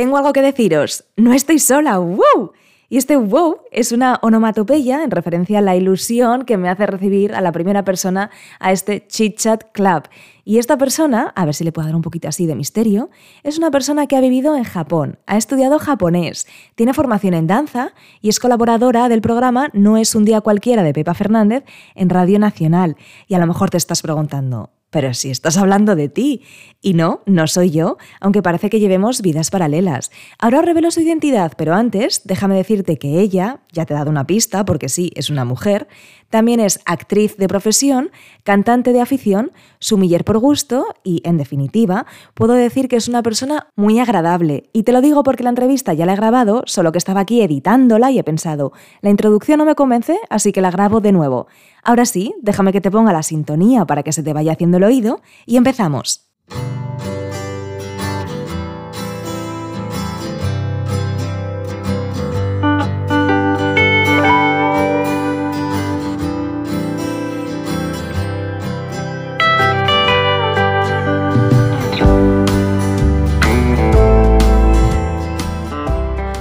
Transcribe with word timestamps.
tengo 0.00 0.16
algo 0.16 0.32
que 0.32 0.40
deciros. 0.40 1.04
No 1.18 1.34
estoy 1.34 1.58
sola. 1.58 1.98
¡Wow! 1.98 2.52
Y 2.88 2.96
este 2.96 3.16
wow 3.16 3.58
es 3.70 3.92
una 3.92 4.18
onomatopeya 4.22 5.04
en 5.04 5.10
referencia 5.10 5.58
a 5.58 5.60
la 5.60 5.76
ilusión 5.76 6.46
que 6.46 6.56
me 6.56 6.70
hace 6.70 6.86
recibir 6.86 7.34
a 7.34 7.42
la 7.42 7.52
primera 7.52 7.84
persona 7.84 8.30
a 8.60 8.72
este 8.72 9.06
Chit 9.06 9.36
Chat 9.36 9.64
Club. 9.72 10.04
Y 10.42 10.56
esta 10.56 10.78
persona, 10.78 11.34
a 11.36 11.44
ver 11.44 11.54
si 11.54 11.64
le 11.64 11.72
puedo 11.72 11.86
dar 11.86 11.94
un 11.94 12.00
poquito 12.00 12.28
así 12.28 12.46
de 12.46 12.54
misterio, 12.54 13.10
es 13.42 13.58
una 13.58 13.70
persona 13.70 14.06
que 14.06 14.16
ha 14.16 14.22
vivido 14.22 14.56
en 14.56 14.64
Japón, 14.64 15.18
ha 15.26 15.36
estudiado 15.36 15.78
japonés, 15.78 16.46
tiene 16.76 16.94
formación 16.94 17.34
en 17.34 17.46
danza 17.46 17.92
y 18.22 18.30
es 18.30 18.40
colaboradora 18.40 19.10
del 19.10 19.20
programa 19.20 19.68
No 19.74 19.98
es 19.98 20.14
un 20.14 20.24
día 20.24 20.40
cualquiera 20.40 20.82
de 20.82 20.94
Pepa 20.94 21.12
Fernández 21.12 21.64
en 21.94 22.08
Radio 22.08 22.38
Nacional. 22.38 22.96
Y 23.28 23.34
a 23.34 23.38
lo 23.38 23.46
mejor 23.46 23.68
te 23.68 23.76
estás 23.76 24.00
preguntando, 24.00 24.70
pero 24.90 25.14
si 25.14 25.30
estás 25.30 25.56
hablando 25.56 25.96
de 25.96 26.08
ti. 26.08 26.42
Y 26.82 26.94
no, 26.94 27.22
no 27.26 27.46
soy 27.46 27.70
yo, 27.70 27.98
aunque 28.20 28.42
parece 28.42 28.70
que 28.70 28.80
llevemos 28.80 29.22
vidas 29.22 29.50
paralelas. 29.50 30.10
Ahora 30.38 30.62
revelo 30.62 30.90
su 30.90 31.00
identidad, 31.00 31.52
pero 31.56 31.74
antes 31.74 32.22
déjame 32.24 32.56
decirte 32.56 32.98
que 32.98 33.20
ella, 33.20 33.60
ya 33.72 33.86
te 33.86 33.94
he 33.94 33.96
dado 33.96 34.10
una 34.10 34.26
pista 34.26 34.64
porque 34.64 34.88
sí, 34.88 35.12
es 35.14 35.30
una 35.30 35.44
mujer, 35.44 35.88
también 36.30 36.60
es 36.60 36.80
actriz 36.86 37.36
de 37.36 37.48
profesión, 37.48 38.10
cantante 38.44 38.92
de 38.92 39.00
afición, 39.00 39.50
sumiller 39.78 40.24
por 40.24 40.38
gusto 40.38 40.86
y, 41.04 41.20
en 41.24 41.36
definitiva, 41.36 42.06
puedo 42.34 42.54
decir 42.54 42.88
que 42.88 42.96
es 42.96 43.08
una 43.08 43.22
persona 43.22 43.68
muy 43.76 43.98
agradable. 43.98 44.70
Y 44.72 44.84
te 44.84 44.92
lo 44.92 45.00
digo 45.00 45.22
porque 45.22 45.42
la 45.42 45.50
entrevista 45.50 45.92
ya 45.92 46.06
la 46.06 46.14
he 46.14 46.16
grabado, 46.16 46.62
solo 46.66 46.92
que 46.92 46.98
estaba 46.98 47.20
aquí 47.20 47.42
editándola 47.42 48.10
y 48.10 48.18
he 48.18 48.24
pensado, 48.24 48.72
la 49.02 49.10
introducción 49.10 49.58
no 49.58 49.64
me 49.64 49.74
convence, 49.74 50.18
así 50.30 50.52
que 50.52 50.60
la 50.60 50.70
grabo 50.70 51.00
de 51.00 51.12
nuevo. 51.12 51.48
Ahora 51.82 52.06
sí, 52.06 52.34
déjame 52.40 52.72
que 52.72 52.80
te 52.80 52.90
ponga 52.90 53.12
la 53.12 53.22
sintonía 53.22 53.84
para 53.84 54.02
que 54.02 54.12
se 54.12 54.22
te 54.22 54.32
vaya 54.32 54.52
haciendo 54.52 54.76
el 54.78 54.84
oído 54.84 55.20
y 55.46 55.56
empezamos. 55.56 56.30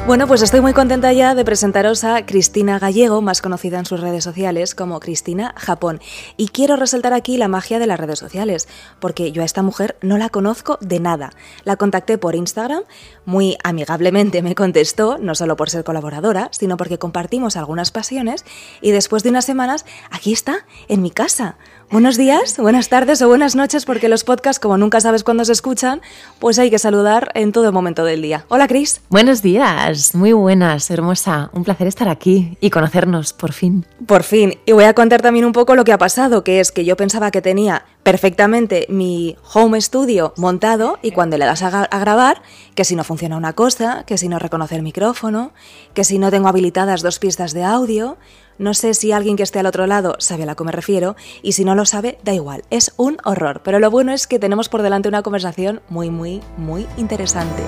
Bueno, 0.10 0.26
pues 0.26 0.42
estoy 0.42 0.60
muy 0.60 0.74
contenta 0.74 1.14
ya 1.14 1.36
de 1.36 1.46
presentaros 1.46 2.04
a 2.04 2.26
Cristina 2.26 2.80
Gallego, 2.80 3.22
más 3.22 3.44
conocida 3.44 3.78
en 3.78 3.86
sus 3.86 4.00
redes 4.00 4.24
sociales 4.24 4.74
como 4.74 5.00
Cristina 5.00 5.54
Japón. 5.56 6.02
Y 6.36 6.48
quiero 6.48 6.78
resaltar 6.78 7.14
aquí 7.14 7.38
la 7.38 7.48
magia 7.48 7.78
de 7.78 7.86
las 7.86 8.00
redes 8.00 8.18
sociales, 8.18 8.68
porque 9.00 9.32
yo 9.32 9.44
a 9.44 9.46
esta 9.46 9.62
mujer 9.62 9.98
no 10.02 10.18
la 10.18 10.30
conozco 10.30 10.80
de 10.82 11.00
nada. 11.00 11.30
La 11.64 11.76
contacté 11.76 12.18
por 12.18 12.34
Instagram, 12.34 12.86
muy 13.26 13.56
amigablemente 13.64 14.42
me 14.42 14.56
contestó, 14.56 15.20
no 15.20 15.36
solo 15.36 15.56
por 15.56 15.70
ser 15.70 15.84
colaboradora, 15.84 16.50
sino 16.54 16.76
porque 16.76 16.98
compartimos 16.98 17.56
algunas 17.56 17.92
pasiones 17.92 18.46
y 18.82 18.90
después 18.90 19.22
de 19.22 19.30
unas 19.30 19.46
semanas, 19.46 19.86
aquí 20.10 20.34
está, 20.34 20.66
en 20.88 21.04
mi 21.04 21.12
casa. 21.12 21.60
Buenos 21.92 22.18
días, 22.18 22.56
buenas 22.60 22.88
tardes 22.88 23.20
o 23.24 23.28
buenas 23.28 23.56
noches, 23.56 23.84
porque 23.84 24.10
los 24.10 24.24
podcasts, 24.24 24.60
como 24.60 24.78
nunca 24.78 25.02
sabes 25.02 25.24
cuándo 25.24 25.44
se 25.44 25.54
escuchan, 25.54 26.02
pues 26.38 26.60
hay 26.60 26.70
que 26.70 26.78
saludar 26.78 27.32
en 27.34 27.52
todo 27.52 27.72
momento 27.72 28.06
del 28.06 28.22
día. 28.22 28.46
Hola, 28.48 28.68
Cris. 28.68 29.02
Buenos 29.10 29.42
días, 29.42 30.14
muy 30.14 30.32
buenas, 30.32 30.92
hermosa. 30.92 31.50
Un 31.52 31.64
placer 31.64 31.88
estar 31.88 32.08
aquí 32.08 32.56
y 32.62 32.70
conocernos, 32.70 33.34
por 33.34 33.54
fin. 33.54 33.88
Por 34.06 34.22
fin. 34.22 34.60
Y 34.68 34.74
voy 34.74 34.84
a 34.84 34.94
contar 34.94 35.24
también 35.24 35.46
un 35.46 35.52
poco 35.52 35.76
lo 35.76 35.84
que 35.84 35.92
ha 35.92 35.98
pasado, 35.98 36.44
que 36.44 36.60
es 36.60 36.72
que 36.72 36.86
yo 36.86 36.96
pensaba 36.96 37.32
que 37.32 37.42
tenía 37.42 37.86
perfectamente 38.04 38.86
mi 38.88 39.36
home 39.52 39.82
studio 39.82 40.36
montado 40.38 41.00
y 41.02 41.10
cuando 41.10 41.40
le 41.40 41.46
das 41.46 41.64
a, 41.64 41.86
a 41.86 42.00
grabar, 42.00 42.44
que 42.76 42.86
si 42.86 42.96
no 42.96 43.04
funciona 43.04 43.36
una 43.36 43.54
cosa, 43.54 44.04
que 44.06 44.20
si 44.20 44.30
no 44.30 44.38
reconoce 44.38 44.76
el 44.76 44.84
micrófono, 44.84 45.54
que 45.96 46.04
si 46.04 46.20
no 46.20 46.30
tengo 46.30 46.50
habilitadas 46.50 47.02
dos 47.02 47.18
pistas 47.18 47.54
de 47.54 47.64
audio, 47.64 48.18
no 48.60 48.74
sé 48.74 48.94
si 48.94 49.14
alguien 49.14 49.38
que 49.38 49.44
esté 49.44 49.60
al 49.60 49.66
otro 49.66 49.88
lado 49.88 50.16
sabe 50.20 50.44
a 50.44 50.46
la 50.46 50.56
que 50.56 50.66
me 50.66 50.74
refiero 50.74 51.16
y 51.42 51.54
si 51.54 51.64
no 51.64 51.76
lo 51.76 51.86
sabe, 51.86 52.20
da 52.24 52.34
igual, 52.34 52.64
es 52.70 52.94
un 52.98 53.18
horror. 53.24 53.62
Pero 53.64 53.80
lo 53.80 53.90
bueno 53.90 54.12
es 54.12 54.28
que 54.28 54.38
tenemos 54.38 54.68
por 54.68 54.82
delante 54.82 55.08
una 55.08 55.24
conversación 55.24 55.82
muy, 55.88 56.10
muy, 56.10 56.42
muy 56.58 56.86
interesante. 56.98 57.64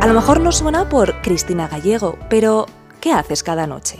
A 0.00 0.06
lo 0.06 0.14
mejor 0.14 0.40
no 0.40 0.52
suena 0.52 0.88
por 0.88 1.20
Cristina 1.20 1.66
Gallego, 1.66 2.16
pero 2.30 2.66
¿qué 3.00 3.12
haces 3.12 3.42
cada 3.42 3.66
noche? 3.66 3.98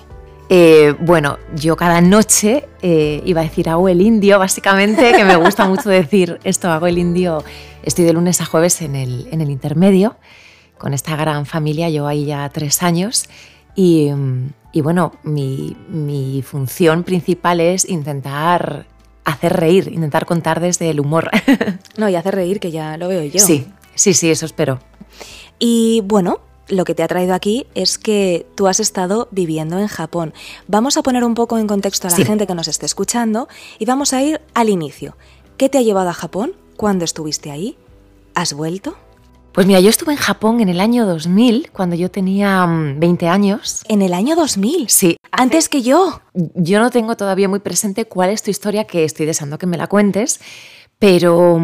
Eh, 0.49 0.95
bueno, 1.01 1.39
yo 1.57 1.77
cada 1.77 2.01
noche 2.01 2.69
eh, 2.81 3.21
iba 3.25 3.41
a 3.41 3.45
decir 3.45 3.69
hago 3.69 3.89
el 3.89 4.01
indio, 4.01 4.39
básicamente, 4.39 5.13
que 5.17 5.25
me 5.25 5.35
gusta 5.35 5.67
mucho 5.69 5.89
decir 5.89 6.39
esto, 6.45 6.71
hago 6.71 6.87
el 6.87 6.99
indio. 6.99 7.43
Estoy 7.83 8.05
de 8.05 8.13
lunes 8.13 8.41
a 8.41 8.45
jueves 8.45 8.83
en 8.83 8.95
el, 8.95 9.27
en 9.33 9.41
el 9.41 9.51
intermedio, 9.51 10.15
con 10.79 10.95
esta 10.95 11.17
gran 11.17 11.45
familia, 11.45 11.91
yo 11.91 12.07
ahí 12.07 12.27
ya 12.27 12.49
tres 12.51 12.85
años. 12.85 13.29
Y, 13.77 14.11
y 14.73 14.81
bueno, 14.81 15.13
mi, 15.23 15.77
mi, 15.89 16.43
función 16.43 17.05
principal 17.05 17.61
es 17.61 17.89
intentar 17.89 18.87
hacer 19.25 19.53
reír, 19.55 19.93
intentar 19.93 20.25
contar 20.25 20.61
desde 20.61 20.91
el 20.91 20.99
humor. 20.99 21.31
No, 21.99 22.09
y 22.09 22.15
hacer 22.15 22.35
reír, 22.35 22.61
que 22.61 22.71
ya 22.71 22.97
lo 22.97 23.09
veo 23.09 23.23
yo. 23.25 23.39
Sí, 23.39 23.67
sí, 23.95 24.13
sí, 24.13 24.31
eso 24.31 24.45
espero. 24.45 24.81
Y 25.59 26.03
bueno, 26.05 26.41
lo 26.69 26.85
que 26.85 26.95
te 26.95 27.03
ha 27.03 27.09
traído 27.09 27.35
aquí 27.35 27.67
es 27.75 27.99
que 27.99 28.47
tú 28.55 28.67
has 28.67 28.81
estado 28.81 29.29
viviendo 29.31 29.79
en 29.79 29.89
Japón. 29.89 30.35
Vamos 30.67 30.97
a 30.97 31.03
poner 31.03 31.25
un 31.25 31.35
poco 31.35 31.59
en 31.59 31.67
contexto 31.67 32.09
a 32.09 32.11
la 32.11 32.17
sí. 32.17 32.25
gente 32.25 32.47
que 32.47 32.55
nos 32.55 32.69
esté 32.69 32.87
escuchando 32.87 33.49
y 33.79 33.85
vamos 33.85 34.13
a 34.13 34.23
ir 34.23 34.41
al 34.55 34.69
inicio. 34.69 35.17
¿Qué 35.57 35.69
te 35.69 35.79
ha 35.79 35.83
llevado 35.83 36.11
a 36.11 36.15
Japón? 36.15 36.53
¿Cuándo 36.77 37.05
estuviste 37.05 37.51
ahí? 37.51 37.79
¿Has 38.35 38.53
vuelto? 38.53 38.97
Pues 39.57 39.67
mira, 39.67 39.81
yo 39.81 39.89
estuve 39.89 40.13
en 40.13 40.19
Japón 40.19 40.61
en 40.61 40.69
el 40.69 40.81
año 40.81 41.07
2000, 41.07 41.71
cuando 41.73 41.97
yo 41.97 42.11
tenía 42.11 42.67
20 42.69 43.27
años. 43.27 43.81
¿En 43.89 44.03
el 44.03 44.13
año 44.13 44.37
2000? 44.37 44.91
Sí. 44.91 45.17
Antes 45.31 45.71
que 45.71 45.81
yo. 45.81 46.21
Yo 46.35 46.79
no 46.79 46.91
tengo 46.91 47.17
todavía 47.17 47.49
muy 47.49 47.61
presente 47.61 48.05
cuál 48.05 48.29
es 48.29 48.43
tu 48.43 48.51
historia, 48.51 48.85
que 48.85 49.05
estoy 49.05 49.25
deseando 49.25 49.57
que 49.57 49.65
me 49.65 49.79
la 49.79 49.87
cuentes. 49.87 50.41
Pero, 50.99 51.59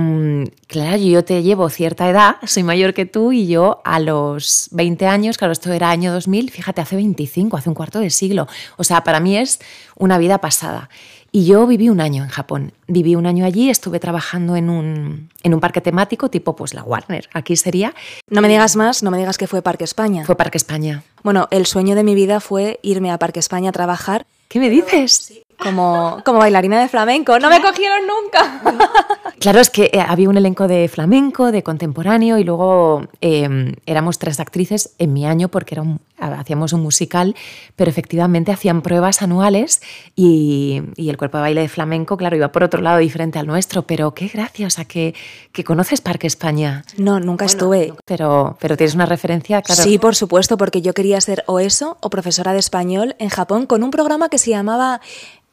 claro, 0.69 0.97
yo 0.97 1.23
te 1.23 1.43
llevo 1.43 1.69
cierta 1.69 2.09
edad, 2.09 2.37
soy 2.47 2.63
mayor 2.63 2.95
que 2.95 3.05
tú 3.05 3.33
y 3.33 3.47
yo 3.47 3.83
a 3.85 4.01
los 4.01 4.69
20 4.73 5.07
años, 5.07 5.37
claro, 5.37 5.53
esto 5.53 5.71
era 5.71 5.91
año 5.91 6.15
2000, 6.15 6.51
fíjate, 6.51 6.81
hace 6.81 6.97
25, 6.97 7.59
hace 7.59 7.69
un 7.69 7.75
cuarto 7.75 7.99
de 7.99 8.09
siglo. 8.09 8.47
O 8.79 8.85
sea, 8.85 9.05
para 9.05 9.21
mí 9.21 9.37
es 9.37 9.59
una 9.97 10.17
vida 10.17 10.39
pasada. 10.39 10.89
Y 11.35 11.47
yo 11.47 11.67
viví 11.67 11.89
un 11.89 12.03
año 12.03 12.25
en 12.25 12.29
Japón. 12.29 12.73
Viví 12.89 13.15
un 13.15 13.25
año 13.25 13.47
allí, 13.47 13.71
estuve 13.71 13.99
trabajando 13.99 14.55
en 14.55 14.69
un, 14.69 15.31
en 15.43 15.55
un 15.55 15.61
parque 15.61 15.81
temático 15.81 16.29
tipo 16.29 16.55
pues 16.55 16.75
la 16.75 16.83
Warner, 16.85 17.31
aquí 17.33 17.57
sería. 17.57 17.95
No 18.29 18.43
me 18.43 18.49
digas 18.49 18.77
más, 18.77 19.03
no 19.03 19.11
me 19.11 19.17
digas 19.17 19.39
que 19.39 19.47
fue 19.47 19.63
Parque 19.63 19.85
España. 19.85 20.27
Fue 20.27 20.37
Parque 20.37 20.59
España. 20.59 21.05
Bueno, 21.23 21.49
el 21.51 21.65
sueño 21.65 21.95
de 21.95 22.05
mi 22.05 22.15
vida 22.15 22.39
fue 22.41 22.79
irme 22.83 23.11
a 23.11 23.19
Parque 23.19 23.41
España 23.41 23.71
a 23.71 23.73
trabajar. 23.73 24.27
¿Qué 24.49 24.61
me 24.61 24.69
dices? 24.69 25.13
Sí. 25.13 25.43
Como, 25.59 26.23
como 26.25 26.39
bailarina 26.39 26.81
de 26.81 26.89
flamenco. 26.89 27.39
No 27.39 27.49
me 27.49 27.61
cogieron 27.61 28.01
nunca. 28.07 28.61
Claro, 29.43 29.59
es 29.59 29.71
que 29.71 29.91
había 30.07 30.29
un 30.29 30.37
elenco 30.37 30.69
de 30.69 30.87
flamenco, 30.87 31.51
de 31.51 31.65
contemporáneo 31.65 32.39
y 32.39 32.45
luego 32.45 33.09
eh, 33.21 33.75
éramos 33.87 34.21
tres 34.21 34.39
actrices 34.39 34.95
en 34.99 35.13
mi 35.13 35.27
año 35.27 35.49
porque 35.49 35.75
era 35.75 35.83
un, 35.83 35.99
hacíamos 36.17 36.73
un 36.73 36.81
musical, 36.81 37.35
pero 37.75 37.91
efectivamente 37.91 38.53
hacían 38.53 38.83
pruebas 38.83 39.21
anuales 39.21 39.83
y, 40.15 40.83
y, 40.95 41.11
el 41.11 41.17
cuerpo 41.17 41.39
de 41.39 41.43
baile 41.43 41.61
de 41.63 41.69
flamenco, 41.69 42.17
claro, 42.17 42.37
iba 42.37 42.53
por 42.53 42.63
otro 42.63 42.81
lado 42.81 42.99
diferente 42.99 43.39
al 43.41 43.49
nuestro, 43.49 43.83
pero 43.83 44.15
qué 44.15 44.29
gracias 44.29 44.79
a 44.79 44.85
que, 44.85 45.15
que 45.51 45.65
conoces 45.65 46.01
Parque 46.01 46.27
España. 46.29 46.85
No, 46.97 47.19
nunca 47.19 47.45
bueno, 47.45 47.53
estuve. 47.53 47.95
Pero, 48.05 48.57
pero 48.61 48.77
tienes 48.77 48.95
una 48.95 49.07
referencia, 49.07 49.61
claro. 49.63 49.83
Sí, 49.83 49.99
por 49.99 50.15
supuesto, 50.15 50.57
porque 50.57 50.83
yo 50.83 50.93
quería 50.93 51.21
ser 51.21 51.43
o 51.47 51.59
eso 51.59 51.97
o 52.01 52.11
profesora 52.11 52.53
de 52.53 52.61
español 52.61 53.17
en 53.19 53.29
Japón 53.29 53.67
con 53.67 53.83
un 53.83 53.91
programa 53.91 54.29
que 54.29 54.39
se 54.39 54.51
llamaba 54.51 55.01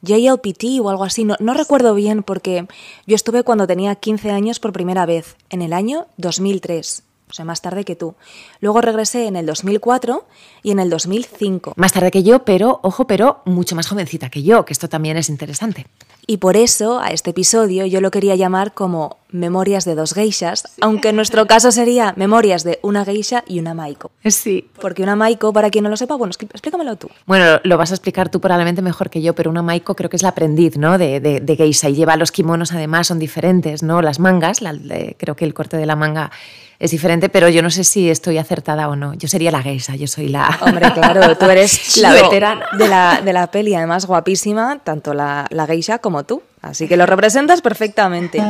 JLPT 0.02 0.80
o 0.82 0.90
algo 0.90 1.04
así, 1.04 1.26
no, 1.26 1.36
no, 1.40 1.54
recuerdo 1.54 1.94
bien 1.94 2.24
porque 2.24 2.68
yo 3.06 3.16
estuve 3.16 3.44
cuando 3.44 3.68
tenía 3.68 3.96
15 3.96 4.32
años 4.32 4.60
por 4.60 4.74
primera 4.74 5.06
vez, 5.06 5.36
en 5.50 5.62
el 5.62 5.74
año 5.74 6.08
2003, 6.18 7.04
o 7.30 7.34
sea, 7.34 7.46
más 7.46 7.62
tarde 7.62 7.86
que 7.86 7.96
tú. 7.96 8.16
Luego 8.60 8.82
regresé 8.82 9.28
en 9.28 9.36
el 9.36 9.46
2004 9.46 10.26
y 10.64 10.72
en 10.72 10.80
el 10.80 10.90
2005. 10.90 11.74
Más 11.76 11.94
tarde 11.94 12.10
que 12.10 12.24
yo, 12.24 12.44
pero, 12.44 12.80
ojo, 12.82 13.06
pero 13.06 13.42
mucho 13.46 13.76
más 13.76 13.88
jovencita 13.88 14.30
que 14.30 14.42
yo, 14.42 14.66
que 14.66 14.74
esto 14.74 14.90
también 14.90 15.16
es 15.16 15.30
interesante. 15.30 15.86
Y 16.26 16.38
por 16.38 16.58
eso 16.58 17.00
a 17.00 17.08
este 17.08 17.32
episodio 17.32 17.86
yo 17.86 18.02
lo 18.02 18.12
quería 18.12 18.36
llamar 18.36 18.74
como 18.74 19.18
Memorias 19.32 19.86
de 19.86 19.96
dos 19.96 20.14
geishas, 20.14 20.62
sí. 20.62 20.82
aunque 20.82 21.10
en 21.10 21.16
nuestro 21.16 21.46
caso 21.48 21.72
sería 21.72 22.14
Memorias 22.18 22.64
de 22.64 22.80
una 22.82 23.06
geisha 23.06 23.44
y 23.48 23.60
una 23.60 23.74
maiko. 23.74 24.12
Sí. 24.26 24.68
Porque 24.80 25.02
una 25.02 25.16
maiko, 25.16 25.54
para 25.54 25.70
quien 25.70 25.84
no 25.84 25.90
lo 25.90 25.98
sepa, 25.98 26.16
bueno, 26.16 26.32
explícamelo 26.32 26.96
tú. 26.98 27.10
Bueno, 27.26 27.60
lo 27.64 27.78
vas 27.78 27.92
a 27.92 27.96
explicar 27.96 28.30
tú 28.30 28.40
probablemente 28.42 28.82
mejor 28.82 29.10
que 29.10 29.22
yo, 29.22 29.34
pero 29.34 29.50
una 29.50 29.62
maiko 29.62 29.96
creo 29.96 30.10
que 30.10 30.18
es 30.18 30.24
la 30.24 30.30
aprendiz, 30.30 30.78
¿no? 30.78 30.98
De, 30.98 31.20
de, 31.20 31.40
de 31.40 31.56
geisha 31.56 31.90
y 31.90 31.96
lleva 31.96 32.16
los 32.16 32.32
kimonos 32.32 32.74
además, 32.74 33.08
son 33.08 33.20
diferentes, 33.20 33.82
¿no? 33.82 34.02
Las 34.02 34.20
mangas, 34.20 34.62
la, 34.62 34.74
de, 34.74 35.16
creo 35.20 35.36
que 35.36 35.46
el 35.46 35.54
corte 35.54 35.78
de 35.78 35.86
la 35.86 35.96
manga 35.96 36.32
es 36.80 36.92
diferente, 36.92 37.28
pero 37.28 37.50
yo 37.50 37.62
no 37.62 37.70
sé 37.70 37.84
si 37.84 38.10
estoy 38.10 38.38
acertada 38.38 38.88
o 38.88 38.96
no. 38.96 39.14
Yo 39.14 39.28
sería 39.28 39.52
la 39.52 39.62
geisha, 39.62 39.96
yo 39.96 40.08
soy 40.08 40.30
la... 40.30 40.58
Hombre, 40.62 40.92
claro, 40.94 41.38
tú 41.38 41.46
eres 41.46 41.98
la 42.02 42.14
veterana 42.14 42.66
de 42.78 42.88
la, 42.88 43.22
de 43.22 43.34
la 43.34 43.52
peli, 43.52 43.76
además 43.76 44.06
guapísima, 44.06 44.80
tanto 44.82 45.14
la, 45.14 45.46
la 45.50 45.68
geisha 45.68 46.00
como 46.00 46.24
tú. 46.24 46.42
Así 46.62 46.88
que 46.88 46.96
lo 46.96 47.06
representas 47.06 47.62
perfectamente. 47.62 48.42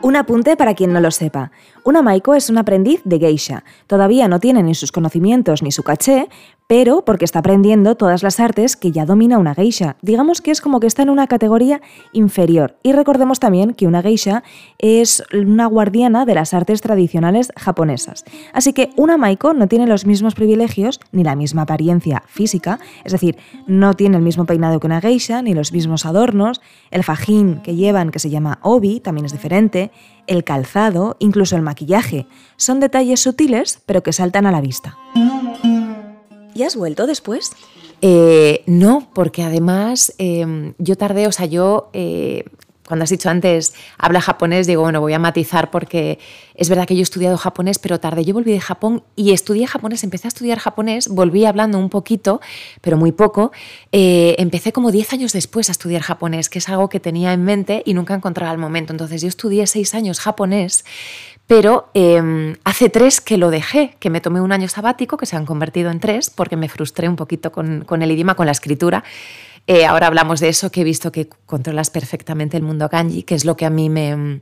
Un 0.00 0.16
apunte 0.16 0.56
para 0.56 0.74
quien 0.74 0.92
no 0.92 1.00
lo 1.00 1.10
sepa. 1.10 1.50
Una 1.86 2.00
Maiko 2.00 2.34
es 2.34 2.48
un 2.48 2.56
aprendiz 2.56 3.02
de 3.04 3.18
geisha. 3.18 3.62
Todavía 3.86 4.26
no 4.26 4.40
tiene 4.40 4.62
ni 4.62 4.74
sus 4.74 4.90
conocimientos 4.90 5.62
ni 5.62 5.70
su 5.70 5.82
caché, 5.82 6.30
pero 6.66 7.04
porque 7.04 7.26
está 7.26 7.40
aprendiendo 7.40 7.94
todas 7.94 8.22
las 8.22 8.40
artes 8.40 8.74
que 8.74 8.90
ya 8.90 9.04
domina 9.04 9.36
una 9.36 9.54
geisha. 9.54 9.96
Digamos 10.00 10.40
que 10.40 10.50
es 10.50 10.62
como 10.62 10.80
que 10.80 10.86
está 10.86 11.02
en 11.02 11.10
una 11.10 11.26
categoría 11.26 11.82
inferior. 12.14 12.78
Y 12.82 12.92
recordemos 12.92 13.38
también 13.38 13.74
que 13.74 13.86
una 13.86 14.00
geisha 14.00 14.42
es 14.78 15.22
una 15.34 15.66
guardiana 15.66 16.24
de 16.24 16.34
las 16.34 16.54
artes 16.54 16.80
tradicionales 16.80 17.52
japonesas. 17.54 18.24
Así 18.54 18.72
que 18.72 18.88
una 18.96 19.18
Maiko 19.18 19.52
no 19.52 19.68
tiene 19.68 19.86
los 19.86 20.06
mismos 20.06 20.34
privilegios 20.34 21.00
ni 21.12 21.22
la 21.22 21.36
misma 21.36 21.62
apariencia 21.62 22.22
física, 22.26 22.78
es 23.04 23.12
decir, 23.12 23.36
no 23.66 23.92
tiene 23.92 24.16
el 24.16 24.22
mismo 24.22 24.46
peinado 24.46 24.80
que 24.80 24.86
una 24.86 25.02
geisha, 25.02 25.42
ni 25.42 25.52
los 25.52 25.70
mismos 25.70 26.06
adornos, 26.06 26.62
el 26.90 27.04
fajín 27.04 27.60
que 27.62 27.74
llevan, 27.74 28.10
que 28.10 28.20
se 28.20 28.30
llama 28.30 28.58
obi, 28.62 29.00
también 29.00 29.26
es 29.26 29.32
diferente, 29.32 29.90
el 30.26 30.44
calzado, 30.44 31.16
incluso 31.18 31.56
el 31.56 31.62
maquillaje. 31.62 32.26
Son 32.56 32.80
detalles 32.80 33.20
sutiles, 33.20 33.80
pero 33.86 34.02
que 34.02 34.12
saltan 34.12 34.46
a 34.46 34.52
la 34.52 34.60
vista. 34.60 34.96
¿Y 36.54 36.62
has 36.62 36.76
vuelto 36.76 37.06
después? 37.06 37.52
Eh, 38.00 38.62
no, 38.66 39.08
porque 39.14 39.42
además 39.42 40.14
em, 40.18 40.74
yo 40.78 40.96
tardé, 40.96 41.26
o 41.26 41.32
sea, 41.32 41.46
yo 41.46 41.90
eh, 41.92 42.44
cuando 42.86 43.04
has 43.04 43.10
dicho 43.10 43.30
antes, 43.30 43.74
habla 43.96 44.20
japonés, 44.20 44.66
digo, 44.66 44.82
bueno, 44.82 45.00
voy 45.00 45.14
a 45.14 45.18
matizar 45.18 45.70
porque 45.70 46.18
es 46.54 46.68
verdad 46.68 46.86
que 46.86 46.94
yo 46.94 47.00
he 47.00 47.02
estudiado 47.02 47.36
japonés, 47.38 47.78
pero 47.78 47.98
tarde. 47.98 48.24
Yo 48.24 48.34
volví 48.34 48.52
de 48.52 48.60
Japón 48.60 49.02
y 49.16 49.32
estudié 49.32 49.66
japonés, 49.66 50.04
empecé 50.04 50.26
a 50.26 50.30
estudiar 50.30 50.58
japonés, 50.58 51.08
volví 51.08 51.46
hablando 51.46 51.78
un 51.78 51.88
poquito, 51.88 52.40
pero 52.80 52.96
muy 52.96 53.12
poco. 53.12 53.52
Eh, 53.90 54.36
empecé 54.38 54.72
como 54.72 54.92
10 54.92 55.14
años 55.14 55.32
después 55.32 55.68
a 55.70 55.72
estudiar 55.72 56.02
japonés, 56.02 56.48
que 56.48 56.58
es 56.58 56.68
algo 56.68 56.88
que 56.88 57.00
tenía 57.00 57.32
en 57.32 57.42
mente 57.42 57.82
y 57.86 57.94
nunca 57.94 58.14
encontraba 58.14 58.52
el 58.52 58.58
momento. 58.58 58.92
Entonces 58.92 59.22
yo 59.22 59.28
estudié 59.28 59.66
6 59.66 59.94
años 59.94 60.20
japonés, 60.20 60.84
pero 61.46 61.90
em, 61.92 62.56
hace 62.64 62.88
tres 62.88 63.20
que 63.20 63.36
lo 63.36 63.50
dejé, 63.50 63.96
que 64.00 64.08
me 64.08 64.20
tomé 64.20 64.40
un 64.40 64.52
año 64.52 64.68
sabático, 64.68 65.16
que 65.16 65.26
se 65.26 65.36
han 65.36 65.44
convertido 65.44 65.90
en 65.90 66.00
tres, 66.00 66.30
porque 66.30 66.56
me 66.56 66.68
frustré 66.68 67.08
un 67.08 67.16
poquito 67.16 67.52
con, 67.52 67.84
con 67.84 68.02
el 68.02 68.10
idioma, 68.10 68.34
con 68.34 68.46
la 68.46 68.52
escritura. 68.52 69.04
Eh, 69.66 69.86
ahora 69.86 70.08
hablamos 70.08 70.40
de 70.40 70.50
eso, 70.50 70.70
que 70.70 70.82
he 70.82 70.84
visto 70.84 71.10
que 71.10 71.28
controlas 71.46 71.88
perfectamente 71.88 72.56
el 72.58 72.62
mundo 72.62 72.88
kanji, 72.90 73.22
que 73.22 73.34
es 73.34 73.46
lo 73.46 73.56
que 73.56 73.64
a 73.64 73.70
mí 73.70 73.88
me, 73.88 74.40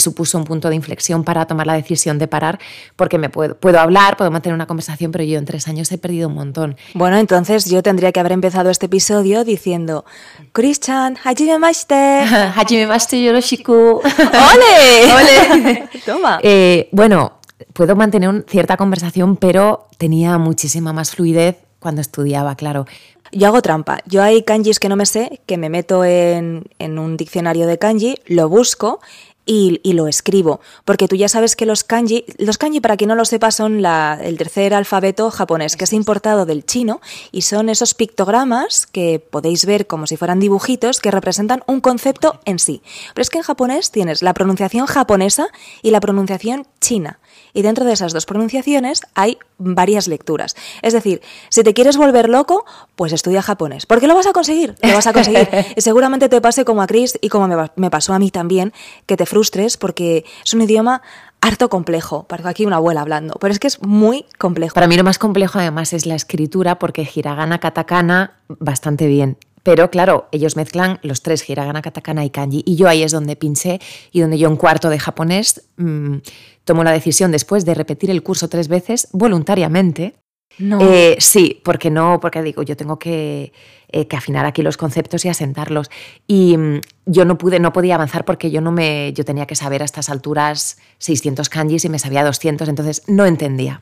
supuso 0.00 0.36
un 0.36 0.44
punto 0.44 0.68
de 0.68 0.74
inflexión 0.74 1.22
para 1.22 1.46
tomar 1.46 1.66
la 1.66 1.74
decisión 1.74 2.18
de 2.18 2.26
parar, 2.26 2.58
porque 2.96 3.16
me 3.16 3.28
puedo, 3.28 3.56
puedo 3.56 3.78
hablar, 3.78 4.16
puedo 4.16 4.32
mantener 4.32 4.54
una 4.54 4.66
conversación, 4.66 5.12
pero 5.12 5.22
yo 5.22 5.38
en 5.38 5.44
tres 5.44 5.68
años 5.68 5.92
he 5.92 5.98
perdido 5.98 6.28
un 6.28 6.34
montón. 6.34 6.76
Bueno, 6.94 7.18
entonces 7.18 7.66
yo 7.66 7.84
tendría 7.84 8.10
que 8.10 8.18
haber 8.18 8.32
empezado 8.32 8.68
este 8.70 8.86
episodio 8.86 9.44
diciendo, 9.44 10.04
Christian, 10.52 11.18
hajime 11.22 11.58
mashite. 11.60 11.94
hajime 12.56 12.88
mashite 12.88 13.22
yoroshiku. 13.22 13.72
¡Ole! 14.02 15.14
¡Ole! 15.14 15.88
Toma. 16.06 16.40
Eh, 16.42 16.88
bueno, 16.90 17.38
puedo 17.72 17.94
mantener 17.94 18.44
cierta 18.48 18.76
conversación, 18.76 19.36
pero 19.36 19.88
tenía 19.98 20.36
muchísima 20.38 20.92
más 20.92 21.12
fluidez 21.12 21.58
cuando 21.78 22.00
estudiaba, 22.00 22.56
claro. 22.56 22.86
Yo 23.34 23.48
hago 23.48 23.62
trampa. 23.62 23.98
Yo 24.06 24.22
hay 24.22 24.42
kanjis 24.42 24.78
que 24.78 24.88
no 24.88 24.94
me 24.94 25.06
sé, 25.06 25.40
que 25.46 25.58
me 25.58 25.68
meto 25.68 26.04
en, 26.04 26.66
en 26.78 26.98
un 27.00 27.16
diccionario 27.16 27.66
de 27.66 27.78
kanji, 27.78 28.14
lo 28.26 28.48
busco 28.48 29.00
y, 29.44 29.80
y, 29.82 29.94
lo 29.94 30.06
escribo. 30.06 30.60
Porque 30.84 31.08
tú 31.08 31.16
ya 31.16 31.28
sabes 31.28 31.56
que 31.56 31.66
los 31.66 31.82
kanji, 31.82 32.24
los 32.38 32.58
kanji 32.58 32.80
para 32.80 32.96
quien 32.96 33.08
no 33.08 33.16
lo 33.16 33.24
sepa 33.24 33.50
son 33.50 33.82
la, 33.82 34.18
el 34.22 34.38
tercer 34.38 34.72
alfabeto 34.72 35.32
japonés, 35.32 35.76
que 35.76 35.82
es 35.84 35.92
importado 35.92 36.46
del 36.46 36.64
chino 36.64 37.00
y 37.32 37.42
son 37.42 37.68
esos 37.68 37.94
pictogramas 37.94 38.86
que 38.86 39.18
podéis 39.18 39.66
ver 39.66 39.88
como 39.88 40.06
si 40.06 40.16
fueran 40.16 40.38
dibujitos 40.38 41.00
que 41.00 41.10
representan 41.10 41.64
un 41.66 41.80
concepto 41.80 42.40
en 42.44 42.60
sí. 42.60 42.82
Pero 43.14 43.22
es 43.22 43.30
que 43.30 43.38
en 43.38 43.44
japonés 43.44 43.90
tienes 43.90 44.22
la 44.22 44.32
pronunciación 44.32 44.86
japonesa 44.86 45.48
y 45.82 45.90
la 45.90 46.00
pronunciación 46.00 46.68
china 46.80 47.18
y 47.52 47.62
dentro 47.62 47.84
de 47.84 47.92
esas 47.92 48.12
dos 48.12 48.26
pronunciaciones 48.26 49.02
hay 49.14 49.38
varias 49.58 50.08
lecturas. 50.08 50.56
Es 50.82 50.92
decir, 50.92 51.20
si 51.48 51.62
te 51.62 51.74
quieres 51.74 51.96
volver 51.96 52.28
loco, 52.28 52.64
pues 52.96 53.12
estudia 53.12 53.42
japonés. 53.42 53.86
¿Por 53.86 54.00
qué 54.00 54.06
lo 54.06 54.14
vas 54.14 54.26
a 54.26 54.32
conseguir? 54.32 54.74
Lo 54.82 54.94
vas 54.94 55.06
a 55.06 55.12
conseguir. 55.12 55.48
y 55.76 55.80
seguramente 55.80 56.28
te 56.28 56.40
pase 56.40 56.64
como 56.64 56.82
a 56.82 56.86
Chris 56.86 57.18
y 57.20 57.28
como 57.28 57.48
me 57.76 57.90
pasó 57.90 58.12
a 58.14 58.18
mí 58.18 58.30
también, 58.30 58.72
que 59.06 59.16
te 59.16 59.26
frustres 59.26 59.76
porque 59.76 60.24
es 60.44 60.54
un 60.54 60.62
idioma 60.62 61.02
harto 61.40 61.68
complejo. 61.68 62.24
Parece 62.24 62.48
aquí 62.48 62.66
una 62.66 62.76
abuela 62.76 63.02
hablando, 63.02 63.34
pero 63.40 63.52
es 63.52 63.58
que 63.58 63.66
es 63.66 63.82
muy 63.82 64.26
complejo. 64.38 64.74
Para 64.74 64.86
mí 64.86 64.96
lo 64.96 65.04
más 65.04 65.18
complejo 65.18 65.58
además 65.58 65.92
es 65.92 66.06
la 66.06 66.14
escritura 66.14 66.78
porque 66.78 67.08
hiragana, 67.14 67.58
katakana 67.58 68.38
bastante 68.48 69.06
bien. 69.06 69.36
Pero 69.64 69.90
claro, 69.90 70.28
ellos 70.30 70.56
mezclan 70.56 71.00
los 71.02 71.22
tres, 71.22 71.48
hiragana, 71.48 71.80
katakana 71.80 72.24
y 72.24 72.30
kanji. 72.30 72.62
Y 72.66 72.76
yo 72.76 72.86
ahí 72.86 73.02
es 73.02 73.12
donde 73.12 73.34
pinché 73.34 73.80
y 74.12 74.20
donde 74.20 74.38
yo 74.38 74.48
un 74.48 74.56
cuarto 74.56 74.90
de 74.90 74.98
japonés 74.98 75.62
mmm, 75.78 76.18
tomo 76.64 76.84
la 76.84 76.92
decisión 76.92 77.32
después 77.32 77.64
de 77.64 77.74
repetir 77.74 78.10
el 78.10 78.22
curso 78.22 78.48
tres 78.48 78.68
veces 78.68 79.08
voluntariamente. 79.12 80.16
No. 80.58 80.78
Eh, 80.82 81.16
sí, 81.18 81.62
porque 81.64 81.90
no, 81.90 82.20
porque 82.20 82.42
digo, 82.42 82.62
yo 82.62 82.76
tengo 82.76 82.98
que, 82.98 83.52
eh, 83.88 84.06
que, 84.06 84.16
afinar 84.16 84.44
aquí 84.44 84.62
los 84.62 84.76
conceptos 84.76 85.24
y 85.24 85.30
asentarlos. 85.30 85.90
Y 86.26 86.58
mmm, 86.58 86.80
yo 87.06 87.24
no 87.24 87.38
pude, 87.38 87.58
no 87.58 87.72
podía 87.72 87.94
avanzar 87.94 88.26
porque 88.26 88.50
yo 88.50 88.60
no 88.60 88.70
me, 88.70 89.14
yo 89.14 89.24
tenía 89.24 89.46
que 89.46 89.56
saber 89.56 89.80
a 89.80 89.86
estas 89.86 90.10
alturas 90.10 90.76
600 90.98 91.48
kanjis 91.48 91.86
y 91.86 91.88
me 91.88 91.98
sabía 91.98 92.22
200, 92.22 92.68
entonces 92.68 93.02
no 93.06 93.24
entendía. 93.24 93.80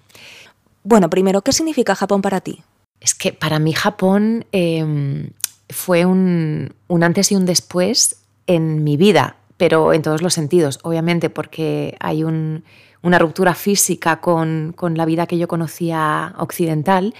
Bueno, 0.84 1.10
primero, 1.10 1.42
¿qué 1.42 1.52
significa 1.52 1.96
Japón 1.96 2.22
para 2.22 2.40
ti? 2.40 2.62
Es 3.00 3.16
que 3.16 3.32
para 3.32 3.58
mí 3.58 3.72
Japón 3.72 4.46
eh, 4.52 5.28
fue 5.72 6.04
un, 6.04 6.74
un, 6.88 7.02
antes 7.02 7.32
y 7.32 7.36
un 7.36 7.46
después 7.46 8.16
en 8.46 8.84
mi 8.84 8.96
vida, 8.96 9.36
pero 9.56 9.92
en 9.92 10.02
todos 10.02 10.22
los 10.22 10.34
sentidos, 10.34 10.78
obviamente, 10.82 11.30
porque 11.30 11.96
hay 12.00 12.24
un, 12.24 12.64
una 13.02 13.18
ruptura 13.18 13.54
física 13.54 14.20
con, 14.20 14.72
con, 14.76 14.96
la 14.96 15.04
vida 15.04 15.26
que 15.26 15.38
yo 15.38 15.48
conocía 15.48 16.34
occidental 16.38 17.14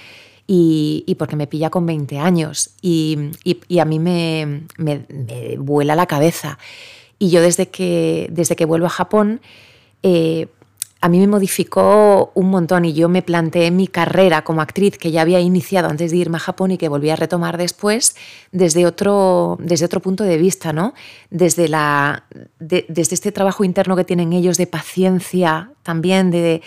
y, 0.47 1.05
y 1.07 1.15
porque 1.17 1.37
me 1.37 1.47
pilla 1.47 1.71
con 1.71 1.87
20 1.87 2.19
años 2.19 2.71
y, 2.81 3.31
y, 3.45 3.79
a 3.79 3.85
mí 3.85 3.99
me, 3.99 4.63
me, 4.79 5.07
me, 5.09 5.57
vuela 5.59 5.95
la 5.97 6.07
cabeza. 6.07 6.59
Y 7.19 7.31
yo 7.31 7.41
desde 7.41 7.69
que, 7.69 8.29
desde 8.31 8.57
que 8.57 8.65
vuelvo 8.65 8.87
a 8.87 8.91
Japón, 8.91 9.41
eh, 10.03 10.49
a 11.03 11.09
mí 11.09 11.19
me 11.19 11.27
modificó 11.27 12.31
un 12.35 12.49
montón 12.49 12.85
y 12.85 12.93
yo 12.93 13.09
me 13.09 13.23
planteé 13.23 13.73
mi 13.73 13.89
carrera 13.89 14.45
como 14.45 14.61
actriz 14.61 14.97
que 14.99 15.11
ya 15.11 15.23
había 15.23 15.41
iniciado 15.41 15.89
antes 15.89 16.13
de 16.13 16.17
irme 16.17 16.37
a 16.37 16.41
Japón 16.41 16.71
y 16.71 16.79
que 16.79 16.89
volví 16.89 17.11
a 17.11 17.17
retomar 17.17 17.59
después 17.59 18.15
desde 18.53 18.87
otro, 18.87 19.59
desde 19.61 19.85
otro 19.85 19.99
punto 19.99 20.23
de 20.23 20.37
vista, 20.37 20.73
¿no? 20.73 20.95
Desde, 21.29 21.67
la, 21.67 22.27
de, 22.61 22.87
desde 22.89 23.15
este 23.17 23.33
trabajo 23.33 23.65
interno 23.65 23.97
que 23.97 24.05
tienen 24.05 24.33
ellos 24.33 24.59
de 24.59 24.69
paciencia 24.69 25.73
también, 25.83 26.31
de 26.31 26.63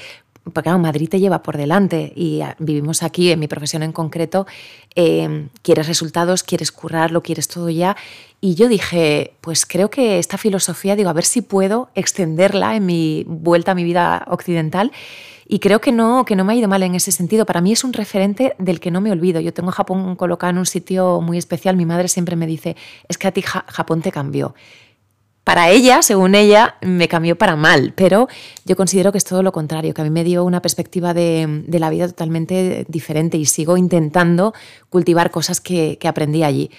porque 0.53 0.63
claro, 0.63 0.79
Madrid 0.79 1.09
te 1.09 1.19
lleva 1.19 1.41
por 1.41 1.57
delante 1.57 2.13
y 2.15 2.41
vivimos 2.59 3.01
aquí, 3.01 3.31
en 3.31 3.39
mi 3.39 3.47
profesión 3.47 3.81
en 3.81 3.91
concreto, 3.91 4.45
eh, 4.95 5.47
quieres 5.63 5.87
resultados, 5.87 6.43
quieres 6.43 6.71
currarlo, 6.71 7.23
quieres 7.23 7.47
todo 7.47 7.69
ya. 7.69 7.97
Y 8.41 8.53
yo 8.53 8.67
dije, 8.67 9.33
pues 9.41 9.65
creo 9.65 9.89
que 9.89 10.19
esta 10.19 10.37
filosofía, 10.37 10.95
digo, 10.95 11.09
a 11.09 11.13
ver 11.13 11.25
si 11.25 11.41
puedo 11.41 11.89
extenderla 11.95 12.75
en 12.75 12.85
mi 12.85 13.25
vuelta 13.27 13.71
a 13.71 13.75
mi 13.75 13.83
vida 13.83 14.23
occidental. 14.27 14.91
Y 15.47 15.59
creo 15.59 15.79
que 15.81 15.91
no, 15.91 16.25
que 16.25 16.35
no 16.35 16.43
me 16.43 16.53
ha 16.53 16.55
ido 16.55 16.67
mal 16.67 16.83
en 16.83 16.95
ese 16.95 17.11
sentido. 17.11 17.45
Para 17.45 17.61
mí 17.61 17.71
es 17.71 17.83
un 17.83 17.93
referente 17.93 18.55
del 18.59 18.79
que 18.79 18.91
no 18.91 19.01
me 19.01 19.11
olvido. 19.11 19.39
Yo 19.41 19.53
tengo 19.53 19.71
Japón 19.71 20.15
colocado 20.15 20.51
en 20.51 20.57
un 20.59 20.65
sitio 20.65 21.21
muy 21.21 21.37
especial. 21.37 21.75
Mi 21.75 21.85
madre 21.85 22.07
siempre 22.07 22.35
me 22.35 22.45
dice, 22.47 22.75
es 23.07 23.17
que 23.17 23.27
a 23.27 23.31
ti 23.31 23.41
Japón 23.41 24.01
te 24.01 24.11
cambió 24.11 24.55
para 25.45 25.69
ella, 25.69 26.01
según 26.01 26.33
ella, 26.33 26.75
me 26.81 27.07
cambió 27.07 27.37
para 27.37 27.55
mal, 27.55 27.93
pero 27.95 28.27
yo 28.65 28.75
considero 28.75 29.11
que 29.11 29.19
es 29.19 29.25
todo 29.25 29.43
lo 29.43 29.51
contrario, 29.51 29.93
que 29.93 30.01
a 30.01 30.03
mí 30.03 30.09
me 30.09 30.23
dio 30.23 30.43
una 30.43 30.59
perspectiva 30.59 31.13
de, 31.13 31.63
la 31.67 31.91
vida 31.91 32.07
totalmente 32.07 32.83
diferente 32.89 33.37
y 33.37 33.45
sigo 33.45 33.77
intentando 33.77 34.55
cultivar 34.89 35.29
cosas 35.29 35.61
que, 35.61 35.99
aprendí 36.03 36.41
allí. 36.41 36.71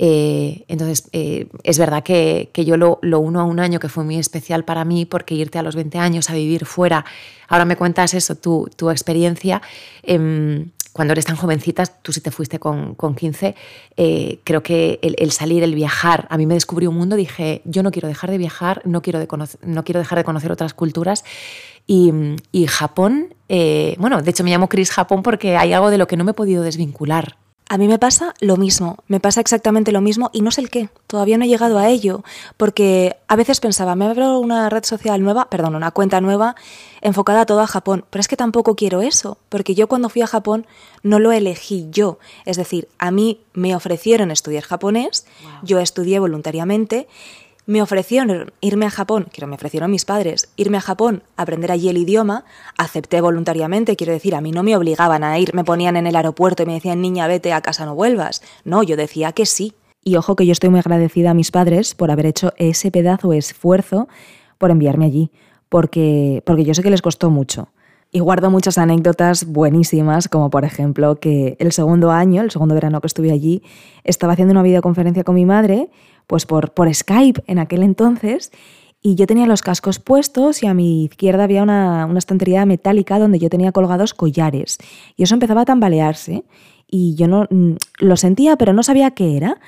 Eh, 0.00 0.64
entonces, 0.66 1.08
eh, 1.12 1.46
es 1.62 1.78
verdad 1.78 2.02
que, 2.02 2.50
yo 2.56 2.76
lo, 2.76 2.98
uno 3.00 3.40
a 3.40 3.44
un 3.44 3.60
año 3.60 3.78
que 3.78 3.88
fue 3.88 4.02
muy 4.02 4.18
especial 4.18 4.64
para 4.64 4.84
mí, 4.84 5.04
porque 5.04 5.36
irte 5.36 5.60
a 5.60 5.62
los 5.62 5.76
20 5.76 5.98
años 5.98 6.28
a 6.28 6.34
vivir 6.34 6.66
fuera, 6.66 7.04
ahora 7.46 7.66
me 7.66 7.76
cuentas 7.76 8.14
eso, 8.14 8.34
tu, 8.34 8.68
tu 8.74 8.90
experiencia. 8.90 9.62
Eh, 10.02 10.66
cuando 10.98 11.12
eres 11.12 11.26
tan 11.26 11.36
jovencita, 11.36 11.86
tú 11.86 12.12
si 12.12 12.20
te 12.20 12.32
fuiste 12.32 12.58
con, 12.58 12.96
con 12.96 13.14
15, 13.14 13.54
eh, 13.96 14.40
creo 14.42 14.64
que 14.64 14.98
el, 15.00 15.14
el, 15.20 15.30
salir, 15.30 15.62
el 15.62 15.76
viajar, 15.76 16.26
a 16.28 16.36
mí 16.36 16.44
me 16.44 16.54
descubrió 16.54 16.90
un 16.90 16.96
mundo, 16.96 17.14
dije, 17.14 17.62
yo 17.64 17.84
no 17.84 17.92
quiero 17.92 18.08
dejar 18.08 18.32
de 18.32 18.38
viajar, 18.38 18.82
no 18.84 19.00
quiero, 19.00 19.20
de 19.20 19.28
conocer, 19.28 19.60
no 19.62 19.84
quiero 19.84 20.00
dejar 20.00 20.18
de 20.18 20.24
conocer 20.24 20.50
otras 20.50 20.74
culturas. 20.74 21.22
Y, 21.86 22.12
y 22.50 22.66
Japón, 22.66 23.32
eh, 23.48 23.94
bueno, 24.00 24.22
de 24.22 24.28
hecho 24.28 24.42
me 24.42 24.50
llamo 24.50 24.68
Chris 24.68 24.90
Japón 24.90 25.22
porque 25.22 25.56
hay 25.56 25.72
algo 25.72 25.90
de 25.90 25.98
lo 25.98 26.08
que 26.08 26.16
no 26.16 26.24
me 26.24 26.32
he 26.32 26.34
podido 26.34 26.64
desvincular. 26.64 27.36
A 27.70 27.76
mí 27.76 27.86
me 27.86 27.98
pasa 27.98 28.34
lo 28.40 28.56
mismo, 28.56 28.96
me 29.08 29.20
pasa 29.20 29.42
exactamente 29.42 29.92
lo 29.92 30.00
mismo 30.00 30.30
y 30.32 30.40
no 30.40 30.50
sé 30.50 30.62
el 30.62 30.70
qué, 30.70 30.88
todavía 31.06 31.36
no 31.36 31.44
he 31.44 31.48
llegado 31.48 31.78
a 31.78 31.88
ello, 31.88 32.24
porque 32.56 33.16
a 33.28 33.36
veces 33.36 33.60
pensaba, 33.60 33.94
me 33.94 34.06
abro 34.06 34.38
una 34.38 34.70
red 34.70 34.84
social 34.84 35.22
nueva, 35.22 35.50
perdón, 35.50 35.74
una 35.74 35.90
cuenta 35.90 36.22
nueva 36.22 36.56
enfocada 37.02 37.44
todo 37.44 37.60
a 37.60 37.66
Japón, 37.66 38.06
pero 38.08 38.20
es 38.20 38.28
que 38.28 38.36
tampoco 38.36 38.74
quiero 38.74 39.02
eso, 39.02 39.36
porque 39.50 39.74
yo 39.74 39.86
cuando 39.86 40.08
fui 40.08 40.22
a 40.22 40.26
Japón 40.26 40.66
no 41.02 41.18
lo 41.18 41.30
elegí 41.30 41.88
yo, 41.90 42.18
es 42.46 42.56
decir, 42.56 42.88
a 42.98 43.10
mí 43.10 43.42
me 43.52 43.76
ofrecieron 43.76 44.30
estudiar 44.30 44.64
japonés, 44.64 45.26
wow. 45.42 45.52
yo 45.62 45.78
estudié 45.78 46.18
voluntariamente, 46.20 47.06
me 47.68 47.82
ofrecieron 47.82 48.50
irme 48.62 48.86
a 48.86 48.90
Japón, 48.90 49.26
quiero, 49.30 49.46
me 49.46 49.56
ofrecieron 49.56 49.90
mis 49.90 50.06
padres, 50.06 50.48
irme 50.56 50.78
a 50.78 50.80
Japón 50.80 51.22
aprender 51.36 51.70
allí 51.70 51.90
el 51.90 51.98
idioma, 51.98 52.46
acepté 52.78 53.20
voluntariamente, 53.20 53.94
quiero 53.94 54.14
decir, 54.14 54.34
a 54.34 54.40
mí 54.40 54.52
no 54.52 54.62
me 54.62 54.74
obligaban 54.74 55.22
a 55.22 55.38
ir, 55.38 55.54
me 55.54 55.64
ponían 55.64 55.98
en 55.98 56.06
el 56.06 56.16
aeropuerto 56.16 56.62
y 56.62 56.66
me 56.66 56.72
decían, 56.72 57.02
niña, 57.02 57.26
vete 57.26 57.52
a 57.52 57.60
casa, 57.60 57.84
no 57.84 57.94
vuelvas. 57.94 58.40
No, 58.64 58.82
yo 58.82 58.96
decía 58.96 59.32
que 59.32 59.44
sí. 59.44 59.74
Y 60.02 60.16
ojo 60.16 60.34
que 60.34 60.46
yo 60.46 60.52
estoy 60.52 60.70
muy 60.70 60.80
agradecida 60.80 61.32
a 61.32 61.34
mis 61.34 61.50
padres 61.50 61.94
por 61.94 62.10
haber 62.10 62.24
hecho 62.24 62.54
ese 62.56 62.90
pedazo 62.90 63.28
de 63.28 63.38
esfuerzo 63.38 64.08
por 64.56 64.70
enviarme 64.70 65.04
allí, 65.04 65.30
porque, 65.68 66.42
porque 66.46 66.64
yo 66.64 66.72
sé 66.72 66.82
que 66.82 66.90
les 66.90 67.02
costó 67.02 67.28
mucho. 67.28 67.68
Y 68.10 68.20
guardo 68.20 68.50
muchas 68.50 68.78
anécdotas 68.78 69.44
buenísimas, 69.44 70.28
como 70.28 70.48
por 70.48 70.64
ejemplo 70.64 71.16
que 71.16 71.58
el 71.58 71.72
segundo 71.72 72.12
año, 72.12 72.40
el 72.40 72.50
segundo 72.50 72.74
verano 72.74 73.02
que 73.02 73.08
estuve 73.08 73.30
allí, 73.30 73.62
estaba 74.04 74.32
haciendo 74.32 74.52
una 74.52 74.62
videoconferencia 74.62 75.24
con 75.24 75.34
mi 75.34 75.44
madre, 75.44 75.90
pues 76.28 76.46
por, 76.46 76.72
por 76.72 76.94
Skype 76.94 77.42
en 77.48 77.58
aquel 77.58 77.82
entonces, 77.82 78.52
y 79.02 79.16
yo 79.16 79.26
tenía 79.26 79.46
los 79.46 79.62
cascos 79.62 79.98
puestos 79.98 80.62
y 80.62 80.66
a 80.66 80.74
mi 80.74 81.04
izquierda 81.04 81.44
había 81.44 81.62
una, 81.62 82.06
una 82.06 82.18
estantería 82.18 82.66
metálica 82.66 83.18
donde 83.18 83.38
yo 83.38 83.48
tenía 83.48 83.72
colgados 83.72 84.12
collares. 84.12 84.78
Y 85.16 85.22
eso 85.22 85.34
empezaba 85.34 85.62
a 85.62 85.64
tambalearse 85.64 86.44
y 86.86 87.14
yo 87.14 87.28
no 87.28 87.46
mm, 87.48 87.74
lo 88.00 88.16
sentía, 88.16 88.56
pero 88.56 88.72
no 88.72 88.82
sabía 88.82 89.12
qué 89.12 89.36
era 89.36 89.58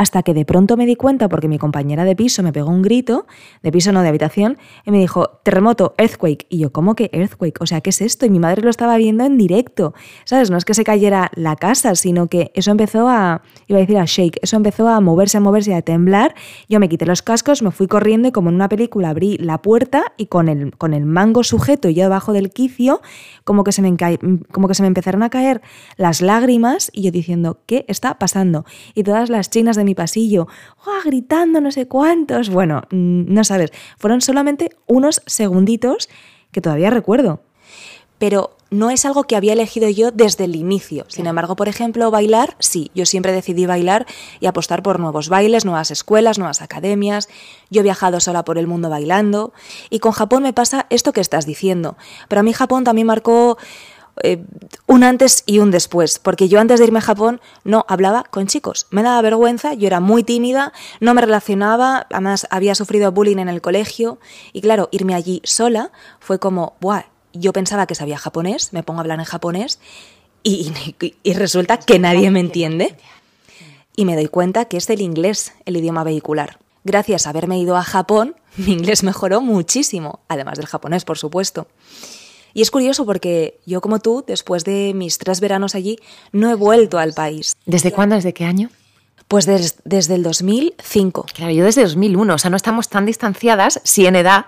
hasta 0.00 0.22
que 0.22 0.32
de 0.32 0.46
pronto 0.46 0.78
me 0.78 0.86
di 0.86 0.96
cuenta 0.96 1.28
porque 1.28 1.46
mi 1.46 1.58
compañera 1.58 2.06
de 2.06 2.16
piso 2.16 2.42
me 2.42 2.54
pegó 2.54 2.70
un 2.70 2.80
grito, 2.80 3.26
de 3.62 3.70
piso 3.70 3.92
no 3.92 4.00
de 4.00 4.08
habitación, 4.08 4.56
y 4.86 4.92
me 4.92 4.98
dijo, 4.98 5.40
terremoto, 5.42 5.94
earthquake. 5.98 6.46
Y 6.48 6.56
yo, 6.56 6.72
¿cómo 6.72 6.94
que 6.94 7.10
earthquake? 7.12 7.60
O 7.60 7.66
sea, 7.66 7.82
¿qué 7.82 7.90
es 7.90 8.00
esto? 8.00 8.24
Y 8.24 8.30
mi 8.30 8.38
madre 8.38 8.62
lo 8.62 8.70
estaba 8.70 8.96
viendo 8.96 9.24
en 9.24 9.36
directo. 9.36 9.92
¿Sabes? 10.24 10.50
No 10.50 10.56
es 10.56 10.64
que 10.64 10.72
se 10.72 10.84
cayera 10.84 11.30
la 11.34 11.54
casa, 11.54 11.94
sino 11.96 12.28
que 12.28 12.50
eso 12.54 12.70
empezó 12.70 13.10
a, 13.10 13.42
iba 13.66 13.76
a 13.76 13.80
decir 13.82 13.98
a 13.98 14.06
shake, 14.06 14.38
eso 14.40 14.56
empezó 14.56 14.88
a 14.88 15.00
moverse, 15.00 15.36
a 15.36 15.40
moverse, 15.40 15.74
a 15.74 15.82
temblar. 15.82 16.34
Yo 16.66 16.80
me 16.80 16.88
quité 16.88 17.04
los 17.04 17.20
cascos, 17.20 17.60
me 17.60 17.70
fui 17.70 17.86
corriendo 17.86 18.26
y 18.28 18.32
como 18.32 18.48
en 18.48 18.54
una 18.54 18.70
película 18.70 19.10
abrí 19.10 19.36
la 19.36 19.60
puerta 19.60 20.14
y 20.16 20.28
con 20.28 20.48
el, 20.48 20.74
con 20.78 20.94
el 20.94 21.04
mango 21.04 21.44
sujeto 21.44 21.90
y 21.90 21.94
yo 21.94 22.04
debajo 22.04 22.32
del 22.32 22.48
quicio, 22.48 23.02
como 23.44 23.64
que, 23.64 23.72
se 23.72 23.82
me 23.82 23.94
como 24.50 24.66
que 24.66 24.74
se 24.74 24.82
me 24.82 24.88
empezaron 24.88 25.22
a 25.22 25.28
caer 25.28 25.60
las 25.98 26.22
lágrimas 26.22 26.90
y 26.94 27.02
yo 27.02 27.10
diciendo, 27.10 27.58
¿qué 27.66 27.84
está 27.86 28.18
pasando? 28.18 28.64
Y 28.94 29.02
todas 29.02 29.28
las 29.28 29.50
chinas 29.50 29.76
de 29.76 29.84
mi 29.84 29.89
pasillo, 29.94 30.48
gritando 31.04 31.60
no 31.60 31.70
sé 31.70 31.86
cuántos. 31.86 32.50
Bueno, 32.50 32.82
mm, 32.90 33.32
no 33.32 33.44
sabes, 33.44 33.72
fueron 33.98 34.20
solamente 34.20 34.70
unos 34.86 35.22
segunditos 35.26 36.08
que 36.52 36.60
todavía 36.60 36.90
recuerdo. 36.90 37.42
Pero 38.18 38.56
no 38.70 38.90
es 38.90 39.04
algo 39.04 39.24
que 39.24 39.34
había 39.34 39.54
elegido 39.54 39.88
yo 39.88 40.10
desde 40.12 40.44
el 40.44 40.54
inicio. 40.54 41.04
Sin 41.08 41.26
embargo, 41.26 41.56
por 41.56 41.68
ejemplo, 41.68 42.10
bailar, 42.10 42.56
sí, 42.60 42.90
yo 42.94 43.04
siempre 43.06 43.32
decidí 43.32 43.66
bailar 43.66 44.06
y 44.38 44.46
apostar 44.46 44.82
por 44.82 45.00
nuevos 45.00 45.28
bailes, 45.28 45.64
nuevas 45.64 45.90
escuelas, 45.90 46.38
nuevas 46.38 46.62
academias. 46.62 47.28
Yo 47.70 47.80
he 47.80 47.82
viajado 47.82 48.20
sola 48.20 48.44
por 48.44 48.58
el 48.58 48.66
mundo 48.66 48.88
bailando 48.88 49.52
y 49.88 49.98
con 49.98 50.12
Japón 50.12 50.42
me 50.44 50.52
pasa 50.52 50.86
esto 50.90 51.12
que 51.12 51.20
estás 51.20 51.46
diciendo. 51.46 51.96
Pero 52.28 52.40
a 52.40 52.42
mí 52.42 52.52
Japón 52.52 52.84
también 52.84 53.06
marcó 53.06 53.58
eh, 54.22 54.44
un 54.86 55.04
antes 55.04 55.42
y 55.46 55.58
un 55.58 55.70
después, 55.70 56.18
porque 56.18 56.48
yo 56.48 56.60
antes 56.60 56.78
de 56.78 56.86
irme 56.86 56.98
a 56.98 57.02
Japón 57.02 57.40
no 57.64 57.84
hablaba 57.88 58.24
con 58.24 58.46
chicos, 58.46 58.86
me 58.90 59.02
daba 59.02 59.22
vergüenza, 59.22 59.74
yo 59.74 59.86
era 59.86 60.00
muy 60.00 60.22
tímida, 60.22 60.72
no 61.00 61.14
me 61.14 61.20
relacionaba, 61.20 62.06
además 62.10 62.46
había 62.50 62.74
sufrido 62.74 63.12
bullying 63.12 63.38
en 63.38 63.48
el 63.48 63.60
colegio 63.60 64.18
y 64.52 64.60
claro, 64.60 64.88
irme 64.92 65.14
allí 65.14 65.40
sola 65.44 65.92
fue 66.18 66.38
como, 66.38 66.74
Buah, 66.80 67.04
yo 67.32 67.52
pensaba 67.52 67.86
que 67.86 67.94
sabía 67.94 68.18
japonés, 68.18 68.72
me 68.72 68.82
pongo 68.82 69.00
a 69.00 69.02
hablar 69.02 69.18
en 69.18 69.24
japonés 69.24 69.78
y, 70.42 70.72
y 71.22 71.32
resulta 71.34 71.78
que 71.78 71.98
nadie 71.98 72.30
me 72.30 72.40
entiende 72.40 72.96
y 73.96 74.04
me 74.04 74.16
doy 74.16 74.28
cuenta 74.28 74.64
que 74.64 74.78
es 74.78 74.88
el 74.90 75.00
inglés 75.00 75.52
el 75.66 75.76
idioma 75.76 76.04
vehicular. 76.04 76.58
Gracias 76.84 77.26
a 77.26 77.30
haberme 77.30 77.58
ido 77.58 77.76
a 77.76 77.82
Japón, 77.82 78.36
mi 78.56 78.72
inglés 78.72 79.02
mejoró 79.02 79.40
muchísimo, 79.40 80.20
además 80.28 80.56
del 80.56 80.66
japonés, 80.66 81.04
por 81.04 81.18
supuesto. 81.18 81.66
Y 82.54 82.62
es 82.62 82.70
curioso 82.70 83.06
porque 83.06 83.58
yo 83.66 83.80
como 83.80 83.98
tú, 84.00 84.24
después 84.26 84.64
de 84.64 84.92
mis 84.94 85.18
tres 85.18 85.40
veranos 85.40 85.74
allí, 85.74 85.98
no 86.32 86.50
he 86.50 86.54
vuelto 86.54 86.98
al 86.98 87.12
país. 87.12 87.56
¿Desde 87.66 87.92
cuándo? 87.92 88.14
¿Desde 88.14 88.32
qué 88.32 88.44
año? 88.44 88.70
Pues 89.28 89.46
desde 89.46 90.14
el 90.14 90.22
2005. 90.24 91.26
Claro, 91.34 91.52
yo 91.52 91.64
desde 91.64 91.82
2001, 91.82 92.34
o 92.34 92.38
sea, 92.38 92.50
no 92.50 92.56
estamos 92.56 92.88
tan 92.88 93.06
distanciadas, 93.06 93.80
sí 93.84 94.06
en 94.06 94.16
edad, 94.16 94.44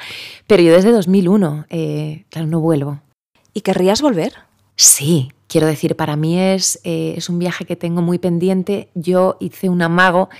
pero 0.48 0.62
yo 0.62 0.72
desde 0.72 0.90
2001, 0.90 1.66
eh, 1.70 2.24
claro, 2.30 2.48
no 2.48 2.60
vuelvo. 2.60 3.00
¿Y 3.54 3.60
querrías 3.60 4.02
volver? 4.02 4.32
Sí, 4.74 5.30
quiero 5.46 5.68
decir, 5.68 5.94
para 5.94 6.16
mí 6.16 6.38
es, 6.38 6.80
eh, 6.82 7.14
es 7.16 7.28
un 7.28 7.38
viaje 7.38 7.64
que 7.64 7.76
tengo 7.76 8.02
muy 8.02 8.18
pendiente. 8.18 8.88
Yo 8.94 9.36
hice 9.38 9.68
un 9.68 9.82
amago 9.82 10.30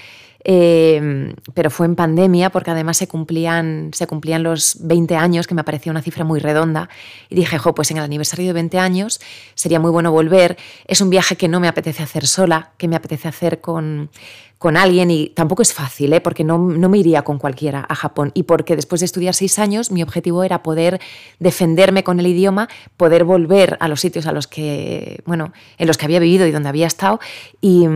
Em, 0.44 1.34
pero 1.54 1.70
fue 1.70 1.87
en 1.87 1.94
pandemia 1.94 2.50
porque 2.50 2.72
además 2.72 2.96
se 2.96 3.06
cumplían, 3.06 3.90
se 3.92 4.06
cumplían 4.06 4.42
los 4.42 4.76
20 4.80 5.14
años, 5.16 5.46
que 5.46 5.54
me 5.54 5.62
parecía 5.62 5.92
una 5.92 6.02
cifra 6.02 6.25
muy 6.25 6.40
redonda, 6.40 6.88
y 7.28 7.37
dije, 7.37 7.58
jo, 7.58 7.75
pues 7.75 7.90
en 7.92 7.99
el 7.99 8.04
aniversario 8.04 8.46
de 8.46 8.52
20 8.52 8.78
años 8.78 9.20
sería 9.54 9.78
muy 9.78 9.90
bueno 9.90 10.11
volver. 10.11 10.56
Es 10.87 11.00
un 11.00 11.11
viaje 11.11 11.37
que 11.37 11.49
no 11.49 11.61
me 11.61 11.68
apetece 11.68 12.02
hacer 12.02 12.26
sola, 12.26 12.72
que 12.76 12.88
me 12.88 12.96
apetece 12.96 13.28
hacer 13.28 13.61
con, 13.61 14.11
con 14.58 14.76
alguien 14.76 15.11
y 15.11 15.28
tampoco 15.28 15.62
es 15.62 15.72
fácil, 15.72 16.12
¿eh? 16.12 16.20
porque 16.20 16.44
no, 16.44 16.58
no, 16.58 16.88
me 16.88 16.99
iría 16.99 17.22
con 17.22 17.38
cualquiera 17.38 17.84
a 17.88 17.94
Japón 17.94 18.30
y 18.34 18.44
porque 18.44 18.76
después 18.76 19.00
de 19.00 19.06
estudiar 19.06 19.34
seis 19.34 19.58
años 19.58 19.90
mi 19.90 20.02
objetivo 20.02 20.44
era 20.44 20.62
poder 20.62 21.00
defenderme 21.40 22.04
con 22.04 22.20
el 22.20 22.26
idioma, 22.26 22.68
poder 22.96 23.25
volver 23.25 23.76
a 23.80 23.88
los 23.88 24.00
sitios 24.00 24.26
a 24.26 24.32
los 24.32 24.46
que, 24.46 25.22
bueno, 25.26 25.52
en 25.78 25.87
los 25.87 25.99
que 25.99 26.04
había 26.04 26.20
vivido 26.20 26.46
y 26.46 26.52
donde 26.52 26.68
había 26.68 26.87
estado 26.87 27.18
y 27.61 27.87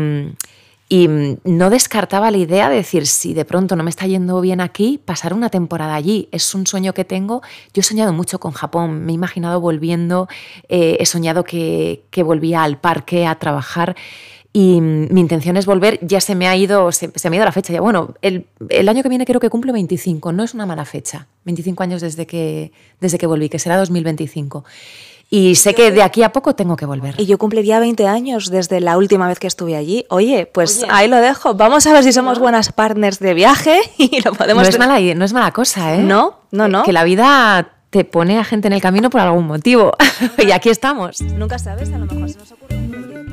y 0.89 1.09
mm, 1.09 1.39
no 1.45 1.71
descartaba 1.71 2.31
la 2.31 2.37
idea 2.37 2.69
de 2.69 2.77
decir, 2.77 3.07
si 3.07 3.35
de 3.35 3.45
pronto 3.45 3.77
no 3.77 3.83
me 3.83 3.91
está 3.91 4.07
yendo 4.07 4.41
bien 4.41 4.61
aquí, 4.61 5.01
pasar 5.05 5.35
una 5.35 5.51
temporada 5.51 5.95
allí. 5.95 6.29
Es 6.33 6.55
un 6.55 6.67
sueño 6.67 6.93
que 6.95 7.05
tengo. 7.05 7.43
Yo 7.75 7.81
he 7.81 7.83
soñado 7.83 8.13
mucho 8.13 8.39
con 8.39 8.53
Japón, 8.53 9.05
me 9.05 9.13
he 9.13 9.15
imaginado 9.15 9.61
volviendo, 9.61 10.29
eh, 10.69 10.97
he 11.01 11.07
soñado 11.07 11.45
que, 11.45 12.05
que 12.11 12.23
volvía 12.23 12.63
al 12.63 12.79
parque 12.79 13.27
a 13.27 13.39
trabajar 13.39 13.97
y 14.57 14.81
mm, 14.81 15.13
mi 15.13 15.21
intención 15.21 15.59
es 15.59 15.67
volver, 15.67 15.99
ya 16.01 16.19
se 16.19 16.35
me 16.35 16.49
ha 16.49 16.57
ido, 16.57 16.91
se, 16.91 17.09
me 17.09 17.37
ha 17.37 17.41
ido 17.41 17.45
la 17.45 17.53
fecha. 17.53 17.75
Ya, 17.75 17.83
bueno, 17.83 18.15
el, 18.23 18.47
el, 18.71 18.89
año 18.89 19.03
que 19.03 19.11
viene 19.11 19.27
creo 19.27 19.39
que 19.39 19.51
cumple 19.51 19.71
25, 19.71 20.33
no 20.33 20.43
es 20.43 20.55
una 20.55 20.65
mala 20.65 20.87
fecha. 20.87 21.27
25 21.45 21.83
años 21.83 22.01
desde 22.01 22.27
que, 22.27 22.73
desde 22.99 23.19
que 23.19 23.27
volví, 23.27 23.51
que 23.51 23.59
será 23.59 23.77
2025. 23.77 24.65
Y 25.29 25.57
sé 25.57 25.75
que 25.75 25.91
de 25.91 26.03
aquí 26.03 26.23
a 26.23 26.33
poco 26.33 26.55
tengo 26.55 26.77
que 26.77 26.87
volver. 26.87 27.15
Y 27.19 27.27
yo 27.27 27.37
cumpliría 27.37 27.81
20 27.81 28.07
años 28.07 28.49
desde 28.51 28.81
la 28.81 28.97
última 28.97 29.27
vez 29.27 29.41
que 29.41 29.49
estuve 29.49 29.77
allí. 29.77 30.07
Oye, 30.09 30.47
pues 30.47 30.85
ahí 30.89 31.09
lo 31.09 31.17
dejo. 31.17 31.55
Vamos 31.55 31.87
a 31.87 31.93
ver 31.93 32.05
si 32.05 32.13
somos 32.13 32.39
buenas 32.39 32.73
partners 32.73 33.19
de 33.19 33.35
viaje 33.35 33.81
y 33.99 34.21
lo 34.23 34.33
podemos... 34.33 34.63
No 34.63 34.69
es 34.69 34.79
mala, 34.79 35.01
no 35.15 35.25
es 35.25 35.33
mala 35.33 35.51
cosa, 35.51 35.95
¿eh? 35.97 35.99
No, 35.99 36.41
no, 36.53 36.69
no. 36.69 36.85
Que 36.85 36.93
la 36.93 37.03
vida 37.03 37.73
te 37.91 38.05
pone 38.05 38.39
a 38.39 38.45
gente 38.45 38.69
en 38.69 38.73
el 38.73 38.81
camino 38.81 39.11
por 39.11 39.21
algún 39.21 39.47
motivo. 39.47 39.93
y 40.39 40.53
aquí 40.53 40.69
estamos. 40.69 41.21
Nunca 41.21 41.59
sabes, 41.59 41.93
a 41.93 41.99
lo 41.99 42.07
mejor 42.07 42.31
se 42.31 42.39
nos 42.39 42.53
ocurre. 42.53 42.77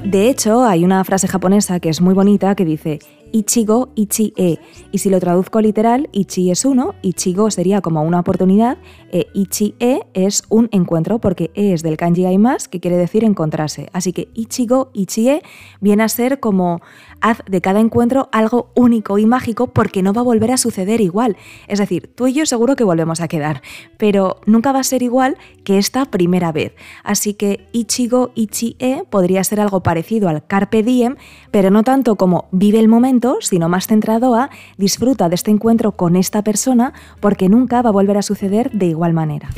De 0.03 0.29
hecho, 0.29 0.63
hay 0.65 0.83
una 0.83 1.03
frase 1.03 1.27
japonesa 1.27 1.79
que 1.79 1.89
es 1.89 2.01
muy 2.01 2.13
bonita 2.13 2.55
que 2.55 2.65
dice 2.65 3.00
Ichigo 3.34 3.90
Ichi-e. 3.96 4.60
Y 4.92 5.00
si 5.00 5.10
lo 5.10 5.20
traduzco 5.20 5.60
literal, 5.60 6.08
Ichi 6.13 6.52
es 6.52 6.63
uno, 6.63 6.94
Ichigo 7.02 7.52
sería 7.52 7.82
como 7.82 8.04
una 8.04 8.20
oportunidad, 8.20 8.78
e 9.12 9.28
Ichi-e 9.34 10.02
es 10.13 10.44
un 10.50 10.70
encuentro, 10.72 11.20
porque 11.20 11.52
e 11.56 11.74
es 11.74 11.82
del 11.84 11.98
kanji 11.98 12.38
más, 12.38 12.68
que 12.68 12.80
quiere 12.80 12.96
decir 12.96 13.24
encontrarse. 13.24 13.90
Así 13.92 14.13
que 14.13 14.30
Ichigo 14.36 14.92
Ichi-e 14.94 15.42
viene 15.82 16.04
a 16.04 16.10
ser 16.10 16.40
como 16.40 16.80
haz 17.24 17.39
de 17.48 17.62
cada 17.62 17.80
encuentro 17.80 18.30
algo 18.32 18.70
único 18.75 19.18
y 19.18 19.25
mágico 19.25 19.68
porque 19.68 20.03
no 20.03 20.13
va 20.13 20.22
a 20.22 20.25
volver 20.25 20.51
a 20.51 20.58
suceder 20.58 21.01
igual. 21.01 21.38
Es 21.68 21.80
decir, 21.80 22.12
tú 22.13 22.27
y 22.27 22.34
yo 22.34 22.46
seguro 22.46 22.75
que 22.75 22.84
volvemos 22.84 23.22
a 23.22 23.27
quedar, 23.27 23.63
pero 23.98 24.42
nunca 24.46 24.74
va 24.74 24.80
a 24.82 24.84
ser 24.84 25.01
igual 25.01 25.38
que 25.63 25.77
esta 25.77 26.06
primera 26.06 26.51
vez. 26.51 26.75
Así 27.03 27.34
que 27.34 27.68
Ichigo 27.72 28.32
Ichi-e 28.36 29.06
podría 29.10 29.44
ser 29.46 29.62
algo 29.62 29.82
parecido 29.82 30.27
al 30.27 30.46
Carpe 30.46 30.84
Diem, 30.84 31.15
pero 31.50 31.72
no 31.72 31.84
tanto 31.84 32.18
como 32.18 32.50
vive 32.51 32.80
el 32.80 32.89
momento, 32.89 33.38
sino 33.39 33.70
más 33.70 33.88
centrado 33.88 34.36
a 34.36 34.50
disfruta 34.77 35.30
de 35.30 35.36
este 35.36 35.50
encuentro 35.50 35.94
con 35.94 36.18
esta 36.18 36.44
persona 36.44 36.94
porque 37.22 37.48
nunca 37.48 37.82
va 37.82 37.89
a 37.89 37.94
volver 37.94 38.18
a 38.18 38.22
suceder 38.22 38.70
de 38.72 38.88
igual 38.88 39.13
manera. 39.13 39.50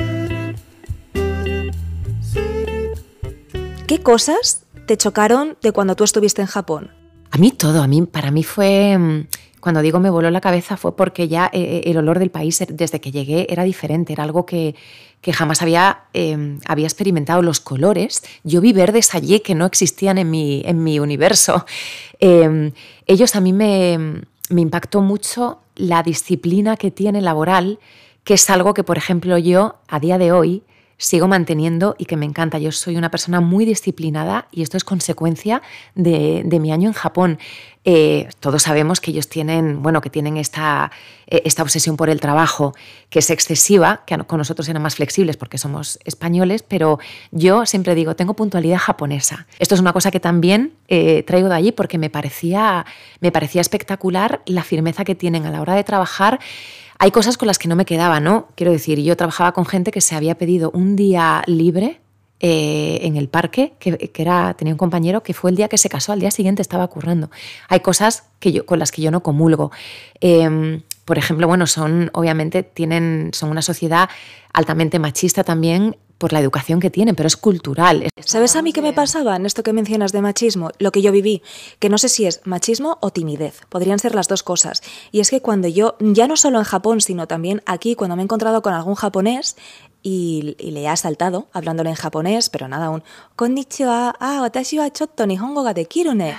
¿Qué 3.88 4.02
cosas 4.02 4.64
te 4.86 4.96
chocaron 4.96 5.56
de 5.62 5.72
cuando 5.72 5.96
tú 5.96 6.04
estuviste 6.04 6.42
en 6.42 6.48
Japón? 6.48 7.05
A 7.30 7.38
mí 7.38 7.50
todo, 7.50 7.82
a 7.82 7.86
mí, 7.86 8.02
para 8.02 8.30
mí 8.30 8.42
fue, 8.42 8.96
mm, 8.98 9.26
cuando 9.60 9.82
digo 9.82 9.98
me 9.98 10.10
voló 10.10 10.30
la 10.30 10.40
cabeza 10.40 10.76
fue 10.76 10.94
porque 10.96 11.28
ya 11.28 11.50
eh, 11.52 11.60
eh, 11.60 11.90
el 11.90 11.96
olor 11.96 12.18
del 12.18 12.30
país 12.30 12.60
er, 12.60 12.74
desde 12.74 13.00
que 13.00 13.10
llegué 13.10 13.46
era 13.50 13.64
diferente, 13.64 14.12
era 14.12 14.22
algo 14.22 14.46
que, 14.46 14.74
que 15.20 15.32
jamás 15.32 15.62
había, 15.62 16.04
em, 16.12 16.60
había 16.66 16.86
experimentado. 16.86 17.42
Los 17.42 17.60
colores, 17.60 18.22
yo 18.44 18.60
vi 18.60 18.72
verdes 18.72 19.14
allí 19.14 19.40
que 19.40 19.54
no 19.54 19.66
existían 19.66 20.18
en 20.18 20.30
mi, 20.30 20.62
en 20.64 20.82
mi 20.84 20.98
universo. 21.00 21.66
Em, 22.20 22.72
ellos 23.06 23.34
a 23.36 23.40
mí 23.40 23.52
me, 23.52 24.22
me 24.48 24.60
impactó 24.60 25.02
mucho 25.02 25.58
la 25.74 26.02
disciplina 26.02 26.76
que 26.76 26.90
tiene 26.90 27.20
laboral, 27.20 27.78
que 28.24 28.34
es 28.34 28.48
algo 28.50 28.72
que, 28.74 28.84
por 28.84 28.98
ejemplo, 28.98 29.38
yo 29.38 29.76
a 29.88 30.00
día 30.00 30.18
de 30.18 30.32
hoy 30.32 30.62
sigo 30.98 31.28
manteniendo 31.28 31.94
y 31.98 32.06
que 32.06 32.16
me 32.16 32.24
encanta. 32.24 32.58
Yo 32.58 32.72
soy 32.72 32.96
una 32.96 33.10
persona 33.10 33.40
muy 33.40 33.64
disciplinada 33.64 34.48
y 34.50 34.62
esto 34.62 34.76
es 34.76 34.84
consecuencia 34.84 35.62
de, 35.94 36.44
mi 36.60 36.72
año 36.72 36.88
en 36.88 36.94
Japón. 36.94 37.38
Eh, 37.84 38.28
todos 38.40 38.62
sabemos 38.62 39.00
que 39.00 39.12
ellos 39.12 39.28
tienen, 39.28 39.82
bueno, 39.82 40.00
que 40.00 40.10
tienen 40.10 40.36
esta, 40.36 40.90
eh, 41.28 41.42
obsesión 41.60 41.96
por 41.96 42.10
el 42.10 42.20
trabajo, 42.20 42.74
que 43.10 43.20
es 43.20 43.30
excesiva, 43.30 44.02
que 44.06 44.16
con 44.24 44.38
nosotros 44.38 44.68
eran 44.68 44.82
más 44.82 44.96
flexibles 44.96 45.36
porque 45.36 45.58
somos 45.58 45.98
españoles, 46.04 46.62
pero 46.62 46.98
yo 47.30 47.66
siempre 47.66 47.94
digo, 47.94 48.16
tengo 48.16 48.34
puntualidad 48.34 48.78
japonesa. 48.78 49.46
Esto 49.58 49.74
es 49.74 49.80
una 49.80 49.92
cosa 49.92 50.10
que 50.10 50.20
también 50.20 50.74
eh, 50.88 51.22
traigo 51.24 51.48
de 51.48 51.54
allí 51.54 51.72
porque 51.72 51.98
me 51.98 52.10
parecía 52.10 52.84
espectacular 53.20 54.42
la 54.46 54.64
firmeza 54.64 55.04
que 55.04 55.14
tienen 55.14 55.46
a 55.46 55.50
la 55.50 55.60
hora 55.60 55.74
de 55.74 55.84
trabajar 55.84 56.40
hay 56.98 57.10
cosas 57.10 57.36
con 57.36 57.46
las 57.46 57.58
que 57.58 57.68
no 57.68 57.76
me 57.76 57.84
quedaba, 57.84 58.20
¿no? 58.20 58.48
Quiero 58.54 58.72
decir, 58.72 59.00
yo 59.00 59.16
trabajaba 59.16 59.52
con 59.52 59.66
gente 59.66 59.90
que 59.90 60.00
se 60.00 60.14
había 60.14 60.36
pedido 60.36 60.70
un 60.72 60.96
día 60.96 61.42
libre 61.46 62.00
eh, 62.40 63.00
en 63.02 63.16
el 63.16 63.28
parque, 63.28 63.74
que, 63.78 64.10
era, 64.14 64.54
tenía 64.54 64.74
un 64.74 64.78
compañero 64.78 65.22
que 65.22 65.32
fue 65.32 65.50
el 65.50 65.56
día 65.56 65.68
que 65.68 65.78
se 65.78 65.88
casó, 65.88 66.12
al 66.12 66.20
día 66.20 66.30
siguiente 66.30 66.62
estaba 66.62 66.86
currando. 66.88 67.30
Hay 67.68 67.80
cosas 67.80 68.24
que 68.40 68.52
yo, 68.52 68.66
con 68.66 68.78
las 68.78 68.92
que 68.92 69.02
yo 69.02 69.10
no 69.10 69.22
comulgo. 69.22 69.70
Em, 70.20 70.82
por 71.06 71.18
ejemplo, 71.18 71.46
bueno, 71.46 71.66
son, 71.66 72.10
obviamente, 72.12 72.64
tienen, 72.64 73.30
son 73.32 73.48
una 73.50 73.62
sociedad 73.62 74.10
altamente 74.52 74.98
machista 74.98 75.44
también 75.44 75.96
por 76.18 76.32
la 76.32 76.40
educación 76.40 76.80
que 76.80 76.90
tienen, 76.90 77.14
pero 77.14 77.28
es 77.28 77.36
cultural. 77.36 78.08
¿Sabes 78.24 78.56
a 78.56 78.62
mí 78.62 78.72
qué 78.72 78.82
me 78.82 78.92
pasaba 78.92 79.36
en 79.36 79.46
esto 79.46 79.62
que 79.62 79.72
mencionas 79.72 80.10
de 80.10 80.20
machismo? 80.20 80.70
Lo 80.78 80.90
que 80.90 81.02
yo 81.02 81.12
viví, 81.12 81.42
que 81.78 81.88
no 81.88 81.98
sé 81.98 82.08
si 82.08 82.26
es 82.26 82.40
machismo 82.44 82.98
o 83.00 83.10
timidez, 83.10 83.60
podrían 83.68 84.00
ser 84.00 84.16
las 84.16 84.26
dos 84.26 84.42
cosas. 84.42 84.82
Y 85.12 85.20
es 85.20 85.30
que 85.30 85.40
cuando 85.40 85.68
yo, 85.68 85.96
ya 86.00 86.26
no 86.26 86.36
solo 86.36 86.58
en 86.58 86.64
Japón, 86.64 87.00
sino 87.00 87.28
también 87.28 87.62
aquí, 87.66 87.94
cuando 87.94 88.16
me 88.16 88.22
he 88.22 88.24
encontrado 88.24 88.62
con 88.62 88.74
algún 88.74 88.94
japonés, 88.94 89.56
y, 90.02 90.56
le 90.58 90.82
he 90.82 90.88
asaltado 90.88 91.48
hablándole 91.52 91.90
en 91.90 91.96
japonés, 91.96 92.48
pero 92.48 92.68
nada, 92.68 92.90
un 92.90 93.02
konnichiwa, 93.34 94.14
ah, 94.20 94.40
watashi 94.40 94.78
wa 94.78 94.88
chotto 94.90 95.26
nihongo 95.26 95.64
ga 95.64 95.74
dekiru 95.74 96.14
ne. 96.14 96.34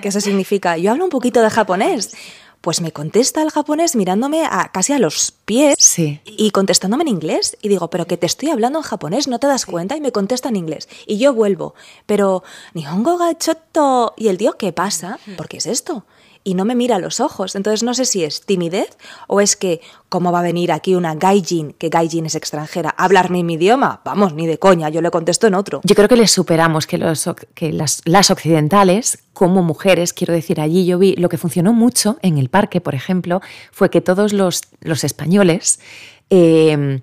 Que 0.00 0.08
eso 0.08 0.20
significa, 0.20 0.76
yo 0.76 0.92
hablo 0.92 1.04
un 1.04 1.10
poquito 1.10 1.42
de 1.42 1.50
japonés. 1.50 2.14
Pues 2.60 2.80
me 2.80 2.92
contesta 2.92 3.42
el 3.42 3.50
japonés 3.50 3.94
mirándome 3.96 4.44
a, 4.44 4.70
casi 4.72 4.92
a 4.92 4.98
los 4.98 5.32
pies 5.44 5.76
y 6.24 6.50
contestándome 6.50 7.02
en 7.02 7.08
inglés. 7.08 7.56
Y 7.62 7.68
digo, 7.68 7.88
pero 7.90 8.06
que 8.06 8.16
te 8.16 8.26
estoy 8.26 8.50
hablando 8.50 8.80
en 8.80 8.84
japonés, 8.84 9.28
¿no 9.28 9.38
te 9.38 9.46
das 9.46 9.64
cuenta? 9.64 9.96
Y 9.96 10.00
me 10.00 10.12
contesta 10.12 10.48
en 10.48 10.56
inglés. 10.56 10.88
Y 11.06 11.18
yo 11.18 11.32
vuelvo, 11.32 11.74
pero 12.06 12.42
Nihongo 12.74 13.16
ga 13.16 13.36
chotto. 13.38 14.14
Y 14.16 14.28
el 14.28 14.38
tío, 14.38 14.56
¿qué 14.56 14.72
pasa? 14.72 15.18
¿Por 15.36 15.48
qué 15.48 15.58
es 15.58 15.66
esto? 15.66 16.04
Y 16.48 16.54
no 16.54 16.64
me 16.64 16.74
mira 16.74 16.98
los 16.98 17.20
ojos. 17.20 17.54
Entonces 17.54 17.82
no 17.82 17.92
sé 17.92 18.06
si 18.06 18.24
es 18.24 18.40
timidez 18.40 18.96
o 19.26 19.42
es 19.42 19.54
que, 19.54 19.82
¿cómo 20.08 20.32
va 20.32 20.40
a 20.40 20.42
venir 20.42 20.72
aquí 20.72 20.94
una 20.94 21.14
gaijin, 21.14 21.74
que 21.74 21.90
gaijin 21.90 22.24
es 22.24 22.34
extranjera, 22.34 22.94
a 22.96 23.04
hablarme 23.04 23.44
mi 23.44 23.54
idioma? 23.54 24.00
Vamos, 24.02 24.32
ni 24.32 24.46
de 24.46 24.58
coña, 24.58 24.88
yo 24.88 25.02
le 25.02 25.10
contesto 25.10 25.46
en 25.46 25.52
otro. 25.52 25.82
Yo 25.84 25.94
creo 25.94 26.08
que 26.08 26.16
les 26.16 26.30
superamos, 26.30 26.86
que, 26.86 26.96
los, 26.96 27.28
que 27.54 27.70
las, 27.70 28.00
las 28.06 28.30
occidentales, 28.30 29.18
como 29.34 29.62
mujeres, 29.62 30.14
quiero 30.14 30.32
decir, 30.32 30.58
allí 30.58 30.86
yo 30.86 30.98
vi, 30.98 31.16
lo 31.16 31.28
que 31.28 31.36
funcionó 31.36 31.74
mucho 31.74 32.16
en 32.22 32.38
el 32.38 32.48
parque, 32.48 32.80
por 32.80 32.94
ejemplo, 32.94 33.42
fue 33.70 33.90
que 33.90 34.00
todos 34.00 34.32
los, 34.32 34.62
los 34.80 35.04
españoles... 35.04 35.80
Eh, 36.30 37.00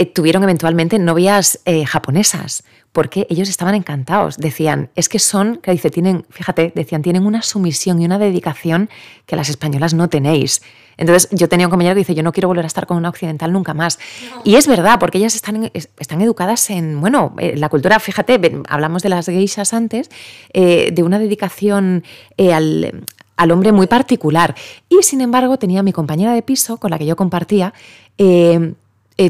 eh, 0.00 0.06
tuvieron 0.06 0.44
eventualmente 0.44 0.96
novias 1.00 1.58
eh, 1.64 1.84
japonesas, 1.84 2.62
porque 2.98 3.28
ellos 3.30 3.48
estaban 3.48 3.76
encantados. 3.76 4.38
Decían, 4.38 4.90
es 4.96 5.08
que 5.08 5.20
son, 5.20 5.58
que 5.58 5.70
dice, 5.70 5.88
tienen, 5.88 6.26
fíjate, 6.30 6.72
decían, 6.74 7.00
tienen 7.00 7.24
una 7.24 7.42
sumisión 7.42 8.02
y 8.02 8.04
una 8.04 8.18
dedicación 8.18 8.90
que 9.24 9.36
las 9.36 9.48
españolas 9.48 9.94
no 9.94 10.08
tenéis. 10.08 10.62
Entonces 10.96 11.28
yo 11.30 11.48
tenía 11.48 11.68
un 11.68 11.70
compañero 11.70 11.94
que 11.94 12.00
dice, 12.00 12.16
yo 12.16 12.24
no 12.24 12.32
quiero 12.32 12.48
volver 12.48 12.64
a 12.64 12.66
estar 12.66 12.88
con 12.88 12.96
una 12.96 13.08
occidental 13.08 13.52
nunca 13.52 13.72
más. 13.72 14.00
Y 14.42 14.56
es 14.56 14.66
verdad, 14.66 14.98
porque 14.98 15.18
ellas 15.18 15.36
están, 15.36 15.70
están 15.72 16.20
educadas 16.22 16.70
en, 16.70 17.00
bueno, 17.00 17.36
eh, 17.38 17.56
la 17.56 17.68
cultura, 17.68 18.00
fíjate, 18.00 18.62
hablamos 18.68 19.04
de 19.04 19.10
las 19.10 19.26
geishas 19.26 19.72
antes, 19.72 20.10
de 20.52 21.02
una 21.04 21.20
dedicación 21.20 22.02
al, 22.36 23.04
al 23.36 23.50
hombre 23.52 23.70
muy 23.70 23.86
particular. 23.86 24.56
Y 24.88 25.04
sin 25.04 25.20
embargo 25.20 25.56
tenía 25.56 25.84
mi 25.84 25.92
compañera 25.92 26.32
de 26.32 26.42
piso 26.42 26.78
con 26.78 26.90
la 26.90 26.98
que 26.98 27.06
yo 27.06 27.14
compartía, 27.14 27.72
eh, 28.18 28.74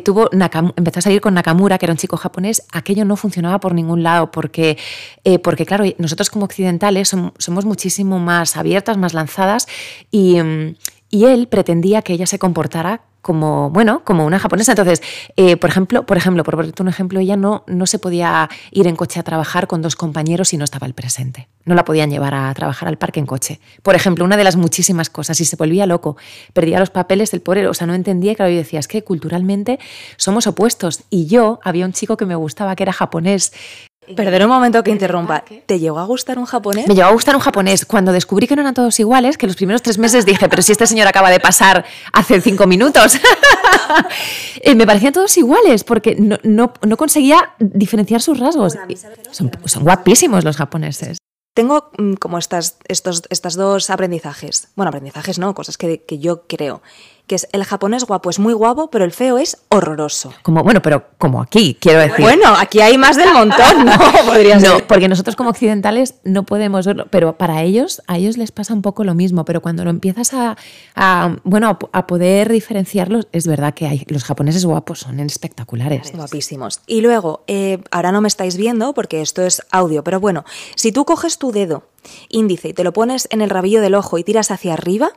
tuvo 0.04 0.28
empezó 0.33 0.99
a 0.99 1.02
salir 1.02 1.21
con 1.21 1.35
Nakamura, 1.35 1.78
que 1.78 1.87
era 1.87 1.92
un 1.92 1.99
chico 1.99 2.16
japonés, 2.16 2.62
aquello 2.73 3.04
no 3.04 3.16
funcionaba 3.16 3.59
por 3.59 3.75
ningún 3.75 4.02
lado, 4.02 4.30
porque, 4.30 4.76
eh, 5.25 5.39
porque 5.39 5.65
claro, 5.65 5.84
nosotros 5.97 6.28
como 6.30 6.45
occidentales 6.45 7.08
somos, 7.08 7.65
muchísimo 7.65 8.19
más 8.19 8.56
abiertas, 8.56 8.99
más 8.99 9.15
lanzadas, 9.15 9.67
y, 10.10 10.41
mm, 10.43 10.75
y 11.10 11.25
él 11.25 11.49
pretendía 11.49 12.02
que 12.02 12.12
ella 12.12 12.26
se 12.26 12.39
comportara 12.39 13.07
como, 13.23 13.71
bueno, 13.71 14.02
como 14.04 14.25
una 14.25 14.39
japonesa. 14.39 14.73
Entonces, 14.73 15.02
eh, 15.37 15.57
por 15.57 15.71
ejemplo, 15.71 16.07
por 16.07 16.17
ejemplo, 16.17 16.45
por 16.45 16.57
ponerte 16.57 16.83
un 16.83 16.89
ejemplo, 16.89 17.21
ella 17.21 17.37
no, 17.37 17.65
no 17.67 17.87
se 17.87 17.99
podía 17.99 18.49
ir 18.71 18.87
en 18.87 18.97
coche 18.97 19.21
a 19.21 19.23
trabajar 19.23 19.67
con 19.67 19.83
dos 19.83 19.97
compañeros 19.97 20.49
si 20.49 20.57
no 20.57 20.65
estaba 20.65 20.87
el 20.87 20.95
presente. 20.95 21.49
No 21.65 21.75
la 21.75 21.85
podían 21.85 22.11
llevar 22.11 22.35
a 22.35 22.52
trabajar 22.54 22.89
al 22.89 22.97
parque 22.97 23.21
en 23.21 23.26
coche. 23.26 23.61
Por 23.83 23.95
ejemplo, 23.95 24.25
una 24.25 24.37
de 24.37 24.45
las 24.45 24.57
muchísimas 24.57 25.11
cosas, 25.11 25.41
y 25.41 25.45
se 25.45 25.57
volvía 25.57 25.87
loco, 25.87 26.17
perdía 26.52 26.78
los 26.78 26.91
papeles 26.91 27.31
del 27.31 27.41
pobre, 27.41 27.67
o 27.69 27.75
sea, 27.75 27.87
no 27.87 27.95
entendía, 27.95 28.35
claro, 28.35 28.50
yo 28.50 28.59
decía, 28.59 28.81
es 28.81 28.89
que 28.89 29.04
culturalmente 29.04 29.78
somos 30.17 30.47
opuestos. 30.47 31.04
Y 31.11 31.26
yo, 31.26 31.61
había 31.63 31.85
un 31.85 31.93
chico 31.93 32.17
que 32.17 32.25
me 32.25 32.37
gustaba, 32.37 32.75
que 32.76 32.85
era 32.85 32.93
japonés, 32.93 33.52
Perder 34.16 34.44
un 34.44 34.50
momento 34.50 34.82
que 34.82 34.90
interrumpa. 34.90 35.44
¿Te 35.66 35.78
llegó 35.78 35.99
a 35.99 36.04
gustar 36.04 36.38
un 36.38 36.44
japonés? 36.44 36.86
Me 36.88 36.94
llegó 36.94 37.08
a 37.08 37.12
gustar 37.12 37.34
un 37.34 37.40
japonés. 37.40 37.84
Cuando 37.84 38.12
descubrí 38.12 38.47
que 38.47 38.56
no 38.56 38.62
eran 38.62 38.75
todos 38.75 38.99
iguales, 39.00 39.36
que 39.38 39.47
los 39.47 39.56
primeros 39.56 39.82
tres 39.82 39.99
meses 39.99 40.25
dije, 40.25 40.49
pero 40.49 40.62
si 40.62 40.73
este 40.73 40.86
señor 40.86 41.06
acaba 41.06 41.30
de 41.30 41.40
pasar 41.40 41.84
hace 42.12 42.40
cinco 42.40 42.66
minutos. 42.66 43.18
Eh, 44.60 44.75
me 44.75 44.86
parecían 44.86 45.12
todos 45.12 45.36
iguales 45.38 45.84
porque 45.84 46.16
no, 46.18 46.73
conseguía 46.97 47.54
diferenciar 47.58 48.21
sus 48.21 48.38
rasgos. 48.38 48.76
Son, 49.30 49.50
guapísimos 49.82 50.44
los 50.44 50.56
japoneses. 50.56 51.18
Tengo 51.54 51.90
mm, 51.97 52.14
como 52.14 52.38
estas, 52.38 52.76
estos 52.88 53.23
estas 53.30 53.54
dos 53.54 53.88
aprendizajes. 53.88 54.68
Bueno, 54.75 54.88
aprendizajes 54.88 55.38
no, 55.38 55.54
cosas 55.54 55.78
que, 55.78 56.04
que 56.04 56.18
yo 56.18 56.47
creo 56.47 56.82
que 57.28 57.36
es 57.36 57.47
el 57.52 57.62
japonés 57.62 58.04
guapo 58.04 58.30
es 58.30 58.41
muy 58.41 58.54
guapo, 58.54 58.91
pero 58.91 59.04
el 59.04 59.12
feo 59.12 59.38
es 59.38 59.58
horroroso. 59.69 60.32
Como, 60.43 60.64
bueno, 60.64 60.82
pero 60.82 61.04
como 61.19 61.41
aquí, 61.41 61.76
quiero 61.80 62.00
decir. 62.00 62.25
Bueno, 62.25 62.54
aquí 62.58 62.80
hay 62.80 62.99
más 62.99 63.17
del 63.17 63.32
montón, 63.32 63.84
¿no? 63.84 63.93
Podría 64.26 64.58
ser. 64.58 64.71
No, 64.71 64.78
porque 64.88 65.08
nosotros 65.08 65.36
como 65.36 65.50
occidentales 65.50 66.14
no 66.25 66.45
podemos 66.45 66.86
verlo, 66.86 67.06
pero 67.10 67.36
para 67.36 67.62
ellos, 67.62 68.02
a 68.08 68.19
ellos 68.19 68.36
les 68.36 68.50
pasa 68.50 68.75
un 68.75 68.82
poco 68.82 69.04
lo 69.04 69.14
mismo, 69.14 69.45
pero 69.45 69.60
cuando 69.60 69.84
lo 69.84 69.91
empiezas 69.91 70.32
a, 70.32 70.56
bueno, 71.45 71.78
a 71.93 72.06
poder 72.06 72.50
diferenciarlos, 72.50 73.28
es 73.32 73.47
verdad 73.47 73.75
que 73.75 73.86
hay, 73.86 74.04
los 74.08 74.25
japoneses 74.25 74.64
guapos 74.64 75.00
son 75.00 75.21
espectaculares. 75.21 76.12
Guapísimos. 76.12 76.80
Y 76.86 77.02
luego, 77.02 77.45
eh, 77.47 77.78
ahora 77.91 78.10
no 78.10 78.21
me 78.21 78.28
estáis 78.28 78.56
viendo 78.56 78.95
porque 78.95 79.21
esto 79.21 79.43
es 79.43 79.62
audio, 79.71 80.02
pero 80.02 80.19
bueno, 80.19 80.45
si 80.75 80.93
tú 80.93 81.04
coges 81.04 81.38
tu 81.38 81.52
dedo 81.52 81.84
índice 82.28 82.69
y 82.69 82.73
te 82.75 82.84
lo 82.84 82.93
pones 82.93 83.28
en 83.30 83.41
el 83.41 83.50
rabillo 83.50 83.80
del 83.80 83.95
ojo 83.95 84.19
y 84.19 84.25
tiras 84.25 84.50
hacia 84.50 84.75
arriba, 84.75 85.13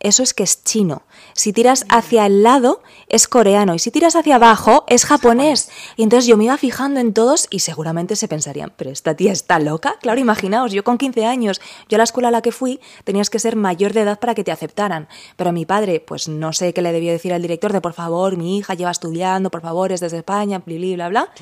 eso 0.00 0.22
es 0.22 0.34
que 0.34 0.42
es 0.42 0.64
chino. 0.64 1.02
Si 1.32 1.52
tiras 1.52 1.86
hacia 1.88 2.26
el 2.26 2.42
lado, 2.42 2.82
es 3.08 3.28
coreano. 3.28 3.74
Y 3.74 3.78
si 3.78 3.90
tiras 3.90 4.16
hacia 4.16 4.36
abajo, 4.36 4.84
es 4.88 5.04
japonés. 5.04 5.70
Y 5.96 6.02
entonces 6.02 6.26
yo 6.26 6.36
me 6.36 6.44
iba 6.44 6.56
fijando 6.58 7.00
en 7.00 7.14
todos 7.14 7.46
y 7.50 7.60
seguramente 7.60 8.16
se 8.16 8.28
pensarían, 8.28 8.72
pero 8.76 8.90
esta 8.90 9.14
tía 9.14 9.32
está 9.32 9.58
loca. 9.58 9.94
Claro, 10.00 10.20
imaginaos, 10.20 10.72
yo 10.72 10.84
con 10.84 10.98
15 10.98 11.24
años, 11.24 11.60
yo 11.88 11.96
a 11.96 11.98
la 11.98 12.04
escuela 12.04 12.28
a 12.28 12.32
la 12.32 12.42
que 12.42 12.52
fui, 12.52 12.80
tenías 13.04 13.30
que 13.30 13.38
ser 13.38 13.56
mayor 13.56 13.92
de 13.92 14.00
edad 14.02 14.18
para 14.18 14.34
que 14.34 14.44
te 14.44 14.52
aceptaran. 14.52 15.08
Pero 15.36 15.52
mi 15.52 15.64
padre, 15.64 16.00
pues 16.00 16.28
no 16.28 16.52
sé 16.52 16.74
qué 16.74 16.82
le 16.82 16.92
debió 16.92 17.12
decir 17.12 17.32
al 17.32 17.42
director 17.42 17.72
de, 17.72 17.80
por 17.80 17.92
favor, 17.92 18.36
mi 18.36 18.58
hija 18.58 18.74
lleva 18.74 18.90
estudiando, 18.90 19.50
por 19.50 19.62
favor, 19.62 19.92
es 19.92 20.00
desde 20.00 20.18
España, 20.18 20.62
bla, 20.64 20.94
bla, 20.94 21.08
bla. 21.08 21.32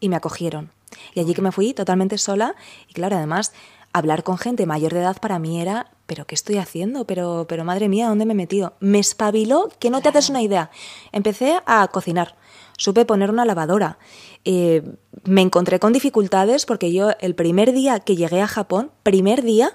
Y 0.00 0.08
me 0.08 0.16
acogieron. 0.16 0.70
Y 1.14 1.20
allí 1.20 1.34
que 1.34 1.42
me 1.42 1.52
fui 1.52 1.74
totalmente 1.74 2.18
sola. 2.18 2.54
Y 2.88 2.92
claro, 2.92 3.16
además 3.16 3.52
hablar 3.94 4.24
con 4.24 4.36
gente 4.36 4.66
mayor 4.66 4.92
de 4.92 5.00
edad 5.00 5.16
para 5.20 5.38
mí 5.38 5.60
era, 5.60 5.92
pero 6.06 6.26
¿qué 6.26 6.34
estoy 6.34 6.58
haciendo? 6.58 7.06
Pero, 7.06 7.46
pero 7.48 7.64
madre 7.64 7.88
mía, 7.88 8.08
¿dónde 8.08 8.26
me 8.26 8.32
he 8.32 8.36
metido? 8.36 8.74
Me 8.80 8.98
espabiló 8.98 9.70
que 9.78 9.88
no 9.88 10.02
te 10.02 10.08
haces 10.08 10.28
una 10.28 10.42
idea. 10.42 10.70
Empecé 11.12 11.60
a 11.64 11.86
cocinar, 11.88 12.34
supe 12.76 13.06
poner 13.06 13.30
una 13.30 13.44
lavadora. 13.44 13.98
Eh, 14.44 14.82
me 15.22 15.42
encontré 15.42 15.78
con 15.78 15.92
dificultades 15.92 16.66
porque 16.66 16.92
yo 16.92 17.12
el 17.20 17.36
primer 17.36 17.72
día 17.72 18.00
que 18.00 18.16
llegué 18.16 18.42
a 18.42 18.48
Japón, 18.48 18.90
primer 19.04 19.42
día 19.42 19.72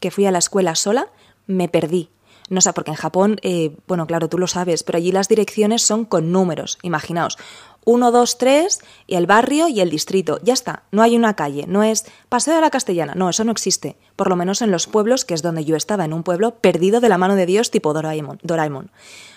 que 0.00 0.10
fui 0.10 0.24
a 0.24 0.30
la 0.30 0.38
escuela 0.38 0.74
sola, 0.74 1.08
me 1.46 1.68
perdí. 1.68 2.08
No 2.48 2.62
sé, 2.62 2.72
porque 2.72 2.92
en 2.92 2.96
Japón, 2.96 3.36
eh, 3.42 3.76
bueno, 3.86 4.06
claro, 4.06 4.30
tú 4.30 4.38
lo 4.38 4.46
sabes, 4.46 4.82
pero 4.82 4.96
allí 4.96 5.12
las 5.12 5.28
direcciones 5.28 5.82
son 5.82 6.06
con 6.06 6.32
números. 6.32 6.78
Imaginaos, 6.82 7.36
1, 7.84 8.10
2, 8.10 8.38
3 8.38 8.78
y 9.06 9.14
el 9.14 9.26
barrio 9.26 9.68
y 9.68 9.80
el 9.80 9.90
distrito. 9.90 10.38
Ya 10.42 10.52
está, 10.52 10.82
no 10.92 11.02
hay 11.02 11.16
una 11.16 11.34
calle, 11.34 11.64
no 11.66 11.82
es 11.82 12.06
Paseo 12.28 12.54
de 12.54 12.60
la 12.60 12.70
Castellana, 12.70 13.14
no, 13.14 13.30
eso 13.30 13.44
no 13.44 13.52
existe. 13.52 13.96
Por 14.16 14.28
lo 14.28 14.36
menos 14.36 14.62
en 14.62 14.70
los 14.70 14.86
pueblos, 14.86 15.24
que 15.24 15.34
es 15.34 15.42
donde 15.42 15.64
yo 15.64 15.76
estaba, 15.76 16.04
en 16.04 16.12
un 16.12 16.22
pueblo 16.22 16.56
perdido 16.56 17.00
de 17.00 17.08
la 17.08 17.18
mano 17.18 17.34
de 17.34 17.46
Dios 17.46 17.70
tipo 17.70 17.92
Doraemon. 17.92 18.38
Doraemon. 18.42 18.90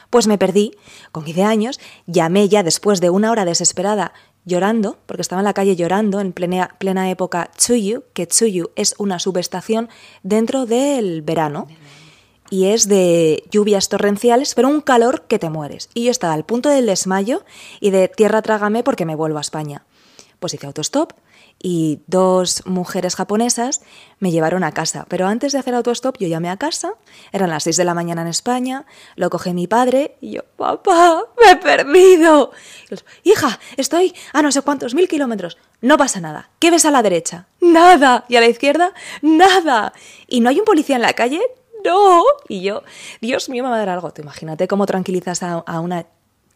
Pues 0.09 0.27
me 0.27 0.37
perdí, 0.37 0.75
con 1.13 1.23
15 1.23 1.43
años, 1.43 1.79
llamé 2.05 2.49
ya 2.49 2.63
después 2.63 2.99
de 2.99 3.09
una 3.09 3.31
hora 3.31 3.45
desesperada 3.45 4.11
llorando, 4.43 4.97
porque 5.05 5.21
estaba 5.21 5.39
en 5.39 5.45
la 5.45 5.53
calle 5.53 5.75
llorando 5.75 6.19
en 6.19 6.33
plena, 6.33 6.75
plena 6.79 7.09
época 7.09 7.49
Tsuyu, 7.55 8.03
que 8.13 8.27
Tsuyu 8.27 8.71
es 8.75 8.95
una 8.97 9.19
subestación 9.19 9.87
dentro 10.23 10.65
del 10.65 11.21
verano 11.21 11.67
y 12.51 12.65
es 12.67 12.87
de 12.87 13.43
lluvias 13.49 13.89
torrenciales, 13.89 14.53
pero 14.53 14.67
un 14.67 14.81
calor 14.81 15.23
que 15.23 15.39
te 15.39 15.49
mueres. 15.49 15.89
Y 15.95 16.03
yo 16.03 16.11
estaba 16.11 16.33
al 16.33 16.45
punto 16.45 16.69
del 16.69 16.85
desmayo 16.85 17.43
y 17.79 17.89
de 17.89 18.09
tierra 18.09 18.41
trágame 18.43 18.83
porque 18.83 19.05
me 19.05 19.15
vuelvo 19.15 19.37
a 19.37 19.41
España. 19.41 19.85
Pues 20.39 20.53
hice 20.53 20.67
autostop 20.67 21.13
y 21.63 22.01
dos 22.07 22.63
mujeres 22.65 23.15
japonesas 23.15 23.81
me 24.19 24.31
llevaron 24.31 24.65
a 24.65 24.73
casa. 24.73 25.05
Pero 25.07 25.27
antes 25.27 25.53
de 25.53 25.59
hacer 25.59 25.75
autostop 25.75 26.17
yo 26.19 26.27
llamé 26.27 26.49
a 26.49 26.57
casa, 26.57 26.95
eran 27.31 27.49
las 27.49 27.63
6 27.63 27.77
de 27.77 27.85
la 27.85 27.93
mañana 27.93 28.23
en 28.23 28.27
España, 28.27 28.85
lo 29.15 29.29
coge 29.29 29.53
mi 29.53 29.67
padre 29.67 30.17
y 30.19 30.31
yo, 30.31 30.41
papá, 30.57 31.23
me 31.41 31.51
he 31.51 31.55
perdido. 31.55 32.51
Hija, 33.23 33.59
estoy 33.77 34.13
a 34.33 34.41
no 34.41 34.51
sé 34.51 34.61
cuántos 34.61 34.93
mil 34.93 35.07
kilómetros. 35.07 35.57
No 35.79 35.97
pasa 35.97 36.19
nada. 36.19 36.49
¿Qué 36.59 36.69
ves 36.69 36.83
a 36.83 36.91
la 36.91 37.01
derecha? 37.01 37.47
Nada. 37.61 38.25
¿Y 38.27 38.35
a 38.35 38.41
la 38.41 38.47
izquierda? 38.47 38.93
Nada. 39.21 39.93
¿Y 40.27 40.41
no 40.41 40.49
hay 40.49 40.59
un 40.59 40.65
policía 40.65 40.97
en 40.97 41.01
la 41.03 41.13
calle? 41.13 41.41
No. 41.85 42.23
Y 42.47 42.61
yo, 42.61 42.83
Dios 43.21 43.49
mío, 43.49 43.63
me 43.63 43.69
va 43.69 43.75
a 43.75 43.79
dar 43.79 43.89
algo. 43.89 44.11
Tú 44.11 44.21
imagínate 44.21 44.67
cómo 44.67 44.85
tranquilizas 44.85 45.43
a, 45.43 45.53
a 45.53 45.79
una 45.79 46.05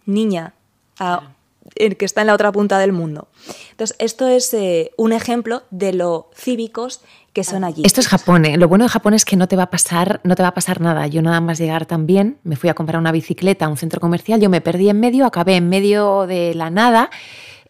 niña, 0.05 0.53
a 0.99 1.35
el 1.73 1.97
que 1.97 2.05
está 2.05 2.21
en 2.21 2.27
la 2.27 2.33
otra 2.33 2.51
punta 2.51 2.77
del 2.77 2.91
mundo. 2.91 3.27
Entonces, 3.71 3.95
esto 3.99 4.27
es 4.27 4.53
eh, 4.53 4.91
un 4.97 5.13
ejemplo 5.13 5.63
de 5.71 5.93
lo 5.93 6.29
cívicos 6.35 7.01
que 7.33 7.43
son 7.43 7.63
allí. 7.63 7.81
Esto 7.85 8.01
es 8.01 8.07
Japón. 8.07 8.45
¿eh? 8.45 8.57
Lo 8.57 8.67
bueno 8.67 8.85
de 8.85 8.89
Japón 8.89 9.13
es 9.13 9.25
que 9.25 9.35
no 9.35 9.47
te 9.47 9.55
va 9.55 9.63
a 9.63 9.69
pasar, 9.69 10.21
no 10.23 10.35
te 10.35 10.43
va 10.43 10.49
a 10.49 10.53
pasar 10.53 10.79
nada. 10.79 11.07
Yo 11.07 11.21
nada 11.21 11.41
más 11.41 11.57
llegar 11.57 11.85
también, 11.85 12.37
me 12.43 12.55
fui 12.55 12.69
a 12.69 12.75
comprar 12.75 12.99
una 12.99 13.11
bicicleta 13.11 13.65
a 13.65 13.67
un 13.67 13.77
centro 13.77 13.99
comercial, 13.99 14.39
yo 14.39 14.49
me 14.49 14.61
perdí 14.61 14.89
en 14.89 14.99
medio, 14.99 15.25
acabé 15.25 15.55
en 15.55 15.67
medio 15.67 16.27
de 16.27 16.53
la 16.53 16.69
nada, 16.69 17.09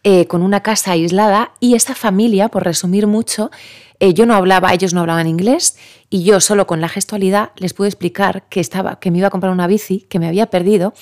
eh, 0.04 0.26
con 0.26 0.42
una 0.42 0.62
casa 0.62 0.92
aislada 0.92 1.52
y 1.58 1.74
esta 1.74 1.94
familia, 1.94 2.48
por 2.48 2.64
resumir 2.64 3.06
mucho, 3.08 3.50
yo 4.00 4.26
no 4.26 4.34
hablaba, 4.34 4.72
ellos 4.72 4.94
no 4.94 5.00
hablaban 5.00 5.26
inglés 5.26 5.76
y 6.10 6.24
yo 6.24 6.40
solo 6.40 6.66
con 6.66 6.80
la 6.80 6.88
gestualidad 6.88 7.50
les 7.56 7.74
pude 7.74 7.88
explicar 7.88 8.44
que 8.48 8.60
estaba, 8.60 8.98
que 9.00 9.10
me 9.10 9.18
iba 9.18 9.28
a 9.28 9.30
comprar 9.30 9.52
una 9.52 9.66
bici, 9.66 10.06
que 10.08 10.18
me 10.18 10.28
había 10.28 10.46
perdido 10.46 10.94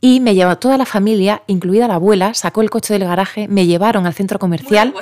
y 0.00 0.20
me 0.20 0.34
llevó 0.34 0.58
toda 0.58 0.76
la 0.76 0.84
familia, 0.84 1.42
incluida 1.46 1.86
la 1.86 1.94
abuela, 1.94 2.34
sacó 2.34 2.60
el 2.60 2.70
coche 2.70 2.92
del 2.94 3.04
garaje, 3.04 3.46
me 3.46 3.66
llevaron 3.66 4.04
al 4.04 4.14
centro 4.14 4.40
comercial, 4.40 4.92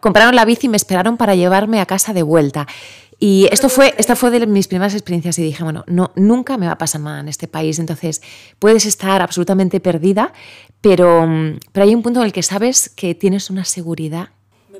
compraron 0.00 0.36
la 0.36 0.44
bici 0.44 0.66
y 0.66 0.70
me 0.70 0.76
esperaron 0.76 1.16
para 1.16 1.34
llevarme 1.34 1.80
a 1.80 1.86
casa 1.86 2.12
de 2.12 2.22
vuelta. 2.22 2.66
Y 3.18 3.48
esto 3.50 3.68
fue, 3.68 3.94
esta 3.98 4.14
fue 4.14 4.30
de 4.30 4.46
mis 4.46 4.68
primeras 4.68 4.92
experiencias 4.94 5.38
y 5.38 5.42
dije, 5.42 5.64
bueno, 5.64 5.84
no, 5.88 6.12
nunca 6.14 6.58
me 6.58 6.66
va 6.66 6.72
a 6.72 6.78
pasar 6.78 7.00
nada 7.00 7.20
en 7.20 7.28
este 7.28 7.48
país. 7.48 7.78
Entonces, 7.78 8.20
puedes 8.58 8.84
estar 8.84 9.20
absolutamente 9.22 9.80
perdida, 9.80 10.32
pero, 10.80 11.26
pero 11.72 11.84
hay 11.84 11.94
un 11.94 12.02
punto 12.02 12.20
en 12.20 12.26
el 12.26 12.32
que 12.32 12.42
sabes 12.42 12.90
que 12.90 13.14
tienes 13.14 13.50
una 13.50 13.64
seguridad 13.64 14.28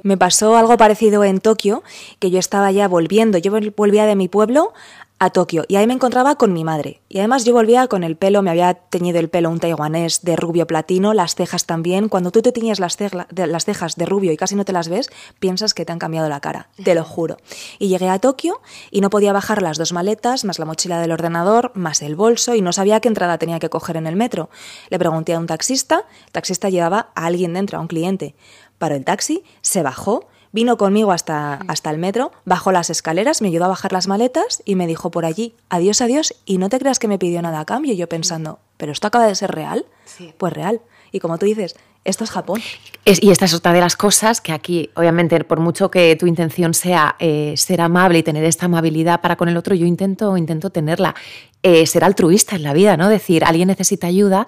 me 0.02 0.16
pasó 0.16 0.56
algo 0.56 0.76
parecido 0.76 1.24
en 1.24 1.40
Tokio, 1.40 1.82
que 2.18 2.30
yo 2.30 2.38
estaba 2.38 2.70
ya 2.72 2.88
volviendo, 2.88 3.38
yo 3.38 3.52
volvía 3.76 4.06
de 4.06 4.16
mi 4.16 4.28
pueblo 4.28 4.72
a 5.18 5.30
Tokio 5.30 5.64
y 5.66 5.76
ahí 5.76 5.87
me 5.87 5.94
encontraba 5.94 6.37
con 6.37 6.52
mi 6.52 6.64
madre. 6.64 7.00
Y 7.09 7.18
además 7.18 7.44
yo 7.44 7.54
volvía 7.54 7.87
con 7.87 8.04
el 8.04 8.16
pelo, 8.16 8.42
me 8.42 8.50
había 8.50 8.74
teñido 8.74 9.18
el 9.18 9.30
pelo 9.30 9.50
un 9.50 9.61
taiwanés 9.61 10.22
de 10.22 10.37
rubio 10.37 10.66
platino, 10.66 11.14
las 11.14 11.35
cejas 11.35 11.64
también. 11.64 12.09
Cuando 12.09 12.30
tú 12.30 12.42
te 12.42 12.52
tiñes 12.52 12.80
las, 12.80 12.98
las 13.35 13.64
cejas 13.64 13.96
de 13.96 14.04
rubio 14.04 14.32
y 14.32 14.37
casi 14.37 14.54
no 14.54 14.64
te 14.64 14.72
las 14.72 14.88
ves, 14.88 15.11
piensas 15.38 15.72
que 15.72 15.85
te 15.85 15.92
han 15.92 15.98
cambiado 15.98 16.28
la 16.28 16.40
cara, 16.40 16.68
te 16.82 16.94
lo 16.94 17.04
juro. 17.04 17.38
Y 17.78 17.88
llegué 17.88 18.09
a 18.09 18.18
Tokio 18.18 18.61
y 18.90 19.00
no 19.00 19.09
podía 19.09 19.32
bajar 19.32 19.62
las 19.62 19.78
dos 19.78 19.92
maletas, 19.92 20.44
más 20.44 20.59
la 20.59 20.66
mochila 20.66 21.00
del 21.00 21.12
ordenador, 21.12 21.72
más 21.74 22.02
el 22.02 22.14
bolso 22.14 22.54
y 22.54 22.61
no 22.61 22.72
sabía 22.72 23.00
qué 23.00 23.09
entrada 23.09 23.38
tenía 23.38 23.59
que 23.59 23.70
coger 23.70 23.96
en 23.96 24.06
el 24.06 24.16
metro. 24.16 24.50
Le 24.90 24.98
pregunté 24.98 25.35
a 25.35 25.38
un 25.38 25.46
taxista, 25.46 26.04
el 26.26 26.32
taxista 26.32 26.68
llevaba 26.68 27.11
a 27.14 27.26
alguien 27.26 27.54
dentro, 27.54 27.78
a 27.78 27.80
un 27.80 27.88
cliente. 27.88 28.35
Paró 28.78 28.94
el 28.94 29.04
taxi, 29.04 29.42
se 29.62 29.82
bajó, 29.82 30.28
Vino 30.56 30.78
conmigo 30.78 31.12
hasta, 31.12 31.56
hasta 31.68 31.90
el 31.90 31.98
metro, 31.98 32.32
bajó 32.46 32.72
las 32.72 32.88
escaleras, 32.88 33.42
me 33.42 33.48
ayudó 33.48 33.66
a 33.66 33.68
bajar 33.68 33.92
las 33.92 34.06
maletas 34.06 34.62
y 34.64 34.74
me 34.74 34.86
dijo 34.86 35.10
por 35.10 35.26
allí, 35.26 35.54
adiós, 35.68 36.00
adiós, 36.00 36.34
y 36.46 36.56
no 36.56 36.70
te 36.70 36.78
creas 36.78 36.98
que 36.98 37.08
me 37.08 37.18
pidió 37.18 37.42
nada 37.42 37.60
a 37.60 37.66
cambio. 37.66 37.92
Yo 37.92 38.08
pensando, 38.08 38.58
¿pero 38.78 38.90
esto 38.90 39.06
acaba 39.06 39.26
de 39.26 39.34
ser 39.34 39.50
real? 39.50 39.84
Pues 40.38 40.54
real. 40.54 40.80
Y 41.12 41.20
como 41.20 41.36
tú 41.36 41.44
dices, 41.44 41.76
esto 42.04 42.24
es 42.24 42.30
Japón. 42.30 42.62
y 43.04 43.30
esta 43.30 43.44
es 43.44 43.52
otra 43.52 43.72
de 43.72 43.80
las 43.80 43.96
cosas 43.96 44.40
que 44.40 44.52
aquí, 44.52 44.90
obviamente, 44.94 45.42
por 45.44 45.60
mucho 45.60 45.90
que 45.90 46.16
tu 46.16 46.26
intención 46.26 46.72
sea 46.72 47.16
eh, 47.18 47.54
ser 47.58 47.80
amable 47.80 48.20
y 48.20 48.22
tener 48.22 48.44
esta 48.44 48.64
amabilidad 48.66 49.20
para 49.20 49.36
con 49.36 49.48
el 49.48 49.56
otro, 49.56 49.74
yo 49.74 49.84
intento, 49.84 50.36
intento 50.36 50.70
tenerla. 50.70 51.14
Eh, 51.62 51.84
ser 51.86 52.04
altruista 52.04 52.54
en 52.54 52.62
la 52.62 52.72
vida, 52.72 52.96
¿no? 52.96 53.08
Decir, 53.08 53.44
alguien 53.44 53.66
necesita 53.66 54.06
ayuda 54.06 54.46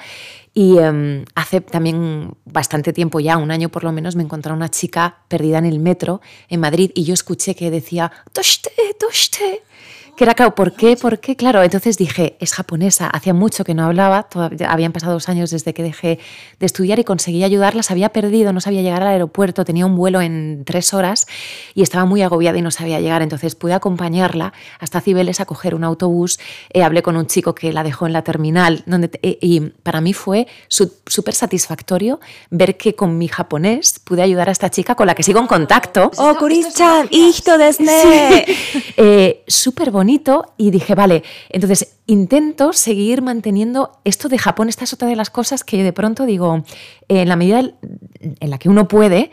y 0.58 0.76
em, 0.78 1.24
hace 1.36 1.60
también 1.60 2.34
bastante 2.44 2.92
tiempo 2.92 3.20
ya, 3.20 3.36
un 3.36 3.52
año 3.52 3.68
por 3.68 3.84
lo 3.84 3.92
menos, 3.92 4.16
me 4.16 4.24
encontré 4.24 4.52
una 4.52 4.68
chica 4.68 5.18
perdida 5.28 5.58
en 5.58 5.66
el 5.66 5.78
metro 5.78 6.20
en 6.48 6.58
Madrid 6.58 6.90
y 6.96 7.04
yo 7.04 7.14
escuché 7.14 7.54
que 7.54 7.70
decía, 7.70 8.10
toshte, 8.32 8.72
toshte 8.98 9.62
que 10.18 10.24
era 10.24 10.34
claro, 10.34 10.52
¿por 10.56 10.72
qué? 10.72 10.96
¿Por 10.96 11.20
qué? 11.20 11.36
Claro, 11.36 11.62
entonces 11.62 11.96
dije, 11.96 12.36
es 12.40 12.52
japonesa, 12.52 13.06
hacía 13.06 13.34
mucho 13.34 13.62
que 13.62 13.72
no 13.72 13.84
hablaba, 13.84 14.24
todavía, 14.24 14.68
habían 14.68 14.90
pasado 14.90 15.12
dos 15.12 15.28
años 15.28 15.52
desde 15.52 15.72
que 15.72 15.84
dejé 15.84 16.18
de 16.58 16.66
estudiar 16.66 16.98
y 16.98 17.04
conseguí 17.04 17.44
ayudarla, 17.44 17.84
se 17.84 17.92
había 17.92 18.08
perdido, 18.08 18.52
no 18.52 18.60
sabía 18.60 18.82
llegar 18.82 19.02
al 19.02 19.10
aeropuerto, 19.10 19.64
tenía 19.64 19.86
un 19.86 19.94
vuelo 19.94 20.20
en 20.20 20.64
tres 20.66 20.92
horas 20.92 21.28
y 21.72 21.82
estaba 21.82 22.04
muy 22.04 22.22
agobiada 22.22 22.58
y 22.58 22.62
no 22.62 22.72
sabía 22.72 22.98
llegar, 22.98 23.22
entonces 23.22 23.54
pude 23.54 23.74
acompañarla 23.74 24.52
hasta 24.80 25.00
Cibeles 25.00 25.38
a 25.38 25.44
coger 25.44 25.76
un 25.76 25.84
autobús, 25.84 26.40
eh, 26.70 26.82
hablé 26.82 27.00
con 27.02 27.16
un 27.16 27.26
chico 27.26 27.54
que 27.54 27.72
la 27.72 27.84
dejó 27.84 28.08
en 28.08 28.12
la 28.12 28.22
terminal, 28.22 28.82
donde, 28.86 29.20
eh, 29.22 29.38
y 29.40 29.60
para 29.60 30.00
mí 30.00 30.14
fue 30.14 30.48
súper 30.66 31.34
satisfactorio 31.34 32.18
ver 32.50 32.76
que 32.76 32.96
con 32.96 33.18
mi 33.18 33.28
japonés 33.28 34.00
pude 34.00 34.22
ayudar 34.22 34.48
a 34.48 34.52
esta 34.52 34.68
chica 34.68 34.96
con 34.96 35.06
la 35.06 35.14
que 35.14 35.22
sigo 35.22 35.38
en 35.38 35.46
contacto. 35.46 36.10
¡Oh, 36.16 36.34
Kuris-chan! 36.34 37.06
¡Hito 37.08 37.56
desne! 37.56 38.44
Eh, 38.96 39.44
súper 39.46 39.92
y 40.56 40.70
dije, 40.70 40.94
vale, 40.94 41.22
entonces 41.50 41.98
intento 42.06 42.72
seguir 42.72 43.22
manteniendo 43.22 44.00
esto 44.04 44.28
de 44.28 44.38
Japón. 44.38 44.68
Esta 44.68 44.84
es 44.84 44.92
otra 44.92 45.08
de 45.08 45.16
las 45.16 45.30
cosas 45.30 45.64
que 45.64 45.82
de 45.82 45.92
pronto 45.92 46.24
digo, 46.24 46.64
en 47.08 47.28
la 47.28 47.36
medida 47.36 47.60
en 47.60 48.50
la 48.50 48.58
que 48.58 48.68
uno 48.68 48.88
puede, 48.88 49.30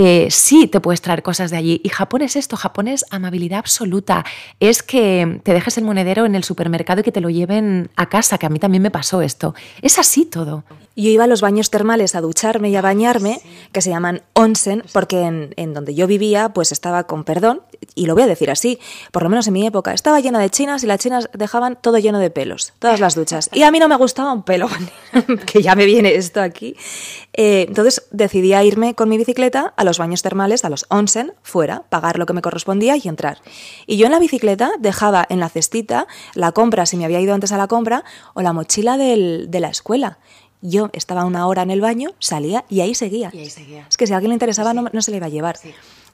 eh, 0.00 0.28
sí 0.30 0.68
te 0.68 0.78
puedes 0.78 1.00
traer 1.00 1.24
cosas 1.24 1.50
de 1.50 1.56
allí. 1.56 1.80
Y 1.82 1.88
Japón 1.88 2.22
es 2.22 2.36
esto, 2.36 2.56
Japón 2.56 2.86
es 2.86 3.04
amabilidad 3.10 3.58
absoluta. 3.58 4.24
Es 4.60 4.84
que 4.84 5.40
te 5.42 5.52
dejes 5.52 5.76
el 5.76 5.82
monedero 5.82 6.24
en 6.24 6.36
el 6.36 6.44
supermercado 6.44 7.00
y 7.00 7.02
que 7.02 7.10
te 7.10 7.20
lo 7.20 7.30
lleven 7.30 7.90
a 7.96 8.08
casa, 8.08 8.38
que 8.38 8.46
a 8.46 8.48
mí 8.48 8.60
también 8.60 8.80
me 8.80 8.92
pasó 8.92 9.22
esto. 9.22 9.56
Es 9.82 9.98
así 9.98 10.24
todo. 10.24 10.62
Yo 10.94 11.10
iba 11.10 11.24
a 11.24 11.26
los 11.26 11.40
baños 11.40 11.70
termales 11.70 12.14
a 12.14 12.20
ducharme 12.20 12.70
y 12.70 12.76
a 12.76 12.80
bañarme, 12.80 13.40
que 13.72 13.80
se 13.80 13.90
llaman 13.90 14.22
onsen, 14.34 14.84
porque 14.92 15.22
en, 15.22 15.52
en, 15.56 15.74
donde 15.74 15.94
yo 15.94 16.06
vivía 16.06 16.50
pues 16.50 16.72
estaba 16.72 17.04
con 17.04 17.24
perdón, 17.24 17.62
y 17.94 18.06
lo 18.06 18.14
voy 18.14 18.24
a 18.24 18.26
decir 18.26 18.50
así, 18.50 18.78
por 19.12 19.22
lo 19.22 19.28
menos 19.28 19.46
en 19.46 19.52
mi 19.52 19.66
época, 19.66 19.92
estaba 19.92 20.18
llena 20.20 20.40
de 20.40 20.50
chinas 20.50 20.82
y 20.82 20.86
las 20.86 20.98
chinas 20.98 21.28
dejaban 21.32 21.78
todo 21.80 21.98
lleno 21.98 22.18
de 22.18 22.30
pelos, 22.30 22.72
todas 22.80 22.98
las 22.98 23.14
duchas. 23.14 23.48
Y 23.52 23.62
a 23.62 23.70
mí 23.70 23.78
no 23.78 23.88
me 23.88 23.96
gustaba 23.96 24.32
un 24.32 24.42
pelo, 24.42 24.68
que 25.46 25.62
ya 25.62 25.74
me 25.74 25.86
viene 25.86 26.14
esto 26.14 26.40
aquí. 26.40 26.76
Eh, 27.32 27.66
entonces 27.68 28.06
decidí 28.10 28.54
irme 28.54 28.94
con 28.94 29.08
mi 29.08 29.18
bicicleta 29.18 29.72
a 29.76 29.84
los 29.88 29.98
baños 29.98 30.22
termales, 30.22 30.64
a 30.64 30.70
los 30.70 30.86
onsen, 30.88 31.32
fuera, 31.42 31.82
pagar 31.88 32.18
lo 32.18 32.26
que 32.26 32.32
me 32.32 32.42
correspondía 32.42 32.96
y 32.96 33.08
entrar. 33.08 33.38
Y 33.86 33.96
yo 33.96 34.06
en 34.06 34.12
la 34.12 34.18
bicicleta 34.18 34.70
dejaba 34.78 35.26
en 35.28 35.40
la 35.40 35.48
cestita 35.48 36.06
la 36.34 36.52
compra, 36.52 36.86
si 36.86 36.96
me 36.96 37.04
había 37.04 37.20
ido 37.20 37.34
antes 37.34 37.52
a 37.52 37.56
la 37.56 37.66
compra, 37.66 38.04
o 38.34 38.42
la 38.42 38.52
mochila 38.52 38.96
del, 38.96 39.46
de 39.50 39.60
la 39.60 39.68
escuela. 39.68 40.18
Yo 40.60 40.90
estaba 40.92 41.24
una 41.24 41.46
hora 41.46 41.62
en 41.62 41.70
el 41.70 41.80
baño, 41.80 42.10
salía 42.18 42.64
y 42.68 42.80
ahí 42.80 42.94
seguía. 42.94 43.30
Es 43.88 43.96
que 43.96 44.06
si 44.06 44.12
a 44.12 44.16
alguien 44.16 44.30
le 44.30 44.34
interesaba 44.34 44.74
no, 44.74 44.86
no, 44.92 45.02
se 45.02 45.10
le 45.10 45.18
iba 45.18 45.26
a 45.26 45.30
llevar. 45.30 45.56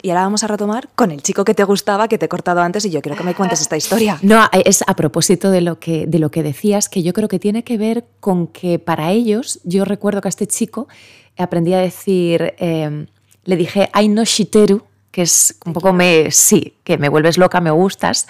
Y 0.02 0.10
ahora 0.10 0.22
vamos 0.22 0.44
a 0.44 0.48
retomar 0.48 0.90
con 0.94 1.10
el 1.10 1.22
chico 1.22 1.44
que 1.44 1.54
te 1.54 1.64
gustaba, 1.64 2.08
que 2.08 2.18
te 2.18 2.26
he 2.26 2.28
cortado 2.28 2.60
antes 2.60 2.84
y 2.84 2.90
yo 2.90 3.00
quiero 3.00 3.16
que 3.16 3.24
me 3.24 3.34
cuentes 3.34 3.62
esta 3.62 3.76
historia. 3.76 4.18
No, 4.22 4.48
es 4.52 4.84
a 4.86 4.96
propósito 4.96 5.50
de 5.50 5.62
lo 5.62 5.78
que, 5.78 6.06
de 6.06 6.18
lo 6.18 6.30
que 6.30 6.42
decías, 6.42 6.88
que 6.88 7.02
yo 7.02 7.12
creo 7.14 7.28
que 7.28 7.38
tiene 7.38 7.64
que 7.64 7.78
ver 7.78 8.04
con 8.20 8.46
que 8.48 8.78
para 8.78 9.12
ellos, 9.12 9.60
yo 9.64 9.84
recuerdo 9.86 10.20
que 10.20 10.28
a 10.28 10.30
este 10.30 10.46
chico 10.46 10.88
aprendí 11.38 11.72
a 11.72 11.78
decir, 11.78 12.54
eh, 12.58 13.06
le 13.44 13.56
dije, 13.56 13.90
ay 13.92 14.08
no 14.08 14.24
shiteru, 14.24 14.84
que 15.10 15.22
es 15.22 15.56
un 15.64 15.72
poco 15.72 15.92
me, 15.92 16.30
sí, 16.30 16.74
que 16.82 16.98
me 16.98 17.08
vuelves 17.08 17.38
loca, 17.38 17.60
me 17.60 17.70
gustas, 17.70 18.26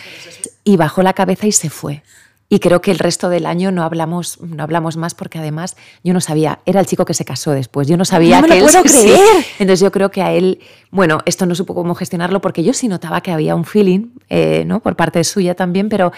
y 0.65 0.77
bajó 0.77 1.03
la 1.03 1.15
cabeza 1.15 1.47
y 1.47 1.53
se 1.53 1.71
fue. 1.71 2.03
Y 2.51 2.59
creo 2.59 2.83
que 2.83 2.91
el 2.91 2.99
resto 2.99 3.31
del 3.31 3.47
año 3.47 3.73
no 3.73 3.83
hablamos, 3.83 4.39
no 4.41 4.63
hablamos 4.63 4.97
más 4.97 5.15
porque 5.15 5.39
además 5.39 5.77
yo 6.05 6.13
no 6.13 6.21
sabía, 6.21 6.61
era 6.67 6.79
el 6.79 6.87
chico 6.87 7.05
que 7.05 7.15
se 7.15 7.25
casó 7.25 7.53
después, 7.53 7.89
yo 7.89 7.97
no 7.97 8.05
sabía 8.05 8.41
no 8.41 8.47
me 8.47 8.55
que 8.55 8.61
lo 8.61 8.67
puedo 8.67 8.83
creer. 8.85 9.19
Entonces 9.59 9.81
yo 9.81 9.91
creo 9.91 10.11
que 10.11 10.23
a 10.23 10.33
él, 10.33 10.61
bueno, 10.91 11.21
esto 11.25 11.47
no 11.47 11.55
supo 11.55 11.75
cómo 11.75 11.95
gestionarlo 11.95 12.41
porque 12.41 12.63
yo 12.63 12.75
sí 12.75 12.87
notaba 12.87 13.23
que 13.23 13.33
había 13.33 13.55
un 13.55 13.65
feeling, 13.65 14.11
eh, 14.29 14.65
¿no? 14.67 14.81
Por 14.81 14.95
parte 14.95 15.25
suya 15.25 15.55
también, 15.55 15.89
pero 15.89 16.13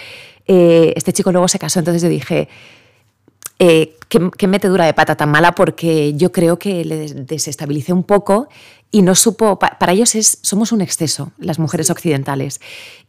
eh, 0.46 0.92
este 0.96 1.12
chico 1.12 1.30
luego 1.30 1.46
se 1.46 1.60
casó, 1.60 1.78
entonces 1.78 2.02
yo 2.02 2.08
dije, 2.08 2.48
eh, 3.58 3.96
¿qué, 4.08 4.30
¿qué, 4.36 4.46
metedura 4.48 4.84
de 4.84 4.92
pata 4.92 5.14
tan 5.14 5.30
mala 5.30 5.52
porque 5.52 6.12
yo 6.14 6.32
creo 6.32 6.58
que 6.58 6.84
le 6.84 7.14
desestabilicé 7.14 7.92
un 7.92 8.02
poco 8.02 8.48
y 8.90 9.02
no 9.02 9.14
supo, 9.14 9.58
para 9.58 9.92
ellos 9.92 10.14
es, 10.14 10.38
somos 10.42 10.72
un 10.72 10.80
exceso, 10.80 11.32
las 11.38 11.58
mujeres 11.58 11.90
occidentales. 11.90 12.60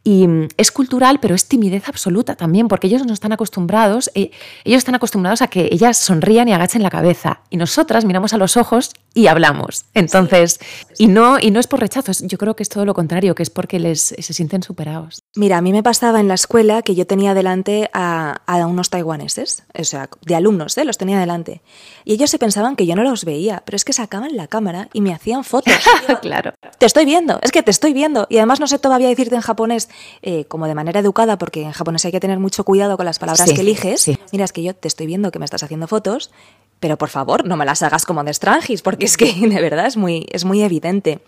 Y 0.04 0.26
mm, 0.26 0.48
es 0.56 0.70
cultural, 0.72 1.20
pero 1.20 1.34
es 1.34 1.46
timidez 1.46 1.88
absoluta 1.88 2.34
también, 2.34 2.68
porque 2.68 2.88
ellos 2.88 3.06
no 3.06 3.12
están 3.12 3.32
acostumbrados, 3.32 4.10
eh, 4.14 4.30
ellos 4.64 4.78
están 4.78 4.94
acostumbrados 4.94 5.42
a 5.42 5.48
que 5.48 5.68
ellas 5.70 5.96
sonrían 5.96 6.48
y 6.48 6.52
agachen 6.52 6.82
la 6.82 6.90
cabeza, 6.90 7.40
y 7.50 7.56
nosotras 7.56 8.04
miramos 8.04 8.32
a 8.32 8.38
los 8.38 8.56
ojos 8.56 8.92
y 9.18 9.26
hablamos. 9.26 9.84
Entonces, 9.94 10.60
y 10.96 11.08
no, 11.08 11.38
y 11.40 11.50
no 11.50 11.58
es 11.58 11.66
por 11.66 11.80
rechazo, 11.80 12.12
yo 12.22 12.38
creo 12.38 12.54
que 12.54 12.62
es 12.62 12.68
todo 12.68 12.84
lo 12.84 12.94
contrario, 12.94 13.34
que 13.34 13.42
es 13.42 13.50
porque 13.50 13.80
les, 13.80 14.14
se 14.18 14.32
sienten 14.32 14.62
superados. 14.62 15.22
Mira, 15.34 15.58
a 15.58 15.60
mí 15.60 15.72
me 15.72 15.82
pasaba 15.82 16.20
en 16.20 16.28
la 16.28 16.34
escuela 16.34 16.82
que 16.82 16.94
yo 16.94 17.04
tenía 17.06 17.34
delante 17.34 17.90
a, 17.92 18.42
a 18.46 18.66
unos 18.66 18.90
taiwaneses, 18.90 19.64
o 19.76 19.82
sea, 19.84 20.08
de 20.24 20.34
alumnos, 20.36 20.78
¿eh? 20.78 20.84
los 20.84 20.98
tenía 20.98 21.18
delante, 21.18 21.62
y 22.04 22.12
ellos 22.14 22.30
se 22.30 22.38
pensaban 22.38 22.76
que 22.76 22.86
yo 22.86 22.94
no 22.94 23.02
los 23.02 23.24
veía, 23.24 23.62
pero 23.64 23.74
es 23.74 23.84
que 23.84 23.92
sacaban 23.92 24.36
la 24.36 24.46
cámara 24.46 24.88
y 24.92 25.00
me 25.00 25.12
hacían 25.12 25.42
fotos 25.42 25.74
claro. 26.22 26.52
Te 26.78 26.86
estoy 26.86 27.04
viendo, 27.04 27.40
es 27.42 27.50
que 27.50 27.62
te 27.64 27.72
estoy 27.72 27.92
viendo. 27.92 28.26
Y 28.30 28.36
además 28.36 28.60
no 28.60 28.68
sé 28.68 28.78
todavía 28.78 29.08
decirte 29.08 29.34
en 29.34 29.40
japonés 29.40 29.88
eh, 30.22 30.44
como 30.44 30.66
de 30.68 30.74
manera 30.76 31.00
educada, 31.00 31.38
porque 31.38 31.62
en 31.62 31.72
japonés 31.72 32.04
hay 32.04 32.12
que 32.12 32.20
tener 32.20 32.38
mucho 32.38 32.62
cuidado 32.62 32.96
con 32.96 33.04
las 33.06 33.18
palabras 33.18 33.48
Sí, 33.48 33.54
que 33.54 33.62
eliges. 33.62 34.00
sí. 34.00 34.16
Mira, 34.32 34.44
es 34.44 34.52
que 34.52 34.62
yo 34.62 34.74
te 34.74 34.86
estoy 34.86 35.06
viendo 35.06 35.30
que 35.32 35.38
me 35.40 35.44
estás 35.44 35.62
haciendo 35.64 35.88
fotos, 35.88 36.30
pero 36.80 36.96
por 36.96 37.08
favor, 37.08 37.46
no 37.46 37.56
me 37.56 37.64
las 37.64 37.82
hagas 37.82 38.04
como 38.04 38.24
de 38.24 38.34
Strangis, 38.34 38.82
porque 38.82 39.06
es 39.06 39.16
que 39.16 39.32
de 39.48 39.60
verdad 39.60 39.86
es 39.86 39.96
muy, 39.96 40.26
es 40.30 40.44
muy 40.44 40.62
evidente. 40.62 41.20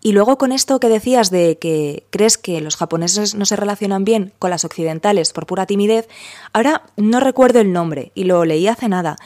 Y 0.00 0.12
luego 0.12 0.38
con 0.38 0.52
esto 0.52 0.78
que 0.78 0.88
decías 0.88 1.30
de 1.30 1.58
que 1.58 2.06
crees 2.10 2.38
que 2.38 2.60
los 2.60 2.76
japoneses 2.76 3.34
no 3.34 3.44
se 3.44 3.56
relacionan 3.56 4.04
bien 4.04 4.32
con 4.38 4.50
las 4.50 4.64
occidentales 4.64 5.32
por 5.32 5.46
pura 5.46 5.66
timidez, 5.66 6.08
ahora 6.52 6.82
no 6.96 7.18
recuerdo 7.18 7.60
el 7.60 7.72
nombre 7.72 8.12
y 8.14 8.24
lo 8.24 8.44
leí 8.44 8.68
hace 8.68 8.88
nada, 8.88 9.16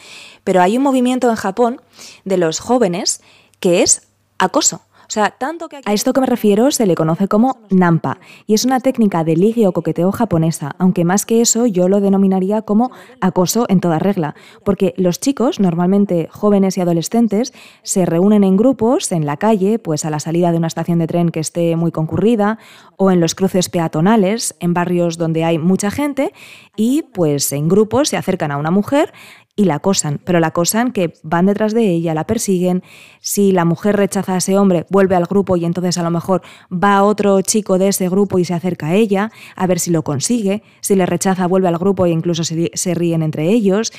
pero 0.44 0.62
hay 0.62 0.78
un 0.78 0.82
movimiento 0.82 1.28
en 1.28 1.36
Japón 1.36 1.82
de 2.24 2.38
los 2.38 2.60
jóvenes 2.60 3.20
que 3.60 3.82
es 3.82 4.08
acoso. 4.38 4.82
Sea, 5.12 5.30
tanto 5.30 5.68
que 5.68 5.82
A 5.84 5.92
esto 5.92 6.14
que 6.14 6.22
me 6.22 6.26
refiero 6.26 6.70
se 6.70 6.86
le 6.86 6.94
conoce 6.94 7.28
como 7.28 7.58
nampa 7.68 8.18
y 8.46 8.54
es 8.54 8.64
una 8.64 8.80
técnica 8.80 9.24
de 9.24 9.36
ligue 9.36 9.68
o 9.68 9.72
coqueteo 9.72 10.10
japonesa, 10.10 10.74
aunque 10.78 11.04
más 11.04 11.26
que 11.26 11.42
eso 11.42 11.66
yo 11.66 11.86
lo 11.90 12.00
denominaría 12.00 12.62
como 12.62 12.92
acoso 13.20 13.66
en 13.68 13.80
toda 13.80 13.98
regla, 13.98 14.34
porque 14.64 14.94
los 14.96 15.20
chicos, 15.20 15.60
normalmente 15.60 16.30
jóvenes 16.30 16.78
y 16.78 16.80
adolescentes, 16.80 17.52
se 17.82 18.06
reúnen 18.06 18.42
en 18.42 18.56
grupos 18.56 19.12
en 19.12 19.26
la 19.26 19.36
calle, 19.36 19.78
pues 19.78 20.06
a 20.06 20.10
la 20.10 20.18
salida 20.18 20.50
de 20.50 20.56
una 20.56 20.68
estación 20.68 20.98
de 20.98 21.06
tren 21.06 21.28
que 21.28 21.40
esté 21.40 21.76
muy 21.76 21.92
concurrida 21.92 22.58
o 22.96 23.10
en 23.10 23.20
los 23.20 23.34
cruces 23.34 23.68
peatonales, 23.68 24.54
en 24.60 24.72
barrios 24.72 25.18
donde 25.18 25.44
hay 25.44 25.58
mucha 25.58 25.90
gente 25.90 26.32
y 26.74 27.02
pues 27.02 27.52
en 27.52 27.68
grupos 27.68 28.08
se 28.08 28.16
acercan 28.16 28.50
a 28.50 28.56
una 28.56 28.70
mujer 28.70 29.12
y 29.54 29.64
la 29.64 29.76
acosan, 29.76 30.18
pero 30.24 30.40
la 30.40 30.48
acosan 30.48 30.92
que 30.92 31.12
van 31.22 31.44
detrás 31.44 31.74
de 31.74 31.90
ella, 31.90 32.14
la 32.14 32.26
persiguen. 32.26 32.82
Si 33.20 33.52
la 33.52 33.66
mujer 33.66 33.96
rechaza 33.96 34.34
a 34.34 34.38
ese 34.38 34.56
hombre, 34.56 34.86
vuelve 34.88 35.14
al 35.14 35.26
grupo 35.26 35.56
y 35.56 35.66
entonces 35.66 35.98
a 35.98 36.02
lo 36.02 36.10
mejor 36.10 36.40
va 36.72 37.02
otro 37.02 37.42
chico 37.42 37.76
de 37.76 37.88
ese 37.88 38.08
grupo 38.08 38.38
y 38.38 38.46
se 38.46 38.54
acerca 38.54 38.86
a 38.86 38.94
ella 38.94 39.30
a 39.54 39.66
ver 39.66 39.78
si 39.78 39.90
lo 39.90 40.04
consigue. 40.04 40.62
Si 40.80 40.94
le 40.94 41.04
rechaza, 41.04 41.46
vuelve 41.46 41.68
al 41.68 41.76
grupo 41.76 42.06
e 42.06 42.10
incluso 42.10 42.44
se, 42.44 42.94
ríen 42.94 43.22
entre 43.22 43.50
ellos. 43.50 43.92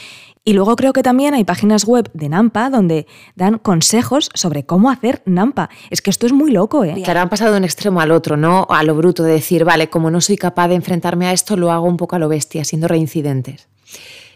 Y 0.43 0.53
luego 0.53 0.75
creo 0.75 0.91
que 0.91 1.03
también 1.03 1.35
hay 1.35 1.43
páginas 1.43 1.85
web 1.85 2.09
de 2.13 2.29
Nampa 2.29 2.71
donde 2.71 3.05
dan 3.35 3.59
consejos 3.59 4.31
sobre 4.33 4.65
cómo 4.65 4.89
hacer 4.89 5.21
Nampa. 5.25 5.69
Es 5.91 6.01
que 6.01 6.09
esto 6.09 6.25
es 6.25 6.33
muy 6.33 6.51
loco, 6.51 6.83
¿eh? 6.83 6.99
Claro, 7.03 7.19
han 7.19 7.29
pasado 7.29 7.51
de 7.51 7.59
un 7.59 7.63
extremo 7.63 8.01
al 8.01 8.11
otro, 8.11 8.37
¿no? 8.37 8.65
A 8.69 8.83
lo 8.83 8.95
bruto, 8.95 9.23
de 9.23 9.33
decir, 9.33 9.65
vale, 9.65 9.89
como 9.89 10.09
no 10.09 10.19
soy 10.19 10.35
capaz 10.35 10.67
de 10.67 10.75
enfrentarme 10.75 11.27
a 11.27 11.31
esto, 11.31 11.55
lo 11.55 11.71
hago 11.71 11.85
un 11.87 11.97
poco 11.97 12.15
a 12.15 12.19
lo 12.19 12.27
bestia, 12.27 12.65
siendo 12.65 12.87
reincidentes. 12.87 13.69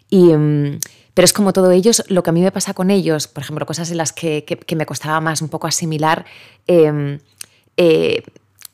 Y, 0.10 0.27
mm, 0.34 0.77
pero 1.17 1.25
es 1.25 1.34
como 1.34 1.51
todo 1.51 1.71
ellos, 1.71 2.03
lo 2.10 2.21
que 2.21 2.30
a 2.30 2.34
mí 2.34 2.41
me 2.43 2.51
pasa 2.51 2.75
con 2.75 2.91
ellos, 2.91 3.27
por 3.27 3.41
ejemplo, 3.41 3.65
cosas 3.65 3.89
en 3.89 3.97
las 3.97 4.13
que, 4.13 4.45
que- 4.45 4.75
me 4.75 4.86
costaba 4.86 5.19
más 5.19 5.41
un 5.41 5.49
poco 5.49 5.65
asimilar, 5.65 6.25
eh, 6.67 7.17
eh, 7.75 8.21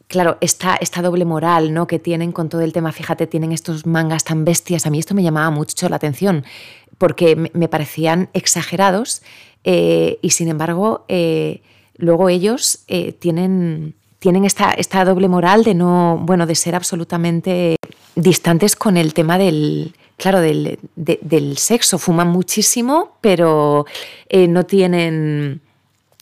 claro, 0.10 0.38
esta, 0.42 0.76
esta 0.76 1.02
doble 1.02 1.24
moral 1.24 1.74
¿no? 1.74 1.88
que 1.88 2.00
tienen 2.00 2.34
con 2.34 2.50
todo 2.50 2.60
el 2.60 2.74
tema, 2.74 2.92
fíjate, 2.92 3.28
tienen 3.28 3.54
estos 3.54 3.86
mangas 3.86 4.26
tan 4.26 4.44
bestias, 4.44 4.86
a 4.86 4.90
mí 4.90 5.00
esto 5.00 5.16
me 5.16 5.24
llamaba 5.24 5.52
mucho 5.52 5.88
la 5.88 5.96
atención, 5.96 6.44
porque 6.98 7.38
me, 7.38 7.70
parecían 7.70 8.28
exagerados 8.34 9.22
eh, 9.64 10.20
y 10.22 10.32
sin 10.32 10.50
embargo 10.50 11.06
eh, 11.08 11.62
luego 11.96 12.28
ellos 12.28 12.80
tienen, 13.20 13.96
tienen 14.20 14.44
esta, 14.44 14.74
esta 14.74 15.06
doble 15.06 15.30
moral 15.30 15.64
de 15.64 15.76
no, 15.76 16.20
bueno, 16.22 16.46
de 16.46 16.56
ser 16.56 16.76
absolutamente 16.76 17.78
distantes 18.16 18.76
con 18.76 18.98
el 18.98 19.14
tema 19.14 19.38
del, 19.38 19.94
claro, 20.18 20.40
del, 20.42 20.80
de- 20.96 21.20
del 21.22 21.58
sexo. 21.58 21.98
Fuman 21.98 22.28
muchísimo, 22.30 23.18
pero 23.22 23.86
eh, 24.30 24.48
no 24.48 24.66
tienen 24.66 25.62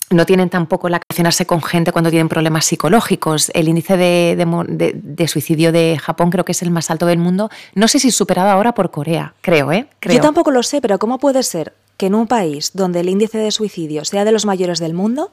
no 0.09 0.25
tienen 0.25 0.49
tampoco 0.49 0.89
la 0.89 0.99
relacionarse 1.07 1.45
con 1.45 1.63
gente 1.63 1.93
cuando 1.93 2.09
tienen 2.09 2.27
problemas 2.27 2.65
psicológicos. 2.65 3.49
El 3.53 3.69
índice 3.69 3.95
de- 3.95 4.91
de 4.93 5.27
suicidio 5.29 5.71
de 5.71 5.97
Japón 5.97 6.31
creo 6.31 6.43
que 6.43 6.51
es 6.51 6.61
el 6.63 6.69
más 6.69 6.91
alto 6.91 7.05
del 7.05 7.17
mundo. 7.17 7.49
No 7.75 7.87
sé 7.87 7.97
si 7.97 8.11
superado 8.11 8.49
ahora 8.49 8.73
por 8.73 8.91
Corea, 8.91 9.33
creo, 9.39 9.71
¿eh? 9.71 9.87
Creo. 10.01 10.15
Yo 10.17 10.21
tampoco 10.21 10.51
lo 10.51 10.63
sé, 10.63 10.81
pero 10.81 10.99
¿cómo 10.99 11.17
puede 11.17 11.43
ser 11.43 11.71
que 11.95 12.07
en 12.07 12.15
un 12.15 12.27
país 12.27 12.71
donde 12.73 12.99
el 12.99 13.07
índice 13.07 13.37
de 13.37 13.51
suicidio 13.51 14.03
sea 14.03 14.25
de 14.25 14.33
los 14.33 14.45
mayores 14.45 14.79
del 14.79 14.93
mundo, 14.93 15.31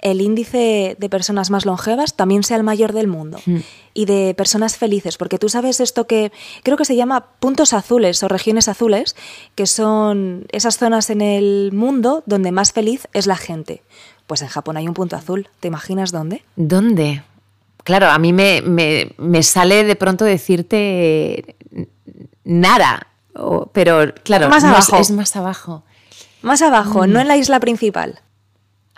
el 0.00 0.20
índice 0.20 0.96
de 0.98 1.08
personas 1.08 1.50
más 1.50 1.66
longevas 1.66 2.14
también 2.14 2.42
sea 2.44 2.56
el 2.56 2.62
mayor 2.62 2.92
del 2.92 3.08
mundo? 3.08 3.40
Mm. 3.46 3.56
Y 3.94 4.04
de 4.04 4.34
personas 4.36 4.76
felices, 4.76 5.16
porque 5.16 5.38
tú 5.38 5.48
sabes 5.48 5.80
esto 5.80 6.06
que 6.06 6.30
creo 6.62 6.76
que 6.76 6.84
se 6.84 6.94
llama 6.96 7.26
puntos 7.40 7.72
azules 7.72 8.22
o 8.22 8.28
regiones 8.28 8.68
azules, 8.68 9.16
que 9.56 9.66
son 9.66 10.46
esas 10.52 10.78
zonas 10.78 11.10
en 11.10 11.20
el 11.20 11.70
mundo 11.72 12.22
donde 12.26 12.52
más 12.52 12.72
feliz 12.72 13.08
es 13.12 13.26
la 13.26 13.36
gente. 13.36 13.82
Pues 14.28 14.42
en 14.42 14.48
Japón 14.48 14.76
hay 14.76 14.86
un 14.86 14.94
punto 14.94 15.16
azul, 15.16 15.48
¿te 15.60 15.68
imaginas 15.68 16.12
dónde? 16.12 16.44
¿Dónde? 16.54 17.22
Claro, 17.82 18.08
a 18.08 18.18
mí 18.18 18.32
me, 18.32 18.60
me- 18.62 19.12
me 19.16 19.42
sale 19.42 19.82
de 19.84 19.96
pronto 19.96 20.24
decirte 20.24 21.56
nada, 22.44 23.06
pero 23.72 24.12
claro, 24.24 24.48
Más 24.48 24.64
abajo. 24.64 24.96
es 24.98 25.10
más 25.10 25.34
abajo. 25.36 25.82
Más 26.42 26.62
abajo, 26.62 27.06
Mm. 27.06 27.12
no 27.12 27.20
en 27.20 27.28
la 27.28 27.36
isla 27.36 27.58
principal, 27.60 28.20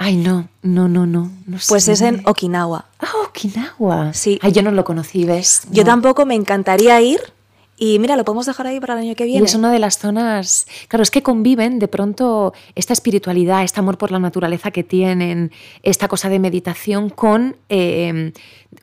Ay, 0.02 0.16
no, 0.16 0.48
no, 0.62 0.88
no, 0.88 1.04
no. 1.04 1.30
no 1.46 1.58
pues 1.68 1.84
sé 1.84 1.92
es 1.92 2.00
en. 2.00 2.22
Okinawa. 2.24 2.86
Ah, 3.00 3.12
Okinawa. 3.28 4.14
Sí. 4.14 4.38
Ay, 4.40 4.50
yo 4.52 4.62
no 4.62 4.70
lo 4.70 4.82
conocí, 4.82 5.26
¿ves? 5.26 5.64
Yo 5.70 5.82
No. 5.84 5.90
tampoco 5.90 6.24
me 6.24 6.34
encantaría 6.34 6.98
ir 7.02 7.20
y 7.82 7.98
mira, 7.98 8.14
lo 8.14 8.26
podemos 8.26 8.44
dejar 8.44 8.66
ahí 8.66 8.78
para 8.78 8.92
el 8.92 9.00
año 9.00 9.14
que 9.14 9.24
Y 9.24 9.28
viene. 9.28 9.46
es 9.46 9.54
una 9.54 9.72
de 9.72 9.78
las 9.78 9.96
zonas, 9.96 10.66
claro, 10.86 11.02
es 11.02 11.10
que 11.10 11.22
conviven 11.22 11.78
de 11.78 11.88
pronto 11.88 12.52
esta 12.74 12.92
espiritualidad, 12.92 13.64
este 13.64 13.80
amor 13.80 13.96
por 13.96 14.12
la 14.12 14.18
naturaleza 14.18 14.70
que 14.70 14.84
tienen, 14.84 15.50
esta 15.82 16.06
cosa 16.06 16.28
de 16.28 16.38
meditación 16.38 17.08
con, 17.08 17.56
eh, 17.70 18.32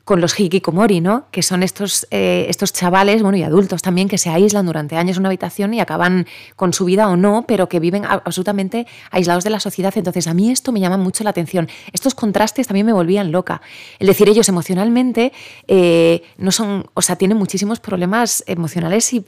con 0.04 0.20
los 0.20 0.38
hikikomori, 0.40 1.00
¿no? 1.00 1.26
Que 1.30 1.44
son 1.44 1.62
estos, 1.62 2.08
eh, 2.10 2.46
estos 2.48 2.72
chavales, 2.72 3.22
bueno, 3.22 3.38
y 3.38 3.44
adultos 3.44 3.82
también, 3.82 4.08
que 4.08 4.18
se 4.18 4.30
aíslan 4.30 4.66
durante 4.66 4.96
años 4.96 5.16
en 5.16 5.20
una 5.20 5.28
habitación 5.28 5.74
y 5.74 5.80
acaban 5.80 6.26
con 6.56 6.72
su 6.72 6.84
vida 6.84 7.08
o 7.08 7.16
no, 7.16 7.44
pero 7.46 7.68
que 7.68 7.78
viven 7.78 8.04
absolutamente 8.04 8.88
aislados 9.12 9.44
de 9.44 9.50
la 9.50 9.60
sociedad. 9.60 9.92
Entonces, 9.94 10.26
a 10.26 10.34
mí 10.34 10.50
esto 10.50 10.72
me 10.72 10.80
llama 10.80 10.96
mucho 10.96 11.22
la 11.22 11.30
atención. 11.30 11.68
Estos 11.92 12.16
contrastes 12.16 12.66
también 12.66 12.84
me 12.84 12.92
volvían 12.92 13.30
loca. 13.30 13.62
El 14.00 14.08
decir, 14.08 14.28
ellos 14.28 14.48
emocionalmente 14.48 15.32
eh, 15.68 16.22
no 16.36 16.50
son, 16.50 16.90
o 16.94 17.00
sea, 17.00 17.14
tienen 17.14 17.38
muchísimos 17.38 17.78
problemas 17.78 18.42
emocionales 18.48 18.87
y, 19.12 19.20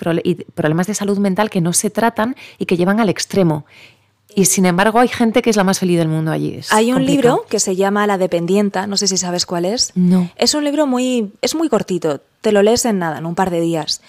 problemas 0.55 0.87
de 0.87 0.95
salud 0.95 1.19
mental 1.19 1.51
que 1.51 1.61
no 1.61 1.73
se 1.73 1.91
tratan 1.91 2.37
y 2.59 2.67
que 2.67 2.77
llevan 2.77 3.01
al 3.01 3.09
extremo. 3.09 3.65
Y 4.35 4.45
sin 4.45 4.65
embargo, 4.65 5.01
hay 5.01 5.09
gente 5.09 5.43
que 5.43 5.51
es 5.51 5.57
la 5.57 5.65
más 5.65 5.81
feliz 5.81 5.99
del 5.99 6.09
mundo 6.09 6.31
allí. 6.31 6.55
Es 6.55 6.73
Hay 6.73 6.93
un 6.93 6.99
complicado. 6.99 7.37
libro 7.37 7.47
que 7.49 7.59
se 7.59 7.75
llama 7.75 8.07
La 8.07 8.17
dependienta, 8.17 8.87
no 8.87 8.97
sé 8.97 9.09
si 9.09 9.17
sabes 9.17 9.45
cuál 9.45 9.65
es. 9.65 9.93
No. 9.97 10.31
Es 10.37 10.55
un 10.55 10.65
libro 10.65 10.87
muy 10.87 11.33
es 11.43 11.55
muy 11.55 11.69
cortito, 11.69 12.21
te 12.41 12.53
lo 12.53 12.63
lees 12.63 12.85
en 12.85 12.99
nada, 12.99 13.19
en 13.19 13.27
un 13.27 13.35
par 13.35 13.51
de 13.51 13.61
días. 13.61 14.01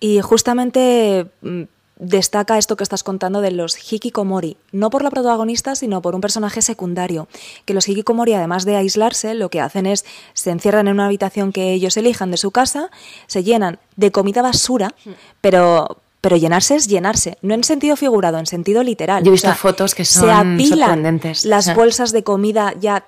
Y 0.00 0.20
justamente 0.20 1.26
mm, 1.42 1.62
destaca 1.98 2.58
esto 2.58 2.76
que 2.76 2.82
estás 2.84 3.02
contando 3.02 3.40
de 3.40 3.50
los 3.50 3.90
hikikomori, 3.92 4.56
no 4.72 4.90
por 4.90 5.02
la 5.02 5.10
protagonista, 5.10 5.74
sino 5.74 6.02
por 6.02 6.14
un 6.14 6.20
personaje 6.20 6.60
secundario, 6.62 7.26
que 7.64 7.72
los 7.74 7.88
hikikomori 7.88 8.34
además 8.34 8.64
de 8.64 8.76
aislarse, 8.76 9.34
lo 9.34 9.48
que 9.48 9.60
hacen 9.60 9.86
es 9.86 10.04
se 10.34 10.50
encierran 10.50 10.88
en 10.88 10.94
una 10.94 11.06
habitación 11.06 11.52
que 11.52 11.72
ellos 11.72 11.96
elijan 11.96 12.30
de 12.30 12.36
su 12.36 12.50
casa, 12.50 12.90
se 13.26 13.42
llenan 13.44 13.78
de 13.96 14.12
comida 14.12 14.42
basura, 14.42 14.94
pero 15.40 15.98
pero 16.20 16.36
llenarse 16.36 16.74
es 16.74 16.88
llenarse, 16.88 17.38
no 17.42 17.54
en 17.54 17.62
sentido 17.62 17.94
figurado, 17.94 18.38
en 18.38 18.46
sentido 18.46 18.82
literal. 18.82 19.22
Yo 19.22 19.28
he 19.30 19.32
visto 19.32 19.52
fotos 19.54 19.94
que 19.94 20.04
son 20.04 20.24
se 20.24 20.32
apilan 20.32 20.78
sorprendentes. 20.88 21.44
las 21.44 21.68
Ah. 21.68 21.74
bolsas 21.74 22.10
de 22.10 22.24
comida 22.24 22.74
ya 22.80 23.04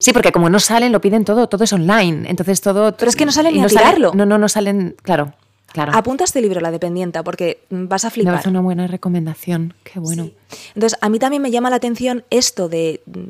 Sí, 0.00 0.12
porque 0.12 0.32
como 0.32 0.48
no 0.50 0.58
salen, 0.58 0.90
lo 0.90 1.00
piden 1.00 1.24
todo, 1.24 1.46
todo 1.48 1.62
es 1.64 1.72
online. 1.72 2.28
Entonces 2.28 2.60
todo. 2.60 2.96
Pero 2.96 3.08
es 3.08 3.16
que 3.16 3.24
no 3.26 3.32
salen 3.32 3.54
ni 3.54 3.60
a 3.60 3.68
salen- 3.68 3.78
tirarlo. 3.78 4.12
no, 4.14 4.26
no, 4.26 4.38
no 4.38 4.48
salen. 4.48 4.96
Claro, 5.02 5.34
claro. 5.74 5.92
Apunta 5.94 6.24
este 6.24 6.40
libro, 6.40 6.60
La 6.62 6.70
Dependienta, 6.70 7.22
porque 7.22 7.60
vas 7.68 8.04
a 8.04 8.08
Me 8.08 8.12
flipar. 8.12 8.32
parece 8.32 8.48
una 8.48 8.60
buena 8.62 8.86
recomendación. 8.86 9.74
Qué 9.84 9.98
bueno. 10.00 10.24
Sí. 10.24 10.34
Entonces, 10.74 10.98
a 11.02 11.08
mí 11.10 11.18
también 11.18 11.42
me 11.42 11.50
llama 11.50 11.68
la 11.68 11.76
atención 11.76 12.24
esto 12.30 12.70
de 12.70 13.02
mm, 13.04 13.20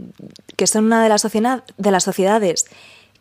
que 0.57 0.67
son 0.69 0.85
una 0.85 1.03
de 1.03 1.09
las, 1.09 1.23
sociedad- 1.23 1.65
de 1.79 1.91
las 1.91 2.05
sociedades 2.05 2.67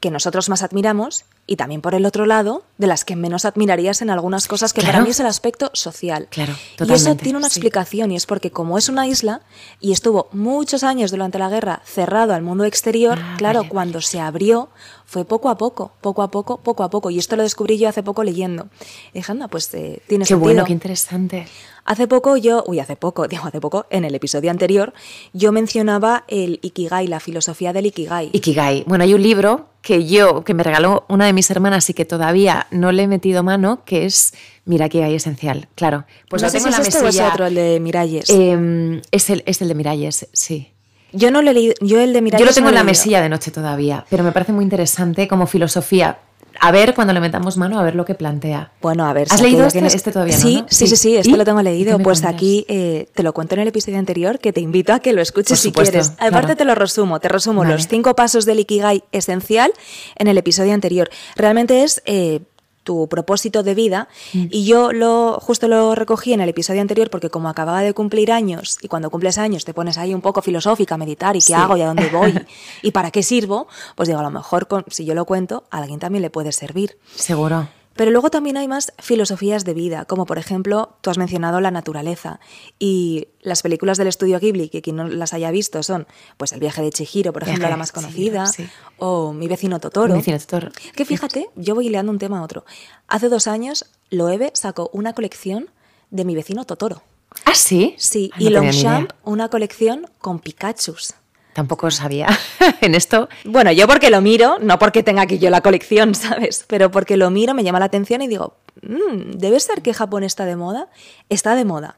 que 0.04 0.12
nosotros 0.12 0.50
más 0.50 0.64
admiramos 0.64 1.24
y 1.48 1.56
también 1.56 1.80
por 1.80 1.96
el 1.96 2.06
otro 2.06 2.26
lado 2.26 2.64
de 2.78 2.88
las 2.88 3.06
que 3.06 3.16
menos 3.16 3.46
admirarías 3.46 4.02
en 4.02 4.10
algunas 4.10 4.50
cosas 4.50 4.74
que 4.74 4.82
para 4.82 5.00
mí 5.00 5.12
es 5.12 5.22
el 5.22 5.28
aspecto 5.28 5.72
social. 5.72 6.28
Claro, 6.30 6.54
y 6.86 6.92
eso 6.92 7.16
tiene 7.16 7.38
una 7.38 7.50
sí. 7.50 7.60
explicación 7.60 8.12
y 8.12 8.18
es 8.18 8.26
porque 8.26 8.52
como 8.52 8.78
es 8.78 8.90
una 8.90 9.08
isla 9.08 9.44
y 9.80 9.94
estuvo 9.94 10.28
muchos 10.34 10.84
años 10.84 11.10
durante 11.10 11.40
la 11.40 11.48
guerra 11.48 11.82
cerrado 11.86 12.34
al 12.34 12.42
mundo 12.42 12.66
exterior, 12.66 13.18
Ah, 13.18 13.36
claro, 13.38 13.60
vale, 13.60 13.70
cuando 13.70 14.02
se 14.02 14.20
abrió 14.20 14.68
fue 15.06 15.24
poco 15.24 15.50
a 15.50 15.58
poco, 15.58 15.94
poco 16.02 16.22
a 16.22 16.30
poco, 16.30 16.58
poco 16.58 16.84
a 16.84 16.90
poco. 16.90 17.10
Y 17.10 17.18
esto 17.18 17.38
lo 17.38 17.44
descubrí 17.44 17.78
yo 17.78 17.88
hace 17.88 18.04
poco 18.04 18.26
leyendo. 18.26 18.68
Y 19.14 19.20
dije, 19.20 19.32
anda, 19.32 19.48
pues 19.48 19.74
eh, 19.74 20.02
tiene 20.08 20.26
Qué 20.26 20.30
sentido. 20.30 20.40
bueno, 20.40 20.66
qué 20.66 20.74
interesante. 20.74 21.48
Hace 21.86 22.08
poco 22.08 22.36
yo, 22.36 22.64
uy, 22.68 22.80
hace 22.82 22.98
poco, 22.98 23.28
digo 23.30 23.46
hace 23.46 23.62
poco, 23.62 23.86
en 23.90 24.04
el 24.04 24.16
episodio 24.16 24.52
anterior, 24.52 24.94
yo 25.32 25.54
mencionaba 25.54 26.26
el 26.28 26.60
Ikigai, 26.62 27.08
la 27.08 27.22
filosofía 27.22 27.72
del 27.72 27.86
Ikigai. 27.86 28.32
Ikigai. 28.34 28.84
Bueno, 28.86 29.06
hay 29.06 29.14
un 29.14 29.22
libro 29.22 29.70
que 29.84 30.08
yo, 30.08 30.46
que 30.46 30.54
me 30.54 30.64
regaló 30.64 31.06
una 31.10 31.26
de 31.26 31.34
mis 31.34 31.52
hermanas 31.52 31.90
y 31.90 31.94
que 31.94 32.06
todavía 32.06 32.68
no 32.72 32.94
le 32.94 33.04
he 33.04 33.08
metido 33.08 33.44
mano, 33.44 33.84
que 33.84 34.06
es 34.06 34.34
Mira 34.64 34.86
Ikigai 34.86 35.14
Esencial. 35.14 35.68
Claro. 35.76 36.06
Pues 36.30 36.42
no 36.42 36.48
lo 36.48 36.52
sé 36.52 36.58
tengo 36.58 36.70
si 36.70 36.74
en 36.74 36.82
es 36.82 36.94
la 36.94 36.98
este 36.98 37.06
o 37.06 37.26
es 37.26 37.32
otro, 37.34 37.46
el 37.46 37.54
de 37.54 37.80
Miralles. 37.82 38.30
Eh, 38.30 39.02
es, 39.12 39.30
el, 39.30 39.44
es 39.46 39.62
el 39.62 39.68
de 39.68 39.76
Miralles, 39.76 40.30
sí. 40.32 40.72
Yo 41.12 41.32
no 41.32 41.42
lo 41.42 41.52
he 41.52 41.54
leído, 41.54 41.74
yo 41.82 42.00
el 42.00 42.14
de 42.14 42.22
Miralles 42.22 42.46
Yo 42.46 42.50
lo 42.50 42.56
tengo 42.56 42.68
no 42.68 42.70
en 42.70 42.76
la 42.76 42.84
mesilla 42.86 43.22
de 43.22 43.28
noche 43.28 43.52
todavía, 43.52 44.06
pero 44.10 44.24
me 44.24 44.32
parece 44.32 44.54
muy 44.54 44.64
interesante 44.64 45.28
como 45.28 45.48
filosofía. 45.48 46.18
A 46.66 46.72
ver, 46.72 46.94
cuando 46.96 47.12
le 47.14 47.20
metamos 47.20 47.58
mano, 47.58 47.78
a 47.78 47.84
ver 47.84 47.94
lo 47.94 48.06
que 48.06 48.16
plantea. 48.16 48.72
Bueno, 48.82 49.06
a 49.06 49.12
ver. 49.12 49.28
¿Has 49.30 49.38
si 49.40 49.44
leído 49.44 49.66
este? 49.66 49.80
tienes- 49.80 49.96
Este 49.96 50.12
todavía 50.14 50.36
no, 50.38 50.42
sí, 50.42 50.62
¿no? 50.62 50.68
Sí, 50.70 50.88
sí, 50.88 50.88
Sí. 50.88 50.96
sí, 50.96 51.16
este 51.18 51.32
¿Y? 51.32 51.36
lo 51.36 51.44
tengo 51.44 51.60
¿Y 51.60 51.64
leído. 51.66 51.98
Pues 52.00 52.22
cuentas? 52.22 52.34
aquí 52.36 52.66
eh, 52.70 53.08
te 53.14 53.22
lo 53.22 53.34
cuento 53.34 53.56
en 53.56 53.62
el 53.62 53.68
episodio 53.68 54.00
anterior, 54.00 54.40
que 54.40 54.54
te 54.54 54.62
invito 54.62 54.94
a 54.94 55.00
que 55.00 55.12
lo 55.12 55.22
escuches 55.22 55.60
si 55.60 55.72
quieres. 55.74 56.12
Aparte 56.20 56.30
claro. 56.30 56.56
te 56.56 56.66
lo 56.66 56.76
resumo, 56.76 57.20
te 57.20 57.28
resumo 57.28 57.62
Vale. 57.62 57.74
los 57.74 57.88
cinco 57.90 58.16
pasos 58.16 58.46
del 58.46 58.60
Ikigai 58.62 59.04
esencial 59.12 59.74
en 60.16 60.28
el 60.28 60.38
episodio 60.38 60.74
anterior. 60.74 61.10
Realmente 61.36 61.84
es... 61.84 62.02
eh, 62.06 62.40
tu 62.84 63.08
propósito 63.08 63.64
de 63.64 63.74
vida 63.76 64.08
Mm. 64.34 64.46
y 64.52 64.66
yo 64.66 64.92
lo 64.92 65.40
justo 65.42 65.68
lo 65.68 65.96
recogí 65.96 66.34
en 66.34 66.42
el 66.42 66.50
episodio 66.50 66.82
anterior 66.82 67.10
porque 67.10 67.30
como 67.30 67.50
acababa 67.50 67.82
de 67.82 67.94
cumplir 67.94 68.32
años 68.32 68.78
y 68.82 68.88
cuando 68.88 69.10
cumples 69.10 69.38
años 69.38 69.66
te 69.66 69.74
pones 69.74 69.98
ahí 69.98 70.14
un 70.14 70.22
poco 70.22 70.42
filosófica 70.42 70.96
a 70.96 70.98
meditar 70.98 71.36
y 71.36 71.40
qué 71.40 71.46
Sí. 71.46 71.54
hago 71.54 71.78
y 71.78 71.82
a 71.82 71.88
dónde 71.88 72.10
voy 72.10 72.34
y 72.82 72.92
para 72.92 73.10
qué 73.12 73.24
sirvo 73.24 73.68
pues 73.96 74.08
digo 74.08 74.20
a 74.20 74.24
lo 74.24 74.30
mejor 74.32 74.68
con- 74.68 74.86
si 74.90 75.06
yo 75.06 75.14
lo 75.16 75.26
cuento 75.26 75.64
a 75.72 75.78
alguien 75.78 76.00
también 76.00 76.22
le 76.22 76.30
puede 76.30 76.52
servir 76.52 76.98
Seguro. 77.16 77.68
Pero 77.96 78.12
luego 78.12 78.30
también 78.30 78.58
hay 78.58 78.68
más 78.68 78.94
filosofías 79.00 79.66
de 79.66 79.74
vida, 79.74 80.06
como 80.06 80.26
por 80.26 80.38
ejemplo, 80.38 80.98
tú 81.02 81.10
has 81.10 81.18
mencionado 81.18 81.62
la 81.62 81.72
naturaleza 81.72 82.40
y 82.80 83.28
las 83.42 83.62
películas 83.62 83.98
del 83.98 84.08
estudio 84.08 84.40
Ghibli, 84.40 84.70
que 84.70 84.82
quien 84.82 84.96
no 84.96 85.08
las 85.08 85.34
haya 85.34 85.52
visto 85.52 85.84
son 85.84 86.08
pues 86.38 86.54
El 86.54 86.60
viaje 86.60 86.82
de 86.82 86.92
Chihiro, 86.92 87.34
por 87.34 87.44
ejemplo, 87.44 87.70
la 87.70 87.78
más 87.78 87.92
Chihiro, 87.92 88.08
conocida, 88.08 88.46
sí. 88.48 88.68
o 88.98 89.34
Mi 89.34 89.48
vecino 89.48 89.80
Totoro. 89.80 90.14
Mi 90.14 90.20
vecino 90.20 90.40
Totoro. 90.40 90.72
Que 90.96 91.06
fíjate, 91.06 91.50
yo 91.56 91.76
voy 91.76 91.90
leando 91.90 92.12
un 92.12 92.20
tema 92.20 92.40
a 92.40 92.44
otro. 92.44 92.66
Hace 93.08 93.30
dos 93.30 93.48
años, 93.48 93.86
Loewe 94.10 94.52
sacó 94.54 94.90
una 94.94 95.14
colección 95.14 95.70
de 96.10 96.26
Mi 96.26 96.36
vecino 96.36 96.66
Totoro. 96.66 97.04
¿Ah, 97.46 97.56
sí? 97.56 97.96
Sí, 97.98 98.30
Ah, 98.34 98.38
y 98.40 98.46
no 98.46 98.62
Longchamp 98.62 99.12
una 99.24 99.50
colección 99.50 100.06
con 100.20 100.40
Pikachus. 100.40 101.16
Tampoco 101.54 101.90
sabía. 101.92 102.28
en 102.82 102.96
esto 102.96 103.30
Bueno, 103.46 103.72
yo 103.72 103.88
porque 103.88 104.10
lo 104.10 104.22
miro, 104.22 104.58
no 104.60 104.80
porque 104.80 105.04
tenga 105.04 105.22
aquí 105.24 105.38
yo 105.40 105.50
la 105.50 105.62
colección, 105.62 106.16
¿sabes? 106.16 106.66
Pero 106.68 106.92
porque 106.92 107.18
lo 107.18 107.30
miro, 107.30 107.54
me 107.54 107.64
llama 107.64 107.80
la 107.80 107.86
atención 107.86 108.22
y 108.22 108.28
digo, 108.28 108.56
"Mm, 108.82 109.32
¿debe 109.38 109.60
ser 109.60 109.82
que 109.82 109.94
Japón 109.94 110.24
está 110.24 110.46
de 110.46 110.56
moda? 110.56 110.88
Está 111.30 111.56
de 111.56 111.66
moda. 111.66 111.98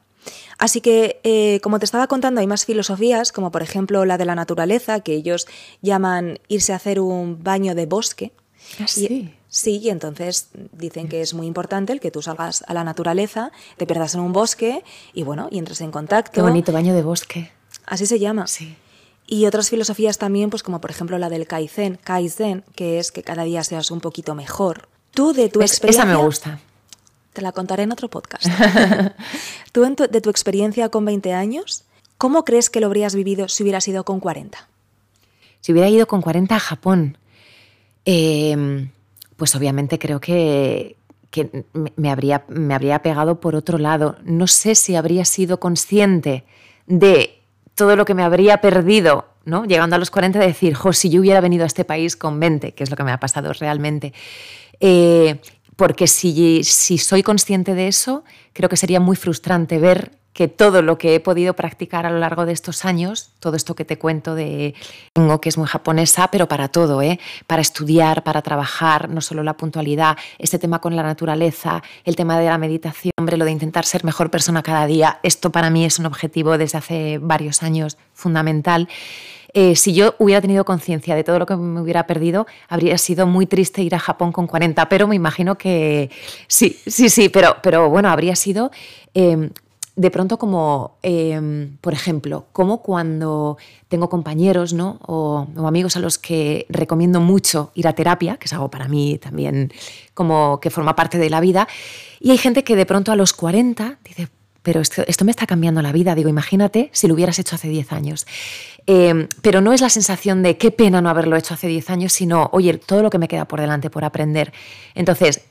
Así 0.57 0.81
que, 0.81 1.19
eh, 1.23 1.59
como 1.61 1.79
te 1.79 1.85
estaba 1.85 2.07
contando, 2.07 2.41
hay 2.41 2.47
más 2.47 2.65
filosofías, 2.65 3.31
como 3.31 3.51
por 3.51 3.61
ejemplo 3.61 4.05
la 4.05 4.17
de 4.17 4.25
la 4.25 4.35
naturaleza, 4.35 5.01
que 5.01 5.13
ellos 5.13 5.47
llaman 5.81 6.39
irse 6.47 6.73
a 6.73 6.77
hacer 6.77 6.99
un 6.99 7.43
baño 7.43 7.75
de 7.75 7.85
bosque. 7.85 8.31
Ah, 8.79 8.83
Y- 8.85 8.87
sí. 8.87 9.33
sí, 9.49 9.77
y 9.83 9.89
entonces 9.89 10.49
dicen 10.71 11.07
que 11.07 11.21
es 11.21 11.33
muy 11.35 11.45
importante 11.45 11.93
el 11.93 11.99
que 11.99 12.09
tú 12.09 12.21
salgas 12.23 12.63
a 12.67 12.73
la 12.73 12.83
naturaleza, 12.83 13.51
te 13.77 13.85
pierdas 13.85 14.15
en 14.15 14.21
un 14.21 14.33
bosque 14.33 14.83
y 15.13 15.21
bueno, 15.23 15.47
y 15.51 15.59
entres 15.59 15.81
en 15.81 15.91
contacto. 15.91 16.31
Qué 16.33 16.41
bonito 16.41 16.71
baño 16.71 16.95
de 16.95 17.03
bosque. 17.03 17.51
Así 17.85 18.05
se 18.07 18.17
llama. 18.17 18.47
Sí. 18.47 18.75
Y 19.27 19.45
otras 19.47 19.69
filosofías 19.69 20.17
también, 20.17 20.49
pues 20.49 20.61
como 20.63 20.79
por 20.81 20.91
ejemplo 20.91 21.17
la 21.17 21.29
del 21.29 21.47
Kaizen, 21.47 21.97
Kaizen, 22.03 22.63
que 22.75 22.99
es 22.99 23.11
que 23.11 23.23
cada 23.23 23.43
día 23.43 23.63
seas 23.63 23.89
un 23.91 23.99
poquito 24.01 24.35
mejor. 24.35 24.87
Tú 25.11 25.33
de 25.33 25.49
tu 25.49 25.61
experiencia... 25.61 26.03
esa 26.03 26.05
me 26.11 26.15
gusta. 26.23 26.59
Te 27.33 27.41
la 27.41 27.51
contaré 27.51 27.83
en 27.83 27.91
otro 27.91 28.09
podcast. 28.09 28.45
Tú 29.71 29.83
en 29.83 29.95
tu- 29.95 30.07
de 30.07 30.21
tu 30.21 30.29
experiencia 30.29 30.87
con 30.89 31.03
20 31.05 31.33
años, 31.33 31.83
¿cómo 32.17 32.45
crees 32.45 32.69
que 32.69 32.79
lo 32.79 32.85
habrías 32.87 33.13
vivido 33.15 33.49
si 33.49 33.63
hubieras 33.63 33.87
ido 33.87 34.05
con 34.05 34.19
40? 34.21 34.69
Si 35.59 35.71
hubiera 35.73 35.89
ido 35.89 36.05
con 36.07 36.21
40 36.21 36.55
a 36.55 36.59
Japón, 36.59 37.17
eh, 38.05 38.87
pues 39.35 39.55
obviamente 39.55 39.99
creo 39.99 40.21
que, 40.21 40.95
que 41.29 41.65
me 41.97 42.09
habría, 42.09 42.45
me 42.47 42.73
habría 42.73 43.01
pegado 43.01 43.39
por 43.41 43.55
otro 43.55 43.77
lado. 43.79 44.15
No 44.23 44.47
sé 44.47 44.75
si 44.75 44.95
habría 44.95 45.25
sido 45.25 45.59
consciente 45.59 46.45
de 46.87 47.34
todo 47.75 47.95
lo 47.95 48.05
que 48.05 48.13
me 48.13 48.23
habría 48.23 48.57
perdido, 48.57 49.25
¿no? 49.43 49.65
Llegando 49.65 49.95
a 49.95 49.99
los 49.99 50.09
40, 50.09 50.39
de 50.39 50.47
decir, 50.47 50.73
jo, 50.73 50.93
si 50.93 51.09
yo 51.09 51.19
hubiera 51.19 51.41
venido 51.41 51.63
a 51.63 51.67
este 51.67 51.85
país 51.85 52.15
con 52.15 52.39
20, 52.39 52.73
que 52.73 52.83
es 52.83 52.89
lo 52.89 52.95
que 52.95 53.03
me 53.03 53.11
ha 53.11 53.19
pasado 53.19 53.53
realmente. 53.53 54.13
Eh, 54.79 55.39
porque 55.75 56.07
si, 56.07 56.63
si 56.63 56.97
soy 56.97 57.21
consciente 57.21 57.75
de 57.75 57.87
eso, 57.87 58.23
creo 58.53 58.69
que 58.69 58.77
sería 58.77 58.99
muy 58.99 59.15
frustrante 59.15 59.77
ver 59.77 60.11
que 60.35 60.49
todo 60.49 60.81
lo 60.81 60.97
que 60.97 61.15
he 61.15 61.21
podido 61.21 61.53
practicar 61.53 62.05
a 62.05 62.09
lo 62.09 62.19
largo 62.19 62.45
de 62.45 62.51
estos 62.51 62.83
años, 62.83 63.31
todo 63.39 63.55
esto 63.55 63.73
que 63.73 63.85
te 63.85 63.97
cuento 63.97 64.35
de 64.35 64.75
Tengo, 65.13 65.39
que 65.39 65.47
es 65.47 65.57
muy 65.57 65.65
japonesa, 65.65 66.27
pero 66.29 66.49
para 66.49 66.67
todo, 66.67 67.01
¿eh? 67.01 67.21
para 67.47 67.61
estudiar, 67.61 68.21
para 68.21 68.41
trabajar, 68.41 69.09
no 69.09 69.21
solo 69.21 69.43
la 69.43 69.55
puntualidad, 69.55 70.17
este 70.37 70.59
tema 70.59 70.79
con 70.81 70.93
la 70.93 71.03
naturaleza, 71.03 71.81
el 72.03 72.17
tema 72.17 72.37
de 72.37 72.47
la 72.47 72.57
meditación, 72.57 73.13
hombre, 73.17 73.37
lo 73.37 73.45
de 73.45 73.51
intentar 73.51 73.85
ser 73.85 74.03
mejor 74.03 74.29
persona 74.29 74.61
cada 74.61 74.85
día, 74.87 75.19
esto 75.23 75.53
para 75.53 75.69
mí 75.69 75.85
es 75.85 75.99
un 75.99 76.05
objetivo 76.05 76.57
desde 76.57 76.79
hace 76.79 77.17
varios 77.17 77.63
años 77.63 77.97
fundamental. 78.13 78.89
Eh, 79.53 79.77
si 79.77 79.93
yo 79.93 80.15
hubiera 80.19 80.41
tenido 80.41 80.65
conciencia 80.65 81.15
de 81.15 81.23
todo 81.23 81.39
lo 81.39 81.45
que 81.45 81.55
me 81.55 81.79
hubiera 81.79 82.07
perdido, 82.07 82.45
habría 82.67 82.97
sido 82.97 83.25
muy 83.25 83.45
triste 83.45 83.83
ir 83.83 83.95
a 83.95 83.99
Japón 83.99 84.33
con 84.33 84.47
40, 84.47 84.89
pero 84.89 85.07
me 85.07 85.15
imagino 85.15 85.57
que 85.57 86.09
sí, 86.49 86.77
sí, 86.85 87.07
sí, 87.07 87.29
pero, 87.29 87.55
pero 87.63 87.89
bueno, 87.89 88.09
habría 88.09 88.35
sido 88.35 88.69
eh, 89.13 89.49
de 89.95 90.11
pronto 90.11 90.37
como, 90.37 90.97
eh, 91.03 91.69
por 91.79 91.93
ejemplo, 91.93 92.47
como 92.51 92.81
cuando 92.81 93.57
tengo 93.87 94.09
compañeros 94.09 94.73
¿no? 94.73 94.99
o, 95.05 95.47
amigos 95.65 95.95
a 95.95 95.99
los 95.99 96.17
que 96.17 96.65
recomiendo 96.69 97.21
mucho 97.21 97.71
ir 97.75 97.87
a 97.87 97.93
terapia, 97.93 98.37
que 98.37 98.45
es 98.45 98.53
algo 98.53 98.69
para 98.69 98.87
mí 98.87 99.17
también 99.17 99.71
como 100.13 100.59
que 100.59 100.69
forma 100.69 100.95
parte 100.95 101.17
de 101.17 101.29
la 101.29 101.39
vida, 101.39 101.67
y 102.19 102.31
hay 102.31 102.37
gente 102.37 102.63
que 102.63 102.75
de 102.75 102.85
pronto 102.85 103.11
a 103.11 103.15
los 103.15 103.33
40 103.33 103.99
dice, 104.03 104.27
pero 104.63 104.81
esto, 104.81 105.25
me 105.25 105.29
está 105.29 105.45
cambiando 105.45 105.83
la 105.83 105.91
vida. 105.91 106.15
Digo, 106.15 106.27
imagínate 106.27 106.89
si 106.91 107.07
lo 107.07 107.13
hubieras 107.13 107.37
hecho 107.37 107.53
hace 107.55 107.69
10 107.69 107.93
años. 107.93 108.25
Eh, 108.87 109.27
pero 109.43 109.61
no 109.61 109.73
es 109.73 109.81
la 109.81 109.91
sensación 109.91 110.41
de 110.41 110.57
qué 110.57 110.71
pena 110.71 111.01
no 111.01 111.09
haberlo 111.09 111.35
hecho 111.35 111.53
hace 111.53 111.67
10 111.67 111.91
años, 111.91 112.13
sino, 112.13 112.49
oye, 112.51 112.73
todo 112.79 113.03
lo 113.03 113.11
que 113.11 113.19
me 113.19 113.27
queda 113.27 113.45
por 113.47 113.61
delante 113.61 113.91
por 113.91 114.03
aprender. 114.03 114.51
Entonces, 114.95 115.41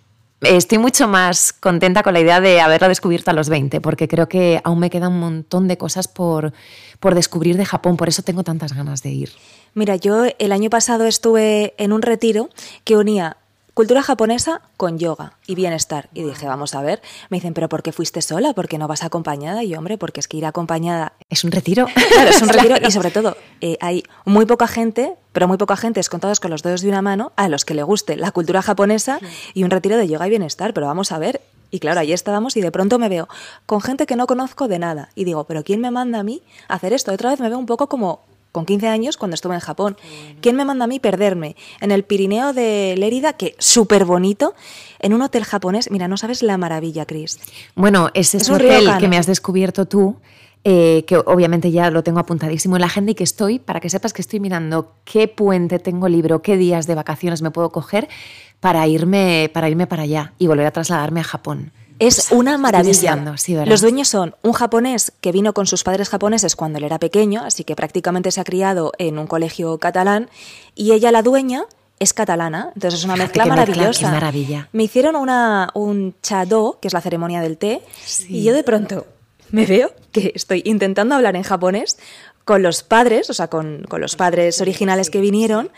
estoy 0.45 0.79
mucho 0.79 1.09
más 1.09 1.53
contenta 1.53 2.03
con 2.03 2.15
la 2.15 2.21
idea 2.21 2.41
de 2.41 2.61
haberlo 2.61 2.89
descubierto 2.89 3.31
a 3.31 3.35
los 3.35 3.49
20, 3.49 3.81
porque 3.81 4.09
creo 4.09 4.29
que 4.29 4.61
aún 4.65 4.79
me 4.79 4.91
queda 4.91 5.09
un 5.09 5.19
montón 5.19 5.69
de 5.69 5.77
cosas 5.77 6.09
por, 6.09 6.53
por 7.01 7.15
descubrir 7.15 7.57
de 7.57 7.65
Japón, 7.65 7.97
por 7.97 8.09
eso 8.09 8.23
tengo 8.23 8.45
tantas 8.45 8.73
ganas 8.73 9.03
de 9.03 9.11
ir. 9.11 9.31
Mira, 9.75 9.97
yo 9.97 10.25
el 10.39 10.53
año 10.53 10.71
pasado 10.71 11.05
estuve 11.05 11.75
en 11.79 11.93
un 11.93 12.03
retiro 12.03 12.49
que 12.85 12.97
unía 12.97 13.37
cultura 13.75 14.03
japonesa 14.03 14.63
con 14.77 14.99
yoga 14.99 15.35
y 15.47 15.57
bienestar. 15.57 16.09
Y 16.15 16.23
dije, 16.23 16.47
vamos 16.47 16.75
a 16.75 16.83
ver, 16.83 17.03
me 17.29 17.37
dicen, 17.37 17.55
pero 17.55 17.69
¿por 17.69 17.83
qué 17.83 17.93
fuiste 17.93 18.23
sola? 18.23 18.55
¿Por 18.55 18.69
qué 18.69 18.79
no 18.79 18.89
vas 18.89 19.03
acompañada? 19.03 19.63
Y 19.65 19.71
yo, 19.71 19.79
hombre, 19.79 19.99
porque 19.99 20.21
es 20.21 20.29
que 20.29 20.37
ir 20.37 20.47
acompañada... 20.47 21.13
Es 21.29 21.45
un 21.45 21.51
retiro. 21.53 21.87
Claro, 22.15 22.31
es 22.31 22.43
un 22.43 22.49
retiro 22.51 22.77
y 22.87 22.91
sobre 22.93 23.11
todo 23.11 23.37
eh, 23.61 23.77
hay 23.81 24.05
muy 24.25 24.47
poca 24.47 24.69
gente, 24.69 25.15
pero 25.33 25.49
muy 25.49 25.57
poca 25.57 25.77
gente, 25.77 25.99
es 25.99 26.09
contados 26.09 26.39
con 26.39 26.51
los 26.51 26.63
dedos 26.63 26.83
de 26.83 26.89
una 26.89 27.03
mano, 27.03 27.33
a 27.35 27.49
los 27.49 27.65
que 27.65 27.75
le 27.75 27.83
guste 27.83 28.17
la 28.17 28.31
cultura 28.31 28.63
japonesa 28.63 29.19
y 29.53 29.65
un 29.65 29.71
retiro 29.71 29.97
de 29.97 30.07
yoga 30.07 30.27
y 30.29 30.31
bienestar. 30.31 30.75
Pero 30.75 30.87
vamos 30.87 31.11
a 31.11 31.19
ver, 31.19 31.41
y 31.71 31.81
claro, 31.81 31.99
ahí 31.99 32.13
estábamos 32.13 32.57
y 32.57 32.61
de 32.61 32.71
pronto 32.71 33.01
me 33.01 33.09
veo 33.09 33.29
con 33.67 33.81
gente 33.81 34.07
que 34.07 34.15
no 34.15 34.29
conozco 34.29 34.69
de 34.69 34.79
nada. 34.79 35.09
Y 35.17 35.25
digo, 35.25 35.45
¿pero 35.45 35.65
quién 35.65 35.81
me 35.81 35.91
manda 35.91 36.21
a 36.21 36.23
mí 36.23 36.43
a 36.69 36.75
hacer 36.75 36.93
esto? 36.93 37.11
Otra 37.11 37.31
vez 37.31 37.41
me 37.41 37.49
veo 37.49 37.59
un 37.59 37.67
poco 37.67 37.89
como 37.89 38.21
con 38.55 38.67
15 38.67 38.87
años 38.87 39.17
cuando 39.17 39.35
estuve 39.35 39.55
en 39.55 39.61
Japón. 39.61 39.97
¿Quién 40.41 40.55
me 40.55 40.65
manda 40.65 40.85
a 40.85 40.87
mí 40.87 41.01
perderme? 41.01 41.57
En 41.81 41.91
el 41.91 42.05
Pirineo 42.05 42.53
de 42.53 42.95
Lérida, 42.97 43.33
que 43.33 43.57
súper 43.59 44.05
bonito, 44.05 44.55
en 45.01 45.13
un 45.13 45.23
hotel 45.23 45.43
japonés. 45.43 45.91
Mira, 45.91 46.07
no 46.07 46.17
sabes 46.17 46.41
la 46.41 46.57
maravilla, 46.57 47.05
Cris. 47.05 47.41
Bueno, 47.75 48.11
ese 48.15 48.37
es, 48.37 48.45
Es 48.45 48.49
un 48.51 48.55
hotel 48.55 48.89
que 49.01 49.09
me 49.09 49.19
has 49.19 49.27
descubierto 49.27 49.87
tú. 49.87 50.17
eh, 50.67 51.05
que 51.07 51.17
obviamente 51.17 51.71
ya 51.73 51.91
lo 51.91 52.03
tengo 52.03 52.21
apuntadísimo 52.21 52.77
en 52.77 52.81
la 52.81 52.87
agenda 52.87 53.11
y 53.11 53.15
que 53.15 53.25
estoy, 53.25 53.59
para 53.59 53.81
que 53.81 53.91
sepas 53.91 54.15
que 54.15 54.23
estoy 54.23 54.41
mirando 54.41 54.95
qué 55.05 55.29
puente 55.29 55.79
tengo 55.79 56.09
libro, 56.09 56.41
qué 56.41 56.57
días 56.57 56.87
de 56.87 56.95
vacaciones 56.95 57.43
me 57.43 57.51
puedo 57.51 57.69
coger 57.71 58.09
para 58.61 58.87
irme 58.87 59.51
para, 59.53 59.69
irme 59.69 59.87
para 59.87 60.05
allá 60.05 60.33
y 60.39 60.47
volver 60.47 60.65
a 60.67 60.71
trasladarme 60.71 61.21
a 61.21 61.25
Japón. 61.25 61.73
Es 61.99 62.33
una 62.33 62.53
Estoy 62.53 62.63
maravilla. 62.63 63.35
Los 63.67 63.81
dueños 63.81 64.09
son 64.09 64.35
un 64.43 64.53
japonés 64.53 65.13
que 65.21 65.33
vino 65.33 65.53
con 65.55 65.67
sus 65.67 65.85
padres 65.85 66.09
japoneses 66.09 66.57
cuando 66.57 66.79
él 66.79 66.85
era 66.85 66.99
pequeño, 66.99 67.43
así 67.45 67.65
que 67.65 67.77
prácticamente 67.77 68.31
se 68.31 68.41
ha 68.41 68.45
criado 68.45 68.93
en 68.99 69.19
un 69.19 69.27
colegio 69.27 69.79
catalán, 69.79 70.29
y 70.75 70.93
ella, 70.93 71.13
la 71.13 71.23
dueña, 71.23 71.65
es 72.01 72.13
catalana, 72.13 72.73
entonces 72.75 73.01
es 73.01 73.05
una 73.05 73.15
mezcla 73.17 73.45
qué 73.45 73.49
maravillosa. 73.51 74.01
qué 74.07 74.13
maravilla. 74.13 74.69
Me 74.73 74.83
hicieron 74.83 75.15
una, 75.15 75.71
un 75.75 76.15
chado, 76.23 76.79
que 76.83 76.89
es 76.89 76.95
la 76.95 77.01
ceremonia 77.01 77.41
del 77.41 77.57
té, 77.57 77.83
Sí. 78.05 78.27
y 78.39 78.43
yo 78.43 78.53
de 78.53 78.65
pronto 78.65 79.07
me 79.51 79.65
veo 79.65 79.93
que 80.11 80.33
estoy 80.35 80.63
intentando 80.65 81.15
hablar 81.15 81.37
en 81.37 81.45
japonés 81.45 81.97
con 82.45 82.63
los 82.63 82.83
padres, 82.83 83.31
o 83.31 83.35
sea, 83.35 83.47
con, 83.49 83.85
con 83.89 84.01
los 84.01 84.17
padres 84.17 84.61
originales 84.61 85.09
que 85.11 85.21
vinieron, 85.21 85.71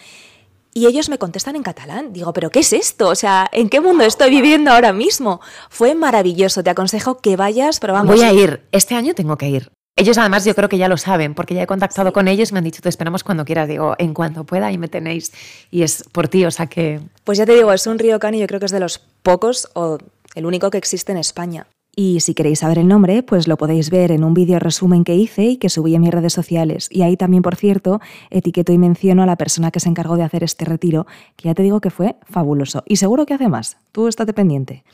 y 0.77 0.87
ellos 0.87 1.09
me 1.09 1.17
contestan 1.17 1.57
en 1.57 1.63
catalán. 1.63 2.13
Digo, 2.13 2.35
¿pero 2.35 2.51
qué 2.51 2.59
es 2.59 2.75
esto? 2.75 3.09
O 3.09 3.15
sea, 3.15 3.49
¿en 3.51 3.71
qué 3.71 3.81
mundo 3.81 4.05
estoy 4.05 4.29
viviendo 4.29 4.71
ahora 4.71 4.93
mismo? 4.93 5.41
Fue 5.71 5.95
maravilloso. 5.95 6.63
Te 6.63 6.69
aconsejo 6.69 7.17
que 7.17 7.35
vayas, 7.35 7.81
pero 7.81 7.95
vamos. 7.95 8.15
Voy 8.15 8.23
a 8.23 8.31
ir, 8.31 8.61
este 8.73 8.95
año 8.95 9.15
tengo 9.15 9.39
que 9.39 9.49
ir. 9.49 9.73
Ellos 9.97 10.19
además 10.19 10.45
yo 10.45 10.55
creo 10.55 10.69
que 10.69 10.77
ya 10.77 10.89
lo 10.89 10.99
saben, 10.99 11.35
porque 11.35 11.55
ya 11.55 11.63
he 11.63 11.67
contactado 11.67 12.13
con 12.13 12.29
ellos, 12.29 12.53
me 12.53 12.59
han 12.59 12.65
dicho, 12.65 12.83
te 12.83 12.91
esperamos 12.91 13.25
cuando 13.25 13.47
quieras. 13.47 13.69
Digo, 13.69 13.95
en 13.97 14.13
cuanto 14.13 14.45
pueda, 14.45 14.67
ahí 14.67 14.77
me 14.77 14.89
tenéis. 14.89 15.33
Y 15.71 15.83
es 15.83 16.05
por 16.13 16.29
ti, 16.29 16.45
o 16.45 16.51
sea 16.51 16.67
que... 16.67 17.01
Pues 17.25 17.39
ya 17.39 17.47
te 17.47 17.55
digo, 17.55 17.73
es 17.73 17.87
un 17.87 17.99
río 17.99 18.19
y 18.21 18.39
yo 18.39 18.47
creo 18.47 18.61
que 18.61 18.67
es 18.67 18.73
de 18.73 18.81
los 18.81 18.99
pocos 18.99 19.71
o 19.73 19.97
el 20.35 20.45
único 20.45 20.69
que 20.69 20.77
existe 20.77 21.11
en 21.11 21.17
España. 21.17 21.69
Y 21.99 22.21
si 22.21 22.35
queréis 22.35 22.59
saber 22.59 22.79
el 22.79 22.89
nombre, 22.89 23.23
pues 23.23 23.49
lo 23.49 23.57
podéis 23.57 23.89
ver 23.89 24.13
en 24.13 24.23
un 24.23 24.35
vídeo 24.35 24.59
resumen 24.59 25.03
que 25.03 25.15
hice 25.15 25.45
y 25.45 25.57
que 25.57 25.71
subí 25.71 25.95
en 25.95 26.03
mis 26.03 26.11
redes 26.11 26.35
sociales. 26.35 26.89
Y 26.91 27.01
ahí 27.01 27.17
también, 27.17 27.43
por 27.43 27.57
cierto, 27.57 28.03
etiqueto 28.29 28.71
y 28.71 28.77
menciono 28.77 29.23
a 29.23 29.27
la 29.27 29.37
persona 29.37 29.71
que 29.71 29.81
se 29.81 29.89
encargó 29.89 30.17
de 30.17 30.23
hacer 30.23 30.45
este 30.45 30.67
retiro, 30.67 31.07
que 31.37 31.49
ya 31.49 31.55
te 31.55 31.63
digo 31.63 31.81
que 31.81 31.89
fue 31.89 32.17
fabuloso. 32.31 32.85
Y 32.87 32.97
seguro 32.97 33.25
que 33.25 33.33
hace 33.33 33.49
más. 33.49 33.79
Tú 33.93 34.09
estate 34.09 34.35
pendiente. 34.35 34.85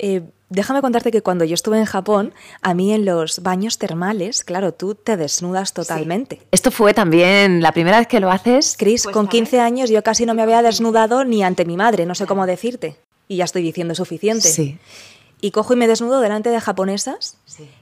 Eh, 0.00 0.22
déjame 0.50 0.80
contarte 0.80 1.12
que 1.12 1.22
cuando 1.22 1.44
yo 1.44 1.54
estuve 1.54 1.78
en 1.78 1.84
Japón, 1.84 2.32
a 2.60 2.74
mí 2.74 2.92
en 2.92 3.04
los 3.04 3.40
baños 3.44 3.78
termales, 3.78 4.42
claro, 4.42 4.74
tú 4.74 4.96
te 4.96 5.16
desnudas 5.16 5.74
totalmente. 5.74 6.40
Esto 6.50 6.72
fue 6.72 6.92
también 6.92 7.62
la 7.62 7.70
primera 7.70 7.98
vez 7.98 8.08
que 8.08 8.18
lo 8.18 8.32
haces. 8.32 8.74
Cris, 8.76 9.04
con 9.04 9.28
15 9.28 9.60
años 9.60 9.90
yo 9.90 10.02
casi 10.02 10.26
no 10.26 10.34
me 10.34 10.42
había 10.42 10.60
desnudado 10.62 11.24
ni 11.24 11.44
ante 11.44 11.64
mi 11.64 11.76
madre, 11.76 12.04
no 12.04 12.16
sé 12.16 12.26
cómo 12.26 12.46
decirte. 12.46 12.96
Y 13.28 13.36
ya 13.36 13.44
estoy 13.44 13.62
diciendo 13.62 13.94
suficiente. 13.94 14.48
Sí. 14.48 14.76
Y 15.40 15.50
cojo 15.52 15.72
y 15.72 15.76
me 15.76 15.86
desnudo 15.86 16.20
delante 16.20 16.50
de 16.50 16.60
japonesas, 16.60 17.36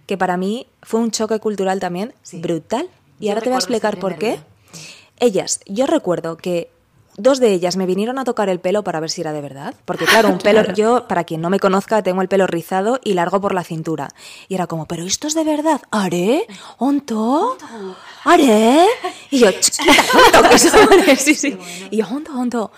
que 0.07 0.16
para 0.18 0.36
mí 0.36 0.66
fue 0.82 1.00
un 1.00 1.11
choque 1.11 1.38
cultural 1.38 1.80
también 1.80 2.12
brutal. 2.40 2.88
Y 3.18 3.28
ahora 3.30 3.40
te 3.40 3.48
voy 3.50 3.54
a 3.54 3.59
explicar 3.59 3.98
por 3.98 4.16
qué. 4.18 4.40
Ellas, 5.18 5.61
yo 5.66 5.86
recuerdo 5.86 6.36
que 6.36 6.70
dos 7.16 7.40
de 7.40 7.50
ellas 7.52 7.76
me 7.78 7.86
vinieron 7.86 8.18
a 8.18 8.24
tocar 8.24 8.50
el 8.50 8.61
pelo 8.61 8.84
para 8.84 9.00
ver 9.00 9.09
si 9.11 9.22
era 9.22 9.32
de 9.32 9.40
verdad. 9.40 9.74
Porque 9.86 10.04
claro, 10.04 10.28
un 10.28 10.36
pelo, 10.46 10.70
yo, 10.74 11.09
para 11.09 11.24
quien 11.24 11.40
no 11.40 11.48
me 11.48 11.59
conozca, 11.59 12.02
tengo 12.02 12.20
el 12.20 12.28
pelo 12.28 12.46
rizado 12.46 13.00
y 13.02 13.14
largo 13.14 13.40
por 13.40 13.54
la 13.54 13.64
cintura. 13.64 14.11
Y 14.48 14.54
era 14.54 14.66
como, 14.66 14.84
pero 14.84 15.04
esto 15.04 15.26
es 15.26 15.32
de 15.34 15.44
verdad. 15.44 15.80
¿Haré? 15.90 16.46
¿Onto? 16.76 17.57
¿Haré? 18.24 18.84
Y 19.30 19.38
yo, 19.38 19.48
son- 19.62 19.86
sí, 21.16 21.34
sí. 21.34 21.57
Y 21.90 21.96
yo, 21.96 22.07
¿onto, 22.09 22.32
onto? 22.38 22.70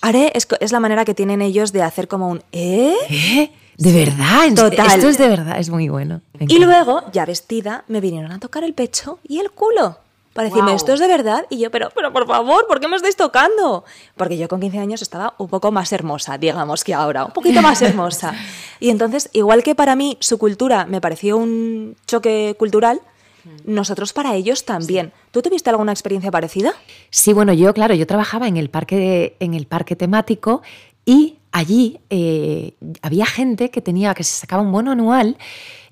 ¿Haré? 0.00 0.32
Es, 0.34 0.48
es 0.58 0.72
la 0.72 0.80
manera 0.80 1.04
que 1.04 1.14
tienen 1.14 1.40
ellos 1.40 1.70
de 1.72 1.82
hacer 1.84 2.08
como 2.08 2.28
un, 2.28 2.42
¿eh? 2.50 2.96
¿Eh? 3.08 3.52
¿De 3.78 3.92
verdad? 3.92 4.54
Total. 4.54 4.86
Esto 4.86 5.08
es 5.08 5.18
de 5.18 5.28
verdad, 5.28 5.58
es 5.58 5.70
muy 5.70 5.88
bueno. 5.88 6.22
Y 6.40 6.58
luego, 6.58 7.04
ya 7.12 7.26
vestida, 7.26 7.84
me 7.88 8.00
vinieron 8.00 8.32
a 8.32 8.38
tocar 8.38 8.64
el 8.64 8.74
pecho 8.74 9.18
y 9.26 9.38
el 9.38 9.50
culo. 9.50 9.98
Para 10.32 10.50
decirme, 10.50 10.74
esto 10.74 10.92
es 10.92 11.00
de 11.00 11.08
verdad. 11.08 11.46
Y 11.48 11.58
yo, 11.58 11.70
pero, 11.70 11.88
pero 11.94 12.12
por 12.12 12.26
favor, 12.26 12.66
¿por 12.66 12.78
qué 12.78 12.88
me 12.88 12.96
estáis 12.96 13.16
tocando? 13.16 13.84
Porque 14.16 14.36
yo 14.36 14.48
con 14.48 14.60
15 14.60 14.78
años 14.78 15.00
estaba 15.00 15.34
un 15.38 15.48
poco 15.48 15.72
más 15.72 15.92
hermosa, 15.92 16.36
digamos 16.36 16.84
que 16.84 16.92
ahora, 16.92 17.24
un 17.24 17.32
poquito 17.32 17.62
más 17.62 17.80
hermosa. 17.82 18.34
Y 18.78 18.90
entonces, 18.90 19.30
igual 19.32 19.62
que 19.62 19.74
para 19.74 19.96
mí 19.96 20.18
su 20.20 20.36
cultura 20.36 20.84
me 20.84 21.00
pareció 21.00 21.38
un 21.38 21.96
choque 22.06 22.54
cultural, 22.58 23.00
nosotros 23.64 24.12
para 24.12 24.34
ellos 24.34 24.66
también. 24.66 25.12
¿Tú 25.30 25.40
tuviste 25.40 25.70
alguna 25.70 25.92
experiencia 25.92 26.30
parecida? 26.30 26.74
Sí, 27.08 27.32
bueno, 27.32 27.54
yo, 27.54 27.72
claro, 27.72 27.94
yo 27.94 28.06
trabajaba 28.06 28.46
en 28.46 28.58
el 28.58 28.68
parque, 28.68 29.36
en 29.40 29.54
el 29.54 29.66
parque 29.66 29.96
temático 29.96 30.60
y 31.06 31.36
allí 31.56 32.00
eh, 32.10 32.74
había 33.00 33.24
gente 33.24 33.70
que 33.70 33.80
tenía, 33.80 34.14
que 34.14 34.24
se 34.24 34.36
sacaba 34.38 34.62
un 34.62 34.72
bono 34.72 34.92
anual 34.92 35.38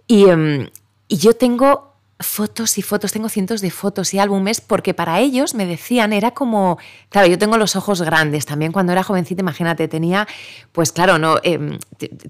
y, 0.07 0.29
em, 0.29 0.69
y 1.09 1.17
yo 1.17 1.35
tengo 1.35 1.94
fotos 2.25 2.79
y 2.79 2.83
fotos, 2.83 3.13
tengo 3.13 3.29
cientos 3.29 3.61
de 3.61 3.71
fotos 3.71 4.15
y 4.15 4.19
álbumes 4.19 4.61
porque 4.61 4.95
para 4.95 5.21
ellos 5.21 5.55
me 5.55 5.67
decían, 5.67 6.13
era 6.13 6.33
como, 6.33 6.79
claro, 7.09 7.29
yo 7.29 7.39
tengo 7.39 7.57
los 7.57 7.77
ojos 7.77 8.03
grandes 8.03 8.47
también 8.47 8.73
cuando 8.73 8.93
era 8.93 9.03
jovencita, 9.03 9.43
imagínate, 9.43 9.87
tenía, 9.89 10.27
pues 10.73 10.93
claro, 10.93 11.19
no, 11.19 11.37
em, 11.43 11.79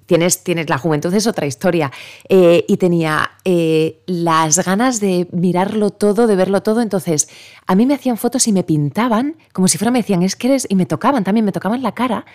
tienes, 0.07 0.45
tienes 0.45 0.69
la 0.69 0.79
juventud 0.79 1.13
es 1.15 1.27
otra 1.27 1.47
historia 1.47 1.91
eh, 2.29 2.65
y 2.69 2.77
tenía 2.77 3.31
eh, 3.45 4.03
las 4.07 4.65
ganas 4.65 5.01
de 5.01 5.29
mirarlo 5.33 5.91
todo, 5.91 6.27
de 6.27 6.37
verlo 6.37 6.63
todo, 6.63 6.83
entonces 6.83 7.29
a 7.67 7.75
mí 7.75 7.87
me 7.87 7.95
hacían 7.95 8.17
fotos 8.17 8.47
y 8.49 8.53
me 8.53 8.63
pintaban 8.63 9.37
como 9.53 9.69
si 9.69 9.79
fuera, 9.79 9.91
me 9.91 10.01
decían, 10.01 10.23
es 10.23 10.37
que 10.37 10.49
eres, 10.49 10.67
y 10.69 10.75
me 10.75 10.87
tocaban 10.87 11.25
también, 11.25 11.45
me 11.45 11.53
tocaban 11.53 11.83
la 11.83 11.93
cara 11.93 12.27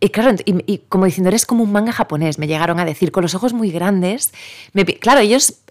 y 0.00 0.10
claro, 0.10 0.36
y, 0.44 0.78
como 0.88 1.06
diciendo, 1.06 1.28
eres 1.28 1.46
como 1.46 1.64
un 1.64 1.72
manga 1.72 1.92
japonés, 1.92 2.38
me 2.38 2.46
llegaron 2.46 2.78
a 2.78 2.84
decir, 2.84 3.10
con 3.12 3.22
los 3.22 3.34
ojos 3.34 3.52
muy 3.52 3.70
grandes, 3.70 4.32
claro, 5.00 5.20
ellos... 5.20 5.62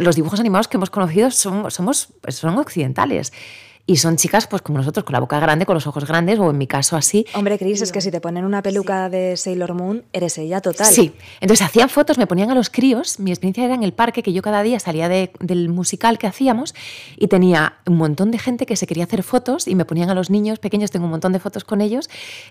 los 0.00 0.16
dibujos 0.16 0.40
animados 0.40 0.68
que 0.68 0.76
hemos 0.76 0.90
conocido 0.90 1.30
son, 1.30 1.70
somos, 1.70 2.08
pues, 2.20 2.36
son 2.36 2.56
occidentales. 2.58 3.32
Y 3.86 3.96
son 3.96 4.16
chicas, 4.16 4.46
pues 4.46 4.62
como 4.62 4.78
nosotros, 4.78 5.02
con 5.04 5.14
la 5.14 5.18
boca 5.20 5.40
grande, 5.40 5.66
con 5.66 5.74
los 5.74 5.84
ojos 5.88 6.04
grandes, 6.06 6.38
o 6.38 6.48
en 6.50 6.58
mi 6.58 6.68
caso 6.68 6.96
así. 6.96 7.26
Hombre, 7.34 7.58
Cris, 7.58 7.80
es 7.82 7.90
que 7.90 8.00
si 8.00 8.12
te 8.12 8.20
ponen 8.20 8.44
una 8.44 8.62
peluca 8.62 9.08
de 9.08 9.36
Sailor 9.36 9.74
Moon, 9.74 10.04
eres 10.12 10.38
ella 10.38 10.60
total. 10.60 10.86
Sí. 10.86 11.12
Entonces 11.40 11.66
hacían 11.66 11.88
fotos, 11.88 12.16
me 12.16 12.28
ponían 12.28 12.50
a 12.50 12.54
los 12.54 12.70
críos. 12.70 13.18
Mi 13.18 13.32
experiencia 13.32 13.64
era 13.64 13.74
en 13.74 13.82
el 13.82 13.92
parque, 13.92 14.22
que 14.22 14.32
yo 14.32 14.42
cada 14.42 14.62
día 14.62 14.78
salía 14.78 15.08
de- 15.08 15.32
del 15.40 15.70
musical 15.70 16.18
que 16.18 16.28
hacíamos 16.28 16.72
y 17.16 17.26
tenía 17.26 17.78
un 17.84 17.96
montón 17.96 18.30
de 18.30 18.38
gente 18.38 18.64
que 18.64 18.76
se 18.76 18.86
quería 18.86 19.04
hacer 19.04 19.24
fotos 19.24 19.66
y 19.66 19.74
me 19.74 19.84
ponían 19.84 20.08
a 20.08 20.14
los 20.14 20.30
niños 20.30 20.60
pequeños, 20.60 20.92
tengo 20.92 21.06
un 21.06 21.10
montón 21.10 21.32
de 21.32 21.40
fotos 21.40 21.64
con 21.64 21.80
ellos, 21.80 22.08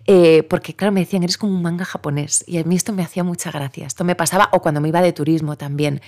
eh, 0.07 0.43
porque 0.49 0.73
claro, 0.73 0.91
me 0.91 0.99
decían, 1.01 1.23
eres 1.23 1.37
como 1.37 1.53
un 1.55 1.61
manga 1.61 1.85
japonés. 1.85 2.43
Y 2.47 2.57
a 2.57 2.65
mí 2.65 2.75
esto 2.75 2.91
me 2.91 3.03
hacía 3.03 3.23
mucha 3.23 3.49
gracia. 3.49 3.87
Esto 3.87 4.03
me 4.03 4.15
pasaba, 4.15 4.49
o 4.51 4.61
cuando 4.61 4.81
me 4.81 4.89
iba 4.89 5.01
de 5.01 5.13
turismo 5.13 5.55
también. 5.55 6.01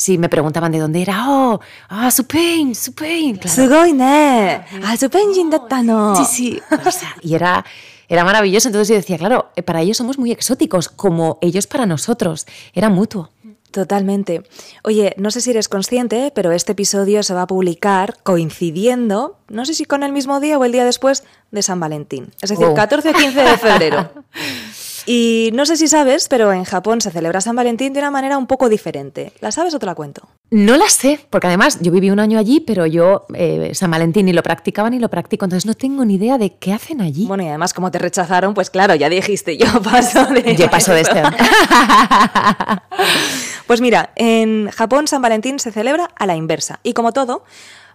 Si 0.00 0.16
me 0.16 0.30
preguntaban 0.30 0.72
de 0.72 0.78
dónde 0.78 1.02
era, 1.02 1.26
oh, 1.28 1.60
ah, 1.90 2.10
Supain, 2.10 2.74
Supain. 2.74 3.36
Claro. 3.36 3.54
¡Ah, 5.70 5.82
no! 5.82 6.16
Sí, 6.16 6.24
sí. 6.24 6.62
O 6.86 6.90
sea, 6.90 7.14
y 7.20 7.34
era, 7.34 7.66
era 8.08 8.24
maravilloso. 8.24 8.68
Entonces 8.68 8.88
yo 8.88 8.94
decía, 8.94 9.18
claro, 9.18 9.50
eh, 9.56 9.62
para 9.62 9.82
ellos 9.82 9.98
somos 9.98 10.16
muy 10.16 10.32
exóticos, 10.32 10.88
como 10.88 11.36
ellos 11.42 11.66
para 11.66 11.84
nosotros. 11.84 12.46
Era 12.72 12.88
mutuo. 12.88 13.28
Totalmente. 13.72 14.42
Oye, 14.84 15.14
no 15.18 15.30
sé 15.30 15.42
si 15.42 15.50
eres 15.50 15.68
consciente, 15.68 16.32
pero 16.34 16.50
este 16.50 16.72
episodio 16.72 17.22
se 17.22 17.34
va 17.34 17.42
a 17.42 17.46
publicar 17.46 18.16
coincidiendo, 18.22 19.36
no 19.48 19.66
sé 19.66 19.74
si 19.74 19.84
con 19.84 20.02
el 20.02 20.12
mismo 20.12 20.40
día 20.40 20.56
o 20.56 20.64
el 20.64 20.72
día 20.72 20.86
después 20.86 21.24
de 21.50 21.62
San 21.62 21.78
Valentín. 21.78 22.32
Es 22.40 22.48
decir, 22.48 22.64
Oh. 22.64 22.74
14 22.74 23.10
o 23.10 23.12
15 23.12 23.38
de 23.42 23.58
febrero. 23.58 24.10
Y 25.12 25.50
no 25.54 25.66
sé 25.66 25.76
si 25.76 25.88
sabes, 25.88 26.28
pero 26.28 26.52
en 26.52 26.62
Japón 26.62 27.00
se 27.00 27.10
celebra 27.10 27.40
San 27.40 27.56
Valentín 27.56 27.92
de 27.92 27.98
una 27.98 28.12
manera 28.12 28.38
un 28.38 28.46
poco 28.46 28.68
diferente. 28.68 29.32
¿La 29.40 29.50
sabes 29.50 29.74
o 29.74 29.80
te 29.80 29.86
la 29.86 29.96
cuento? 29.96 30.28
No 30.52 30.76
la 30.76 30.88
sé, 30.88 31.18
porque 31.30 31.48
además 31.48 31.80
yo 31.80 31.90
viví 31.90 32.10
un 32.10 32.20
año 32.20 32.38
allí, 32.38 32.60
pero 32.60 32.86
yo 32.86 33.26
eh, 33.34 33.72
San 33.74 33.90
Valentín 33.90 34.26
ni 34.26 34.32
lo 34.32 34.44
practicaba 34.44 34.88
ni 34.88 35.00
lo 35.00 35.08
practico, 35.08 35.44
entonces 35.44 35.66
no 35.66 35.74
tengo 35.74 36.04
ni 36.04 36.14
idea 36.14 36.38
de 36.38 36.54
qué 36.54 36.72
hacen 36.72 37.00
allí. 37.00 37.26
Bueno, 37.26 37.42
y 37.42 37.48
además 37.48 37.74
como 37.74 37.90
te 37.90 37.98
rechazaron, 37.98 38.54
pues 38.54 38.70
claro, 38.70 38.94
ya 38.94 39.08
dijiste, 39.08 39.56
yo 39.58 39.66
paso 39.82 40.26
de... 40.26 40.54
yo 40.54 40.70
paso 40.70 40.92
de 40.92 41.00
este. 41.00 41.20
Pues 43.66 43.80
mira, 43.80 44.12
en 44.14 44.68
Japón 44.70 45.08
San 45.08 45.22
Valentín 45.22 45.58
se 45.58 45.72
celebra 45.72 46.08
a 46.16 46.26
la 46.26 46.36
inversa. 46.36 46.78
Y 46.82 46.92
como 46.92 47.12
todo, 47.12 47.44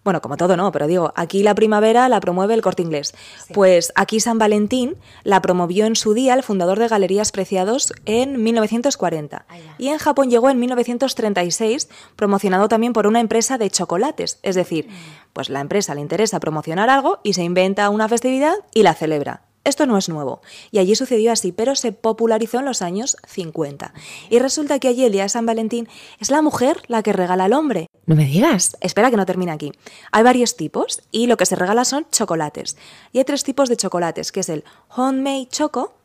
bueno, 0.06 0.22
como 0.22 0.38
todo 0.38 0.56
no, 0.56 0.72
pero 0.72 0.86
digo, 0.86 1.12
aquí 1.16 1.42
la 1.42 1.56
primavera 1.56 2.08
la 2.10 2.20
promueve 2.20 2.54
el 2.54 2.62
corte 2.62 2.84
inglés. 2.84 3.16
Pues 3.56 3.92
aquí 3.96 4.20
San 4.20 4.38
Valentín 4.38 4.98
la 5.24 5.42
promovió 5.42 5.88
en 5.88 5.96
su 5.96 6.14
día 6.14 6.36
el 6.36 6.44
fundador 6.44 6.78
de 6.78 6.88
Galerías 6.88 7.32
Preciados 7.32 7.92
en 8.06 8.44
1940. 8.44 9.48
Y 9.80 9.88
en 9.88 9.98
Japón 9.98 10.30
llegó 10.30 10.52
en 10.52 10.60
1936, 10.60 11.90
promocionado 12.16 12.68
también 12.68 12.94
por 12.94 13.08
una 13.08 13.20
empresa 13.20 13.58
de 13.58 13.72
chocolates. 13.72 14.38
Es 14.44 14.54
decir, 14.54 14.88
pues 15.34 15.50
la 15.50 15.60
empresa 15.60 15.96
le 15.96 16.02
interesa 16.02 16.40
promocionar 16.40 16.92
algo 16.92 17.20
y 17.24 17.34
se 17.34 17.44
inventa 17.44 17.90
una 17.90 18.08
festividad 18.08 18.54
y 18.76 18.84
la 18.84 18.94
celebra. 18.94 19.45
Esto 19.66 19.86
no 19.86 19.98
es 19.98 20.10
nuevo, 20.10 20.42
y 20.72 20.78
allí 20.78 20.96
sucedió 20.96 21.32
así, 21.32 21.52
pero 21.52 21.76
se 21.76 21.92
popularizó 21.92 22.60
en 22.60 22.66
los 22.66 22.82
años 22.82 23.18
50. 23.28 23.94
Y 24.30 24.40
resulta 24.40 24.80
que 24.80 24.88
allí 24.88 25.04
el 25.04 25.12
día 25.12 25.24
de 25.24 25.30
San 25.30 25.46
Valentín 25.46 25.90
es 26.20 26.30
la 26.30 26.42
mujer 26.42 26.82
la 26.88 27.04
que 27.04 27.14
regala 27.14 27.46
al 27.46 27.54
hombre. 27.54 27.88
No 28.06 28.16
me 28.16 28.26
digas. 28.26 28.78
Espera 28.82 29.10
que 29.10 29.18
no 29.18 29.26
termine 29.26 29.52
aquí. 29.52 29.72
Hay 30.12 30.24
varios 30.24 30.56
tipos 30.56 31.02
y 31.12 31.26
lo 31.26 31.36
que 31.38 31.48
se 31.48 31.56
regala 31.56 31.84
son 31.84 32.06
chocolates. 32.12 32.78
Y 33.12 33.18
hay 33.18 33.24
tres 33.24 33.44
tipos 33.44 33.68
de 33.68 33.76
chocolates, 33.76 34.32
que 34.32 34.42
es 34.42 34.50
el 34.50 34.64
homemade 34.96 35.48
choco, 35.50 35.96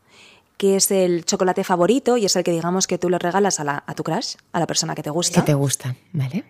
que 0.56 0.76
es 0.76 0.90
el 0.90 1.24
chocolate 1.24 1.62
favorito 1.62 2.16
y 2.16 2.24
es 2.24 2.36
el 2.36 2.44
que 2.44 2.52
digamos 2.52 2.86
que 2.86 2.98
tú 2.98 3.10
le 3.10 3.18
regalas 3.18 3.60
a, 3.60 3.64
la, 3.64 3.84
a 3.86 3.94
tu 3.94 4.02
crush, 4.02 4.36
a 4.52 4.60
la 4.60 4.66
persona 4.66 4.94
que 4.94 5.02
te 5.02 5.10
gusta. 5.10 5.40
Que 5.40 5.46
te 5.46 5.54
gusta, 5.54 5.96
¿vale? 6.12 6.44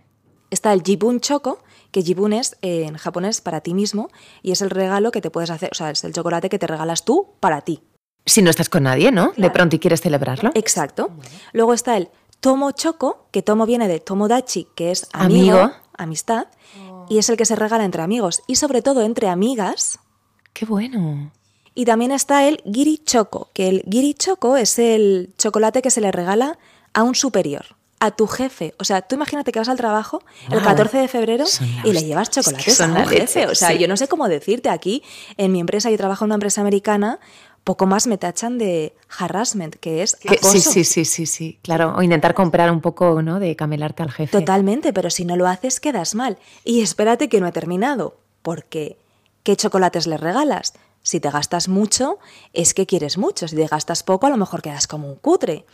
Está 0.51 0.73
el 0.73 0.83
jibun 0.83 1.21
choco, 1.21 1.63
que 1.93 2.03
jibun 2.03 2.33
es 2.33 2.57
eh, 2.63 2.85
en 2.87 2.97
japonés 2.97 3.41
para 3.41 3.61
ti 3.61 3.75
mismo 3.75 4.11
y 4.43 4.53
es 4.53 4.63
el 4.63 4.71
regalo 4.71 5.11
que 5.13 5.21
te 5.21 5.31
puedes 5.31 5.51
hacer, 5.51 5.71
o 5.73 5.75
sea, 5.75 5.91
es 5.91 6.03
el 6.05 6.13
chocolate 6.13 6.49
que 6.49 6.59
te 6.59 6.67
regalas 6.67 7.05
tú 7.05 7.29
para 7.41 7.61
ti. 7.63 7.83
Si 8.27 8.43
no 8.43 8.51
estás 8.51 8.69
con 8.69 8.83
nadie, 8.83 9.11
¿no? 9.13 9.33
De 9.37 9.51
pronto 9.51 9.77
y 9.77 9.79
quieres 9.79 10.01
celebrarlo. 10.03 10.51
Exacto. 10.55 11.11
Luego 11.53 11.73
está 11.73 11.97
el 11.97 12.11
tomo 12.41 12.71
choco, 12.73 13.27
que 13.31 13.43
tomo 13.43 13.67
viene 13.67 13.89
de 13.89 14.01
tomodachi, 14.01 14.67
que 14.75 14.91
es 14.91 15.09
amigo, 15.13 15.59
Amigo. 15.59 15.77
amistad, 15.97 16.47
y 17.09 17.19
es 17.19 17.29
el 17.29 17.37
que 17.37 17.45
se 17.47 17.57
regala 17.57 17.85
entre 17.85 18.03
amigos 18.03 18.43
y 18.47 18.57
sobre 18.57 18.83
todo 18.83 19.03
entre 19.03 19.29
amigas. 19.29 19.99
Qué 20.53 20.67
bueno. 20.67 21.33
Y 21.75 21.85
también 21.85 22.13
está 22.13 22.47
el 22.47 22.63
giri 22.71 22.99
choco, 22.99 23.51
que 23.55 23.69
el 23.69 23.83
giri 23.91 24.15
choco 24.15 24.57
es 24.57 24.79
el 24.79 25.33
chocolate 25.39 25.83
que 25.83 25.91
se 25.91 26.01
le 26.01 26.13
regala 26.13 26.59
a 26.93 27.03
un 27.05 27.15
superior, 27.15 27.77
a 28.01 28.11
tu 28.13 28.27
jefe. 28.27 28.75
O 28.79 28.85
sea, 28.85 29.03
tú 29.03 29.15
imagínate 29.17 29.53
que 29.53 29.59
vas 29.59 29.69
al 29.69 29.77
trabajo 29.77 30.23
el 30.49 30.55
Wow. 30.61 30.65
14 30.65 30.99
de 30.99 31.09
febrero 31.09 31.45
y 31.85 31.93
le 31.93 31.99
hostia. 31.99 32.01
llevas 32.09 32.29
Es 32.29 32.35
que 32.35 32.43
chocolates 32.43 32.81
a 32.81 32.87
un 32.87 32.97
jefe. 32.97 33.19
leche, 33.21 33.47
O 33.47 33.55
sea, 33.55 33.69
sí. 33.69 33.79
yo 33.79 33.87
no 33.89 33.97
sé 33.97 34.09
cómo 34.09 34.27
decirte 34.29 34.69
aquí, 34.71 35.03
en 35.37 35.53
mi 35.53 35.61
empresa, 35.61 35.91
yo 35.91 35.97
trabajo 35.99 36.25
en 36.25 36.29
una 36.29 36.37
empresa 36.37 36.61
americana, 36.63 37.21
poco 37.63 37.85
más 37.85 38.07
me 38.07 38.17
tachan 38.17 38.57
de 38.57 38.95
harassment, 39.19 39.75
que 39.77 40.03
es 40.03 40.17
acoso. 40.27 40.51
sí, 40.53 40.61
sí, 40.61 40.85
sí, 40.85 41.05
sí, 41.05 41.27
sí. 41.27 41.59
Claro. 41.63 41.95
O 41.95 42.03
intentar 42.03 42.33
comprar 42.33 42.71
un 42.73 42.81
poco, 42.81 43.21
¿no? 43.21 43.39
De 43.39 43.55
camelarte 43.55 44.03
al 44.03 44.11
jefe. 44.11 44.33
Totalmente, 44.39 44.95
pero 44.95 45.11
si 45.11 45.27
no 45.27 45.37
lo 45.37 45.47
haces 45.47 45.79
quedas 45.79 46.15
mal. 46.15 46.39
Y 46.65 46.81
espérate 46.81 47.29
que 47.29 47.39
no 47.41 47.47
he 47.49 47.53
terminado, 47.53 48.17
porque 48.41 48.97
¿qué 49.43 49.57
chocolates 49.57 50.07
le 50.07 50.17
regalas? 50.17 50.73
Si 51.03 51.21
te 51.21 51.31
gastas 51.31 51.69
mucho, 51.69 52.19
es 52.55 52.73
que 52.73 52.87
quieres 52.87 53.19
mucho. 53.19 53.47
Si 53.47 53.57
te 53.57 53.67
gastas 53.67 54.03
poco, 54.03 54.27
a 54.27 54.31
lo 54.31 54.37
mejor 54.39 54.63
quedas 54.63 54.87
como 54.87 55.09
un 55.09 55.17
cutre. 55.17 55.67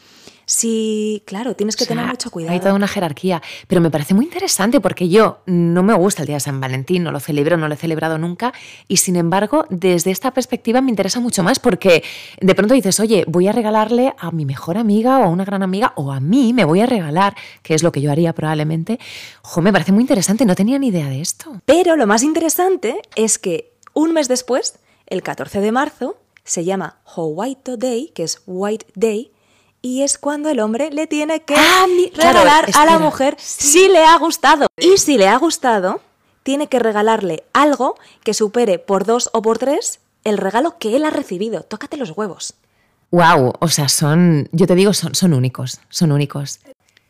Sí, 0.49 1.25
claro, 1.27 1.57
tienes 1.57 1.75
que 1.75 1.83
O 1.83 1.87
sea, 1.87 1.97
tener 1.97 2.09
mucho 2.09 2.31
cuidado. 2.31 2.53
Hay 2.53 2.61
toda 2.61 2.75
una 2.75 2.87
jerarquía. 2.87 3.43
Pero 3.67 3.81
me 3.81 3.91
parece 3.91 4.15
muy 4.15 4.25
interesante 4.27 4.81
porque 4.81 5.09
yo 5.09 5.41
no 5.47 5.83
me 5.83 5.93
gusta 5.93 6.23
el 6.23 6.27
día 6.27 6.37
de 6.37 6.41
San 6.41 6.61
Valentín, 6.61 7.03
no 7.03 7.11
lo 7.11 7.19
celebro, 7.19 7.57
no 7.57 7.67
lo 7.67 7.75
he 7.75 7.77
celebrado 7.77 8.17
nunca. 8.17 8.53
Y 8.87 8.99
sin 8.99 9.17
embargo, 9.17 9.67
desde 9.71 10.13
esta 10.13 10.31
perspectiva 10.31 10.81
me 10.81 10.91
interesa 10.91 11.19
mucho 11.19 11.43
más 11.43 11.59
porque 11.59 12.05
de 12.41 12.55
pronto 12.55 12.75
dices, 12.75 13.01
oye, 13.01 13.25
voy 13.27 13.49
a 13.49 13.53
regalarle 13.53 14.15
a 14.19 14.31
mi 14.31 14.45
mejor 14.45 14.79
amiga 14.79 15.19
o 15.19 15.25
a 15.25 15.29
una 15.29 15.45
gran 15.45 15.65
amiga 15.65 15.93
o 15.97 16.13
a 16.13 16.21
mí 16.21 16.53
me 16.53 16.65
voy 16.65 16.81
a 16.81 16.87
regalar, 16.87 17.35
que 17.65 17.75
es 17.75 17.83
lo 17.83 17.91
que 17.91 18.01
yo 18.01 18.13
haría 18.13 18.33
probablemente. 18.33 19.01
Jo, 19.43 19.63
me 19.63 19.73
parece 19.73 19.91
muy 19.91 20.03
interesante, 20.03 20.45
no 20.45 20.55
tenía 20.55 20.79
ni 20.79 20.89
idea 20.89 21.09
de 21.09 21.21
esto. 21.21 21.61
Pero 21.65 21.97
lo 21.97 22.07
más 22.07 22.23
interesante 22.23 23.01
es 23.17 23.39
que 23.39 23.73
un 23.95 24.13
mes 24.13 24.29
después, 24.29 24.79
el 25.09 25.25
14 25.25 25.61
de 25.61 25.73
marzo, 25.73 26.19
se 26.45 26.65
llama 26.65 27.01
White 27.17 27.79
Day, 27.79 28.13
que 28.15 28.23
es 28.23 28.43
White 28.47 28.87
Day, 28.95 29.33
y 29.87 30.03
es 30.03 30.18
cuando 30.18 30.51
el 30.51 30.59
hombre 30.59 30.91
le 30.91 31.07
tiene 31.07 31.43
que 31.43 31.55
Ah, 31.57 31.87
claro, 32.12 32.41
regalar 32.41 32.68
a 32.74 32.84
la 32.87 32.99
mujer 32.99 33.37
si 33.39 33.89
le 33.89 34.05
ha 34.05 34.18
gustado. 34.18 34.66
Y 34.76 34.99
si 34.99 35.16
le 35.16 35.28
ha 35.28 35.37
gustado, 35.39 36.01
tiene 36.43 36.66
que 36.66 36.80
regalarle 36.80 37.45
algo 37.53 37.95
que 38.24 38.34
supere 38.34 38.80
por 38.80 39.05
dos 39.05 39.30
o 39.32 39.43
por 39.43 39.59
tres 39.59 40.01
el 40.24 40.39
regalo 40.39 40.76
que 40.78 40.97
él 40.97 41.05
ha 41.05 41.11
recibido. 41.11 41.62
Tócate 41.62 41.97
los 41.97 42.11
huevos. 42.11 42.55
Wow, 43.12 43.53
o 43.61 43.68
sea, 43.68 43.89
son, 43.89 44.49
yo 44.51 44.66
te 44.66 44.74
digo, 44.74 44.93
son, 44.93 45.14
son 45.14 45.32
únicos, 45.32 45.78
son 45.89 46.11
únicos. 46.11 46.59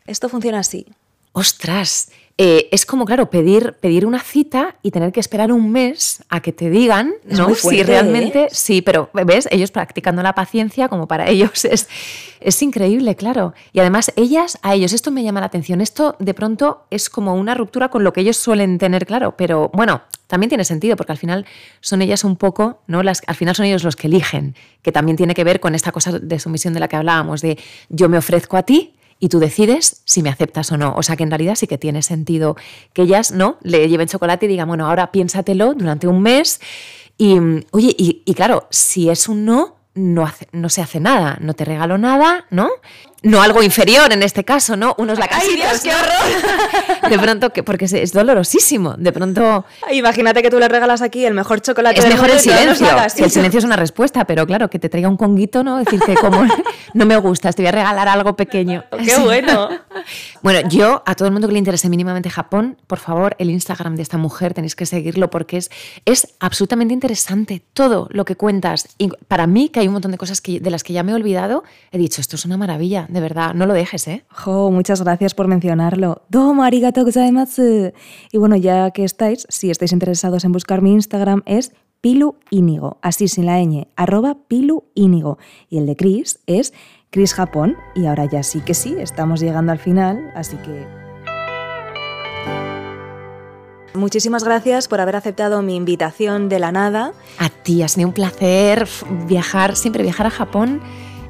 Esto 0.05 0.29
funciona 0.29 0.59
así. 0.59 0.85
Ostras, 1.31 2.09
eh, 2.39 2.69
es 2.71 2.85
como, 2.85 3.05
claro, 3.05 3.31
pedir, 3.31 3.73
pedir 3.81 4.05
una 4.05 4.19
cita 4.19 4.75
y 4.83 4.91
tener 4.91 5.11
que 5.11 5.19
esperar 5.19 5.51
un 5.51 5.71
mes 5.71 6.23
a 6.29 6.39
que 6.39 6.53
te 6.53 6.69
digan, 6.69 7.13
Es 7.27 7.39
¿no? 7.39 7.47
muy 7.47 7.55
si 7.55 7.61
fuerte, 7.61 7.83
realmente, 7.83 8.43
¿eh? 8.43 8.49
sí, 8.51 8.83
pero 8.83 9.09
ves, 9.11 9.47
ellos 9.49 9.71
practicando 9.71 10.21
la 10.21 10.35
paciencia, 10.35 10.87
como 10.87 11.07
para 11.07 11.27
ellos 11.29 11.65
es, 11.65 11.89
es 12.39 12.61
increíble, 12.61 13.15
claro. 13.15 13.55
Y 13.73 13.79
además, 13.79 14.13
ellas, 14.15 14.59
a 14.61 14.75
ellos, 14.75 14.93
esto 14.93 15.09
me 15.09 15.23
llama 15.23 15.39
la 15.39 15.47
atención. 15.47 15.81
Esto 15.81 16.15
de 16.19 16.35
pronto 16.35 16.85
es 16.91 17.09
como 17.09 17.33
una 17.33 17.55
ruptura 17.55 17.89
con 17.89 18.03
lo 18.03 18.13
que 18.13 18.21
ellos 18.21 18.37
suelen 18.37 18.77
tener, 18.77 19.07
claro, 19.07 19.35
pero 19.35 19.71
bueno, 19.73 20.03
también 20.27 20.49
tiene 20.49 20.63
sentido, 20.63 20.95
porque 20.95 21.13
al 21.13 21.17
final 21.17 21.47
son 21.79 22.03
ellas 22.03 22.23
un 22.23 22.35
poco, 22.35 22.81
¿no? 22.85 23.01
Las, 23.01 23.23
al 23.25 23.35
final 23.35 23.55
son 23.55 23.65
ellos 23.65 23.83
los 23.83 23.95
que 23.95 24.05
eligen, 24.05 24.53
que 24.83 24.91
también 24.91 25.17
tiene 25.17 25.33
que 25.33 25.43
ver 25.43 25.59
con 25.59 25.73
esta 25.73 25.91
cosa 25.91 26.19
de 26.19 26.37
sumisión 26.37 26.75
de 26.75 26.81
la 26.81 26.87
que 26.87 26.97
hablábamos, 26.97 27.41
de 27.41 27.57
yo 27.89 28.09
me 28.09 28.17
ofrezco 28.19 28.57
a 28.57 28.63
ti 28.63 28.93
y 29.19 29.29
tú 29.29 29.39
decides 29.39 30.01
si 30.05 30.21
me 30.21 30.29
aceptas 30.29 30.71
o 30.71 30.77
no. 30.77 30.93
O 30.95 31.03
sea 31.03 31.15
que 31.15 31.23
en 31.23 31.31
realidad 31.31 31.55
sí 31.55 31.67
que 31.67 31.77
tiene 31.77 32.01
sentido 32.01 32.55
que 32.93 33.03
ellas 33.03 33.31
no 33.31 33.57
le 33.61 33.87
lleven 33.89 34.07
chocolate 34.07 34.45
y 34.45 34.49
digan, 34.49 34.67
bueno, 34.67 34.87
ahora 34.87 35.11
piénsatelo 35.11 35.73
durante 35.73 36.07
un 36.07 36.21
mes. 36.21 36.59
Y 37.17 37.37
oye, 37.71 37.95
y, 37.97 38.33
claro, 38.35 38.67
si 38.69 39.09
es 39.09 39.27
un 39.27 39.45
no, 39.45 39.77
no, 39.95 40.31
no 40.51 40.69
se 40.69 40.81
hace 40.81 40.99
nada, 40.99 41.37
no 41.41 41.55
te 41.55 41.65
regalo 41.65 41.97
nada, 41.97 42.45
¿no? 42.51 42.69
No 43.23 43.41
algo 43.41 43.63
inferior 43.63 44.11
en 44.13 44.21
este 44.23 44.43
caso, 44.43 44.75
¿no? 44.75 44.95
Unos 44.97 45.17
la 45.17 45.27
¡Ay, 45.31 45.55
Dios, 45.55 45.81
qué 45.81 45.89
horror! 45.89 47.09
De 47.09 47.17
pronto, 47.17 47.51
que, 47.51 47.63
porque 47.63 47.85
es, 47.85 47.93
es 47.93 48.13
dolorosísimo. 48.13 48.95
De 48.97 49.11
pronto 49.11 49.65
Imagínate 49.91 50.41
que 50.41 50.49
tú 50.49 50.59
le 50.59 50.67
regalas 50.67 51.01
aquí 51.01 51.25
el 51.25 51.33
mejor 51.33 51.61
chocolate 51.61 51.99
es 51.99 52.03
del 52.03 52.13
mejor 52.13 52.29
el 52.29 52.35
mundo 52.35 52.53
silencio. 52.53 52.87
hagas 52.87 53.19
el 53.19 53.31
silencio 53.31 53.59
es 53.59 53.63
una 53.63 53.75
respuesta, 53.75 54.25
pero 54.25 54.45
claro, 54.45 54.69
que 54.69 54.79
te 54.79 54.89
traiga 54.89 55.09
un 55.09 55.17
conguito, 55.17 55.63
¿no? 55.63 55.77
Decirte 55.77 56.15
como 56.15 56.45
no 56.93 57.05
me 57.05 57.17
gustas, 57.17 57.55
te 57.55 57.63
voy 57.63 57.69
a 57.69 57.71
regalar 57.71 58.07
algo 58.07 58.35
pequeño. 58.35 58.83
¡Qué 59.03 59.17
bueno! 59.17 59.69
Bueno, 60.41 60.67
yo, 60.69 61.03
a 61.05 61.15
todo 61.15 61.27
el 61.27 61.31
mundo 61.31 61.47
que 61.47 61.53
le 61.53 61.59
interese 61.59 61.89
mínimamente 61.89 62.29
Japón, 62.29 62.77
por 62.87 62.99
favor, 62.99 63.35
el 63.39 63.49
Instagram 63.49 63.95
de 63.95 64.03
esta 64.03 64.17
mujer 64.17 64.53
tenéis 64.53 64.75
que 64.75 64.85
seguirlo 64.85 65.29
porque 65.29 65.57
es, 65.57 65.71
es 66.05 66.35
absolutamente 66.39 66.93
interesante 66.93 67.61
todo 67.73 68.07
lo 68.11 68.25
que 68.25 68.35
cuentas. 68.35 68.89
Y 68.97 69.09
para 69.27 69.47
mí, 69.47 69.69
que 69.69 69.79
hay 69.79 69.87
un 69.87 69.93
montón 69.93 70.11
de 70.11 70.17
cosas 70.17 70.41
que, 70.41 70.59
de 70.59 70.69
las 70.69 70.83
que 70.83 70.93
ya 70.93 71.03
me 71.03 71.11
he 71.11 71.15
olvidado, 71.15 71.63
he 71.91 71.97
dicho, 71.97 72.21
esto 72.21 72.35
es 72.35 72.45
una 72.45 72.57
maravilla, 72.57 73.06
de 73.07 73.21
verdad, 73.21 73.53
no 73.53 73.65
lo 73.65 73.73
dejes, 73.73 74.07
¿eh? 74.07 74.25
Jo, 74.29 74.71
muchas 74.71 75.01
gracias 75.01 75.33
por 75.33 75.47
mencionarlo. 75.47 76.21
Domo 76.29 76.63
arigatou 76.63 77.05
gozaimasu. 77.05 77.93
Y 78.31 78.37
bueno, 78.37 78.55
ya 78.55 78.91
que 78.91 79.03
estáis, 79.03 79.45
si 79.49 79.69
estáis 79.69 79.93
interesados 79.93 80.43
en 80.45 80.51
buscar 80.51 80.81
mi 80.81 80.93
Instagram 80.93 81.43
es 81.45 81.73
Pilu 82.01 82.35
Íñigo, 82.49 82.97
así 83.01 83.27
sin 83.27 83.45
la 83.45 83.59
ñ, 83.59 83.87
arroba 83.95 84.37
Pilu 84.47 84.83
Íñigo. 84.93 85.37
Y 85.69 85.77
el 85.79 85.85
de 85.85 85.95
Chris 85.95 86.39
es 86.45 86.73
Chris 87.09 87.33
Japón. 87.33 87.75
Y 87.95 88.05
ahora 88.05 88.25
ya 88.25 88.43
sí 88.43 88.61
que 88.61 88.73
sí, 88.73 88.95
estamos 88.99 89.39
llegando 89.39 89.71
al 89.71 89.79
final, 89.79 90.31
así 90.35 90.57
que... 90.57 91.07
Muchísimas 93.93 94.43
gracias 94.43 94.87
por 94.87 95.01
haber 95.01 95.15
aceptado 95.15 95.63
mi 95.63 95.75
invitación 95.75 96.49
de 96.49 96.59
la 96.59 96.71
nada. 96.71 97.13
A 97.39 97.49
ti, 97.49 97.81
ha 97.81 97.87
sido 97.87 98.07
un 98.07 98.13
placer 98.13 98.87
viajar, 99.25 99.75
siempre 99.75 100.03
viajar 100.03 100.27
a 100.27 100.29
Japón. 100.29 100.81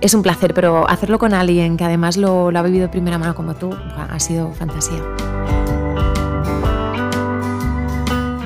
Es 0.01 0.13
un 0.13 0.21
placer, 0.21 0.53
pero 0.53 0.87
hacerlo 0.89 1.17
con 1.17 1.33
alguien 1.33 1.75
que 1.75 1.83
además 1.83 2.17
lo, 2.17 2.51
lo 2.51 2.59
ha 2.59 2.61
vivido 2.61 2.83
de 2.83 2.89
primera 2.89 3.17
mano 3.17 3.33
como 3.35 3.55
tú, 3.55 3.75
ha 3.97 4.19
sido 4.19 4.51
fantasía. 4.53 5.01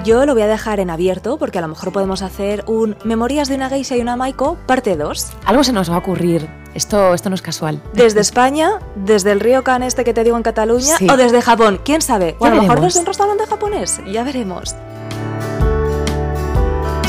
Yo 0.04 0.26
lo 0.26 0.34
voy 0.34 0.42
a 0.42 0.48
dejar 0.48 0.80
en 0.80 0.90
abierto 0.90 1.38
porque 1.38 1.60
a 1.60 1.62
lo 1.62 1.68
mejor 1.68 1.92
podemos 1.92 2.24
hacer 2.24 2.64
un 2.68 2.96
Memorias 3.04 3.50
de 3.50 3.56
una 3.56 3.70
geisha 3.70 3.96
y 3.96 4.02
una 4.02 4.16
maiko 4.16 4.58
parte 4.66 4.96
2. 4.96 5.28
Algo 5.46 5.64
se 5.64 5.74
nos 5.74 5.92
va 5.92 5.96
a 5.96 5.98
ocurrir. 6.00 6.50
Esto, 6.74 7.14
esto 7.14 7.30
no 7.30 7.36
es 7.36 7.42
casual. 7.42 7.82
Desde 7.94 8.22
España, 8.22 8.80
desde 8.96 9.32
el 9.34 9.42
río 9.42 9.64
Can 9.64 9.84
este 9.84 10.04
que 10.06 10.14
te 10.14 10.24
digo 10.24 10.38
en 10.38 10.44
Cataluña, 10.44 10.98
Sí. 10.98 11.08
o 11.12 11.18
desde 11.18 11.42
Japón, 11.42 11.82
quién 11.84 12.02
sabe. 12.02 12.36
O 12.40 12.46
a 12.46 12.50
lo 12.50 12.62
mejor 12.62 12.80
desde 12.82 13.02
un 13.02 13.06
restaurante 13.06 13.46
japonés, 13.46 14.02
ya 14.12 14.24
veremos. 14.24 14.74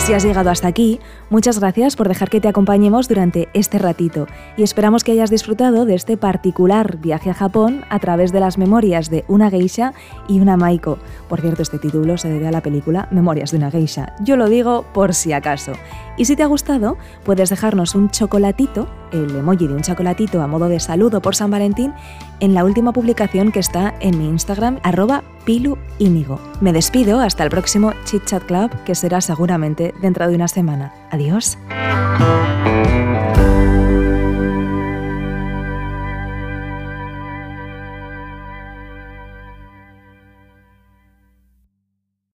Si 0.02 0.14
has 0.14 0.24
llegado 0.24 0.50
hasta 0.50 0.66
aquí, 0.66 0.98
muchas 1.30 1.60
gracias 1.60 1.94
por 1.94 2.08
dejar 2.08 2.28
que 2.28 2.40
te 2.40 2.48
acompañemos 2.48 3.06
durante 3.06 3.48
este 3.54 3.78
ratito 3.78 4.26
y 4.56 4.64
esperamos 4.64 5.04
que 5.04 5.12
hayas 5.12 5.30
disfrutado 5.30 5.84
de 5.84 5.94
este 5.94 6.16
particular 6.16 6.96
viaje 6.96 7.30
a 7.30 7.34
Japón 7.34 7.84
a 7.88 8.00
través 8.00 8.32
de 8.32 8.40
las 8.40 8.58
memorias 8.58 9.10
de 9.10 9.24
una 9.28 9.48
geisha 9.48 9.94
y 10.26 10.40
una 10.40 10.56
maiko. 10.56 10.98
Por 11.28 11.40
cierto, 11.40 11.62
este 11.62 11.78
título 11.78 12.18
se 12.18 12.28
debe 12.30 12.48
a 12.48 12.50
la 12.50 12.62
película 12.62 13.06
Memorias 13.12 13.52
de 13.52 13.58
una 13.58 13.70
geisha. 13.70 14.16
Yo 14.24 14.36
lo 14.36 14.48
digo 14.48 14.84
por 14.92 15.14
si 15.14 15.32
acaso. 15.32 15.70
Y 16.16 16.24
si 16.26 16.36
te 16.36 16.42
ha 16.42 16.46
gustado, 16.46 16.96
puedes 17.24 17.50
dejarnos 17.50 17.94
un 17.94 18.10
chocolatito, 18.10 18.88
el 19.12 19.34
emoji 19.36 19.66
de 19.66 19.74
un 19.74 19.82
chocolatito 19.82 20.42
a 20.42 20.46
modo 20.46 20.68
de 20.68 20.80
saludo 20.80 21.22
por 21.22 21.34
San 21.34 21.50
Valentín, 21.50 21.92
en 22.40 22.54
la 22.54 22.64
última 22.64 22.92
publicación 22.92 23.52
que 23.52 23.60
está 23.60 23.94
en 24.00 24.18
mi 24.18 24.28
Instagram, 24.28 24.78
arroba 24.82 25.22
Pilu 25.44 25.78
Íñigo. 25.98 26.38
Me 26.60 26.72
despido 26.72 27.20
hasta 27.20 27.44
el 27.44 27.50
próximo 27.50 27.92
Chit 28.04 28.24
Chat 28.24 28.44
Club, 28.44 28.70
que 28.84 28.94
será 28.94 29.20
seguramente 29.20 29.94
dentro 30.00 30.28
de 30.28 30.34
una 30.34 30.48
semana. 30.48 30.92
Adiós. 31.10 31.58